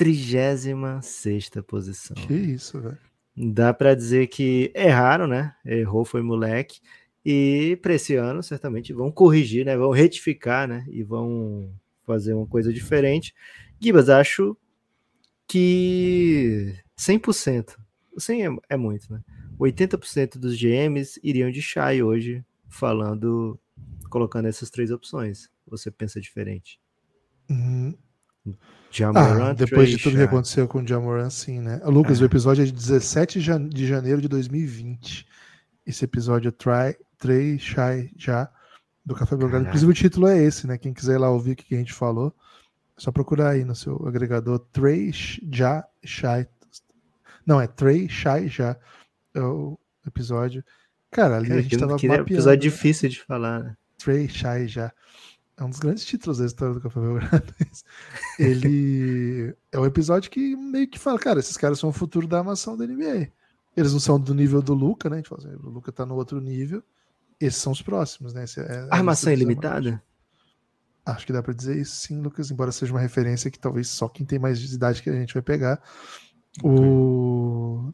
[0.00, 2.16] 36 posição.
[2.16, 2.98] Que isso, velho.
[3.36, 5.54] Dá para dizer que erraram, né?
[5.62, 6.80] Errou, foi moleque.
[7.22, 9.76] E para esse ano, certamente vão corrigir, né?
[9.76, 10.86] Vão retificar, né?
[10.88, 11.70] E vão
[12.06, 13.34] fazer uma coisa diferente.
[13.78, 14.56] Gibas, acho
[15.46, 17.76] que 100%,
[18.16, 19.20] 100 é, é muito, né?
[19.58, 23.60] 80% dos GMs iriam de Shai hoje, falando,
[24.08, 25.50] colocando essas três opções.
[25.66, 26.80] Você pensa diferente?
[27.50, 27.94] Uhum.
[28.90, 30.22] Jamoran, ah, depois de tudo Shai.
[30.22, 31.80] que aconteceu com o Jamoran, sim, né?
[31.84, 32.22] Lucas, é.
[32.22, 35.26] o episódio é de 17 de janeiro de 2020.
[35.86, 38.50] Esse episódio é Try, Trey Shai já
[39.04, 39.66] do Café Belgrado.
[39.66, 40.76] Inclusive o título é esse, né?
[40.76, 42.34] Quem quiser ir lá ouvir o que a gente falou,
[42.96, 46.46] é só procurar aí no seu agregador Trey Já Shai
[47.50, 48.76] não, é Trey Shy já.
[49.34, 50.64] É o episódio.
[51.10, 52.32] Cara, ali Cara, a gente tava que mapeando.
[52.32, 53.76] episódio difícil de falar, né?
[53.98, 54.92] Trey Shy já.
[55.60, 57.54] É um dos grandes títulos da história do Café Belgrado.
[58.40, 62.38] Ele é um episódio que meio que fala, cara, esses caras são o futuro da
[62.38, 63.30] armação da NBA.
[63.76, 65.16] Eles não são do nível do Luca, né?
[65.16, 66.82] A gente fala assim, o Luca tá no outro nível.
[67.38, 68.46] Esses são os próximos, né?
[68.56, 70.02] É, é armação ilimitada?
[71.04, 74.08] Acho que dá para dizer isso sim, Lucas, embora seja uma referência que talvez só
[74.08, 75.78] quem tem mais idade que a gente vai pegar.
[76.64, 77.92] O...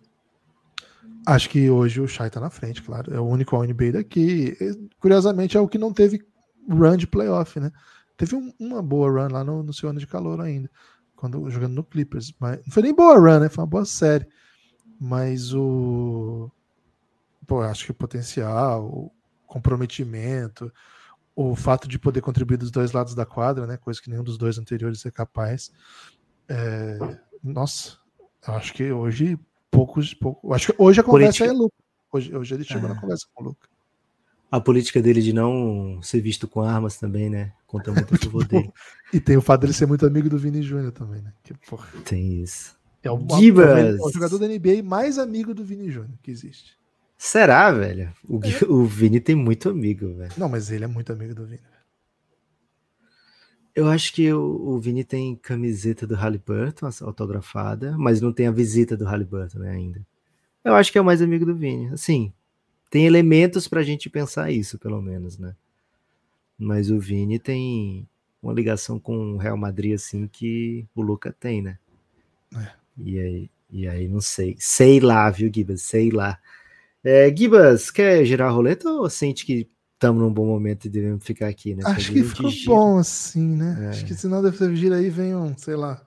[1.26, 3.12] Acho que hoje o Shai tá na frente, claro.
[3.12, 4.56] É o único NBA daqui.
[5.00, 6.24] Curiosamente, é o que não teve
[6.68, 7.70] run de playoff, né?
[8.16, 10.70] Teve um, uma boa run lá no, no, seu ano de calor ainda,
[11.14, 12.32] quando jogando no Clippers.
[12.38, 13.48] Mas não foi nem boa run, né?
[13.48, 14.26] Foi uma boa série.
[14.98, 16.50] Mas o.
[17.46, 19.12] Pô, acho que o potencial, o
[19.46, 20.72] comprometimento,
[21.34, 23.76] o fato de poder contribuir dos dois lados da quadra, né?
[23.76, 25.70] Coisa que nenhum dos dois anteriores é capaz.
[26.48, 26.98] É...
[27.42, 27.98] Nossa,
[28.48, 29.38] eu acho que hoje
[29.70, 30.50] poucos, poucos.
[30.52, 31.44] Acho que hoje a conversa Política...
[31.44, 31.76] é Luca.
[32.12, 32.94] Hoje, hoje ele chegou é.
[32.94, 33.68] na conversa com o Luca.
[34.50, 37.52] A política dele de não ser visto com armas também, né?
[37.66, 38.70] Conta muito a favor dele.
[39.12, 41.32] E tem o fato dele ser muito amigo do Vini Júnior também, né?
[41.44, 41.54] Que,
[42.04, 42.76] Tem isso.
[43.04, 43.68] É o, Gibas.
[44.00, 46.76] é o jogador da NBA mais amigo do Vini Júnior que existe.
[47.16, 48.12] Será, velho?
[48.28, 50.32] O, Gui- o Vini tem muito amigo, velho.
[50.36, 51.60] Não, mas ele é muito amigo do Vini.
[53.74, 58.50] Eu acho que o, o Vini tem camiseta do Halliburton autografada, mas não tem a
[58.50, 60.00] visita do Halliburton né, ainda.
[60.64, 61.88] Eu acho que é o mais amigo do Vini.
[61.92, 62.32] Assim,
[62.90, 65.54] tem elementos pra gente pensar isso, pelo menos, né?
[66.58, 68.08] Mas o Vini tem
[68.42, 71.78] uma ligação com o Real Madrid, assim, que o Luca tem, né?
[72.54, 72.70] É.
[72.98, 74.56] E aí, e aí, não sei.
[74.58, 75.82] Sei lá, viu, Gibas?
[75.82, 76.38] Sei lá.
[77.04, 81.24] É, Gibas, quer girar a roleta ou sente que estamos num bom momento e devemos
[81.24, 81.82] ficar aqui, né?
[81.84, 83.76] Acho que a ficou gira- bom assim, né?
[83.80, 83.88] É.
[83.88, 86.02] Acho que senão deve ter gira aí, vem um, sei lá.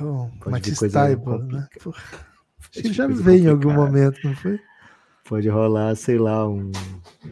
[0.00, 1.68] Um Pode vir Matisse Taibo, né?
[1.70, 4.60] Acho que vir já veio em algum momento, não foi?
[5.24, 6.70] Pode rolar, sei lá, um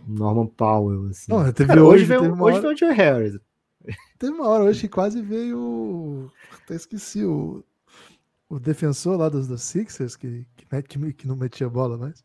[0.06, 1.30] Norman Powell, assim.
[1.30, 3.38] Não, teve Cara, hoje, hoje, veio, hoje veio o Joe Harris.
[4.18, 6.30] Teve uma hora hoje que quase veio.
[6.62, 7.62] Até esqueci o,
[8.48, 12.24] o defensor lá dos, dos Sixers, que, que, que, que não metia bola mais.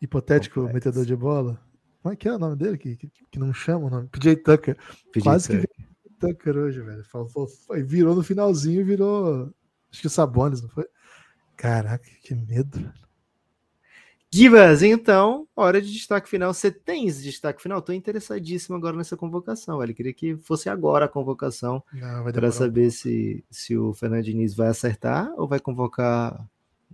[0.00, 0.74] Hipotético Complexo.
[0.74, 1.60] metedor de bola.
[2.02, 2.78] Como é que é o nome dele?
[2.78, 4.08] Que, que, que não chama o nome?
[4.08, 4.76] PJ Tucker.
[5.12, 5.74] PJ Quase que Tucker.
[5.76, 7.04] veio o Tucker hoje, velho.
[7.04, 9.52] Faltou, foi- virou no finalzinho, virou.
[9.90, 10.86] Acho que o Sabonis, não foi?
[11.56, 12.78] Caraca, que medo.
[12.78, 13.07] velho.
[14.30, 16.52] Gibas, então, hora de destaque final.
[16.52, 17.80] Você tem esse destaque final?
[17.80, 19.94] Tô interessadíssimo agora nessa convocação, velho.
[19.94, 21.82] Queria que fosse agora a convocação
[22.34, 26.46] para saber se, se o Fernando Diniz vai acertar ou vai convocar,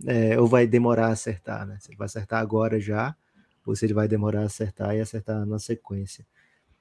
[0.05, 1.77] é, ou vai demorar a acertar, né?
[1.81, 3.13] Se ele vai acertar agora já,
[3.65, 6.25] ou se ele vai demorar a acertar e acertar na sequência.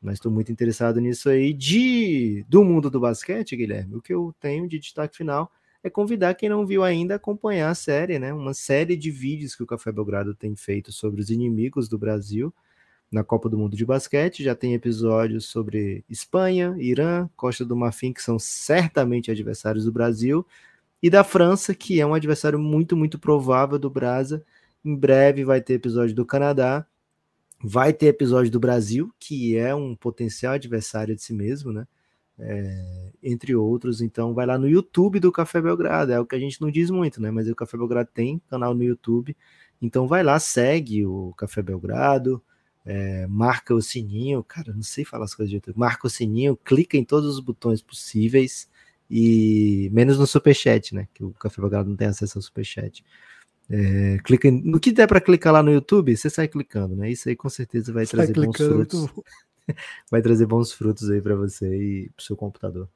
[0.00, 1.52] Mas estou muito interessado nisso aí.
[1.52, 5.50] De do mundo do basquete, Guilherme, o que eu tenho de destaque final
[5.84, 8.32] é convidar quem não viu ainda a acompanhar a série, né?
[8.32, 12.52] Uma série de vídeos que o Café Belgrado tem feito sobre os inimigos do Brasil
[13.12, 14.42] na Copa do Mundo de Basquete.
[14.42, 20.46] Já tem episódios sobre Espanha, Irã, Costa do Marfim, que são certamente adversários do Brasil,
[21.02, 24.42] e da França, que é um adversário muito, muito provável do Brasa.
[24.82, 26.86] Em breve vai ter episódio do Canadá,
[27.62, 31.86] vai ter episódio do Brasil, que é um potencial adversário de si mesmo, né?
[32.38, 36.38] É, entre outros, então vai lá no YouTube do Café Belgrado, é o que a
[36.38, 37.30] gente não diz muito, né?
[37.30, 39.36] Mas o Café Belgrado tem canal no YouTube,
[39.80, 42.42] então vai lá, segue o Café Belgrado,
[42.84, 46.56] é, marca o sininho, cara, não sei falar as coisas de YouTube, marca o sininho,
[46.56, 48.68] clica em todos os botões possíveis
[49.08, 51.06] e menos no Superchat, né?
[51.14, 53.04] Que o Café Belgrado não tem acesso ao Superchat.
[53.70, 57.10] É, clica em- no que der para clicar lá no YouTube, você sai clicando, né?
[57.10, 59.22] Isso aí com certeza vai Sai trazer bons clicando, frutos muito bom.
[60.10, 62.88] vai trazer bons frutos aí para você e pro seu computador.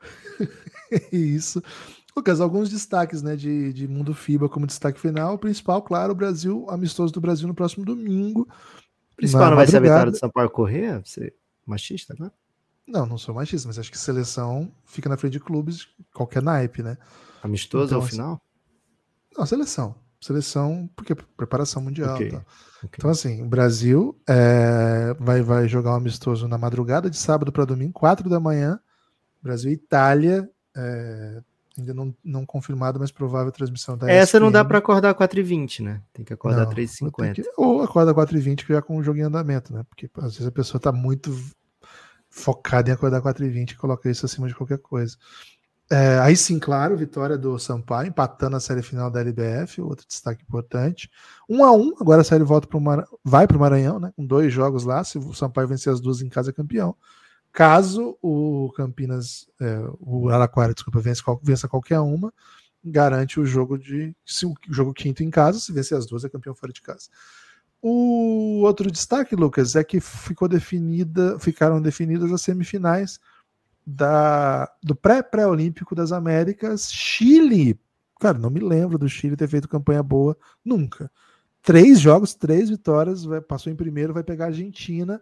[1.12, 1.62] Isso.
[2.14, 5.34] Lucas, alguns destaques né, de, de Mundo FIBA como destaque final.
[5.34, 8.46] O principal, claro, o Brasil, amistoso do Brasil no próximo domingo.
[9.12, 11.02] O principal não vai ser a vitória do Sampaio Corrêa?
[11.04, 11.32] Você
[11.66, 12.30] machista, né?
[12.86, 16.82] Não, não sou machista, mas acho que seleção fica na frente de clubes, qualquer naipe,
[16.82, 16.98] né?
[17.42, 18.42] Amistoso Então, ao assim, final?
[19.36, 19.94] Não, seleção.
[20.22, 22.14] Seleção, porque preparação mundial.
[22.14, 22.38] Ok, tá?
[22.84, 22.90] ok.
[22.96, 27.64] Então, assim, o Brasil é, vai, vai jogar um amistoso na madrugada de sábado para
[27.64, 28.78] domingo, 4 da manhã.
[29.42, 30.48] Brasil e Itália.
[30.76, 31.42] é,
[31.76, 36.00] ainda não, não confirmado, mas provável transmissão da Essa não dá para acordar 4h20, né?
[36.12, 37.34] Tem que acordar Não, 3h50.
[37.34, 39.84] tem que- Ou acorda 4h20 já com o jogo em andamento, né?
[39.88, 41.34] Porque às vezes a pessoa tá muito
[42.30, 45.16] focada em acordar 4h20 e coloca isso acima de qualquer coisa.
[45.92, 50.42] É, aí sim, claro, vitória do Sampaio, empatando a série final da LBF, outro destaque
[50.42, 51.10] importante.
[51.46, 53.04] Um a um, agora a série volta pro Mar...
[53.22, 54.10] vai para o Maranhão, né?
[54.16, 55.04] Com dois jogos lá.
[55.04, 56.96] Se o Sampaio vencer as duas em casa, é campeão.
[57.52, 62.32] Caso o Campinas, é, o Araquara, desculpa, vença, vença qualquer uma,
[62.82, 64.16] garante o jogo de.
[64.24, 67.10] Se o jogo quinto em casa, se vencer as duas, é campeão fora de casa.
[67.82, 73.20] O outro destaque, Lucas, é que ficou definida, ficaram definidas as semifinais
[73.86, 76.92] da, do pré-pré-olímpico das Américas.
[76.92, 77.78] Chile,
[78.20, 81.10] cara, não me lembro do Chile ter feito campanha boa nunca.
[81.62, 85.20] Três jogos, três vitórias, vai- passou em primeiro, vai pegar a Argentina.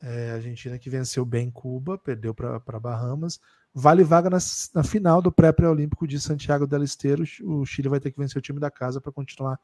[0.00, 3.40] É, a Argentina que venceu bem Cuba, perdeu para Bahamas.
[3.74, 4.38] Vale vaga na,
[4.74, 7.24] na final do pré-pré-olímpico de Santiago del Estero.
[7.42, 9.58] O Chile vai ter que vencer o time da casa para continuar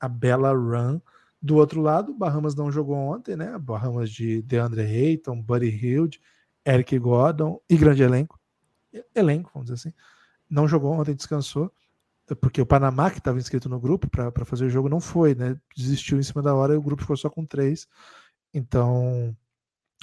[0.00, 1.00] a bela run.
[1.40, 3.58] Do outro lado, Bahamas não jogou ontem, né?
[3.58, 6.20] Bahamas de DeAndre Ayton, Buddy Hield,
[6.66, 8.38] Eric Gordon e grande elenco.
[9.14, 9.96] Elenco, vamos dizer assim.
[10.48, 11.72] Não jogou ontem, descansou.
[12.40, 15.60] Porque o Panamá, que estava inscrito no grupo para fazer o jogo, não foi, né?
[15.76, 17.86] Desistiu em cima da hora e o grupo ficou só com três.
[18.52, 19.36] Então,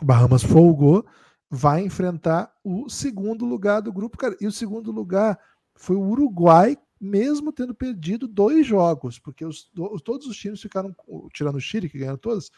[0.04, 1.06] Bahamas folgou,
[1.50, 4.36] vai enfrentar o segundo lugar do grupo, cara.
[4.40, 5.40] E o segundo lugar
[5.76, 10.96] foi o Uruguai, mesmo tendo perdido dois jogos, porque os, do- todos os times ficaram,
[11.34, 12.52] tirando o Chile, que ganhou todos,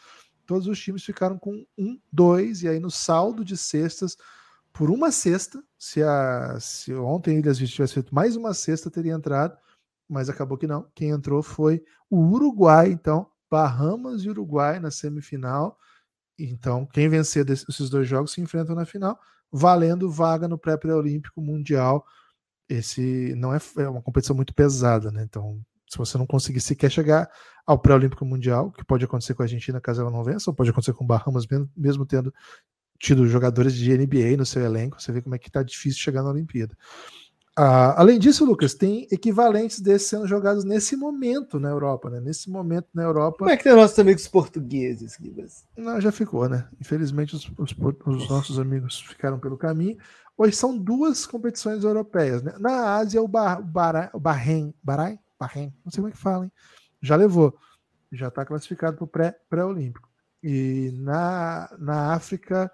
[0.46, 4.16] todos os times ficaram com um, dois, e aí no saldo de cestas,
[4.72, 5.62] por uma cesta.
[5.78, 9.56] Se, a, se ontem Ilhas Vistas tivesse feito mais uma cesta, teria entrado,
[10.08, 10.86] mas acabou que não.
[10.94, 15.78] Quem entrou foi o Uruguai, então, Bahamas e Uruguai na semifinal.
[16.38, 19.18] Então, quem vencer esses dois jogos se enfrentam na final,
[19.50, 22.04] valendo vaga no pré-pré-olímpico mundial.
[22.68, 25.22] Esse não é, é uma competição muito pesada, né?
[25.22, 25.60] Então,
[25.94, 27.30] se você não conseguir sequer chegar
[27.64, 30.70] ao pré-olímpico mundial, que pode acontecer com a Argentina caso ela não vença, ou pode
[30.70, 32.34] acontecer com o Bahamas, mesmo, mesmo tendo
[32.98, 36.22] tido jogadores de NBA no seu elenco, você vê como é que tá difícil chegar
[36.22, 36.76] na Olimpíada.
[37.56, 42.20] Ah, além disso, Lucas, tem equivalentes desses sendo jogados nesse momento na Europa, né?
[42.20, 43.38] Nesse momento na Europa.
[43.38, 45.64] Como é que tem nossos amigos portugueses, Gibas?
[45.76, 46.66] Não, já ficou, né?
[46.80, 47.72] Infelizmente, os, os,
[48.06, 49.96] os, nossos amigos ficaram pelo caminho.
[50.36, 52.56] Hoje são duas competições europeias, né?
[52.58, 56.52] Na Ásia, o Bahrein, Bahrein, Bahrein, não sei como é que fala, hein?
[57.00, 57.56] Já levou,
[58.10, 60.08] já está classificado para o pré-olímpico.
[60.42, 62.70] E na, na África,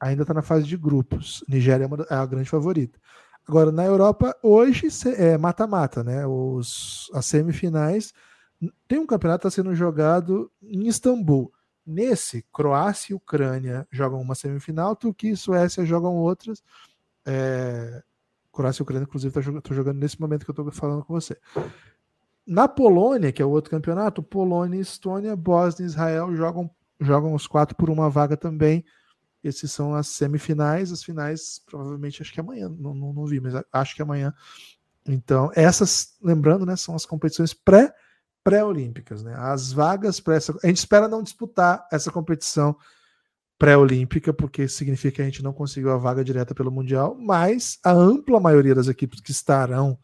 [0.00, 1.44] ainda está na fase de grupos.
[1.48, 2.98] Nigéria é, é a grande favorita.
[3.46, 6.26] Agora, na Europa, hoje é mata-mata, né?
[6.26, 8.12] Os, as semifinais.
[8.88, 11.52] Tem um campeonato está sendo jogado em Istambul.
[11.86, 16.62] Nesse, Croácia e Ucrânia jogam uma semifinal, Turquia e Suécia jogam outras.
[17.26, 18.02] É,
[18.50, 21.36] Croácia e Ucrânia, inclusive, tá jogando nesse momento que eu estou falando com você.
[22.46, 27.46] Na Polônia, que é o outro campeonato, Polônia, Estônia, Bósnia e Israel jogam, jogam os
[27.46, 28.84] quatro por uma vaga também
[29.44, 33.54] esses são as semifinais, as finais, provavelmente, acho que amanhã, não, não, não vi, mas
[33.72, 34.32] acho que amanhã.
[35.06, 37.92] Então, essas, lembrando, né, são as competições pré
[38.42, 39.34] pré-olímpicas, né?
[39.38, 42.76] As vagas para essa, a gente espera não disputar essa competição
[43.58, 47.90] pré-olímpica, porque significa que a gente não conseguiu a vaga direta pelo mundial, mas a
[47.90, 49.98] ampla maioria das equipes que estarão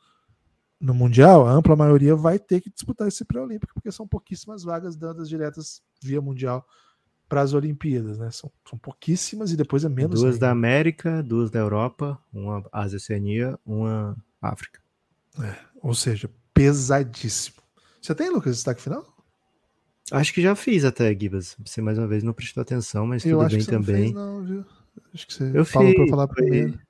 [0.80, 4.96] no mundial, a ampla maioria vai ter que disputar esse pré-olímpico, porque são pouquíssimas vagas
[4.96, 6.66] dadas diretas via mundial
[7.28, 8.30] para as Olimpíadas, né?
[8.30, 10.20] São, são pouquíssimas e depois é menos.
[10.20, 10.46] Duas ainda.
[10.46, 14.80] da América, duas da Europa, uma Ásia Oceania, uma África.
[15.40, 17.62] É, ou seja, pesadíssimo.
[18.00, 19.06] Você tem, Lucas, destaque final?
[20.10, 21.56] Acho que já fiz até, Gibas.
[21.64, 24.12] Você mais uma vez não prestou atenção, mas eu tudo bem também.
[24.12, 24.64] Não, não, viu?
[25.14, 26.80] Acho que você eu falou para falar primeiro.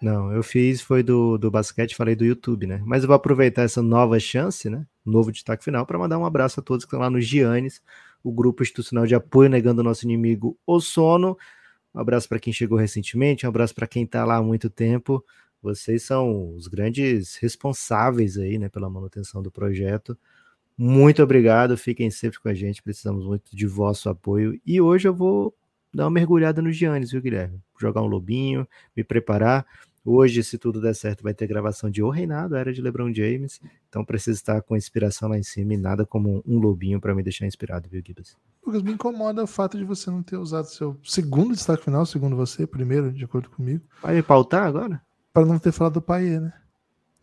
[0.00, 2.80] Não, eu fiz, foi do, do basquete, falei do YouTube, né?
[2.86, 4.86] Mas eu vou aproveitar essa nova chance, né?
[5.04, 7.82] Novo destaque final, para mandar um abraço a todos que estão lá no Giannis
[8.22, 11.36] o grupo institucional de apoio negando o nosso inimigo o sono.
[11.94, 15.24] Um abraço para quem chegou recentemente, um abraço para quem está lá há muito tempo.
[15.62, 20.16] Vocês são os grandes responsáveis aí, né, pela manutenção do projeto.
[20.76, 24.58] Muito obrigado, fiquem sempre com a gente, precisamos muito de vosso apoio.
[24.64, 25.54] E hoje eu vou
[25.92, 27.60] dar uma mergulhada no Giannis, viu, Guilherme?
[27.78, 28.66] Jogar um lobinho,
[28.96, 29.66] me preparar.
[30.04, 33.60] Hoje, se tudo der certo, vai ter gravação de O Reinado, era de LeBron James.
[33.88, 37.22] Então precisa estar com inspiração lá em cima e nada como um lobinho para me
[37.22, 38.36] deixar inspirado, viu, Gibbs?
[38.64, 42.36] Lucas, me incomoda o fato de você não ter usado seu segundo destaque final, segundo
[42.36, 43.84] você, primeiro, de acordo comigo.
[44.02, 45.02] Vai me pautar agora?
[45.32, 46.52] Para não ter falado do Paiê, né?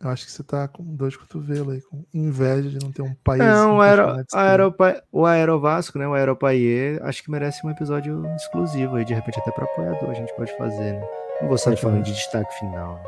[0.00, 3.02] Eu acho que você tá com dor de cotovelo aí, com inveja de não ter
[3.02, 3.42] um país.
[3.42, 6.06] Não, o, Aero, Aeropa, o Aerovasco, né?
[6.06, 10.14] O Aeropaiê, acho que merece um episódio exclusivo aí, de repente até para apoiador a
[10.14, 11.08] gente pode fazer, né?
[11.40, 12.94] Não vou sair falando de destaque final.
[12.94, 13.02] Né?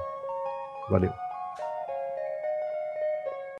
[0.90, 1.29] Valeu.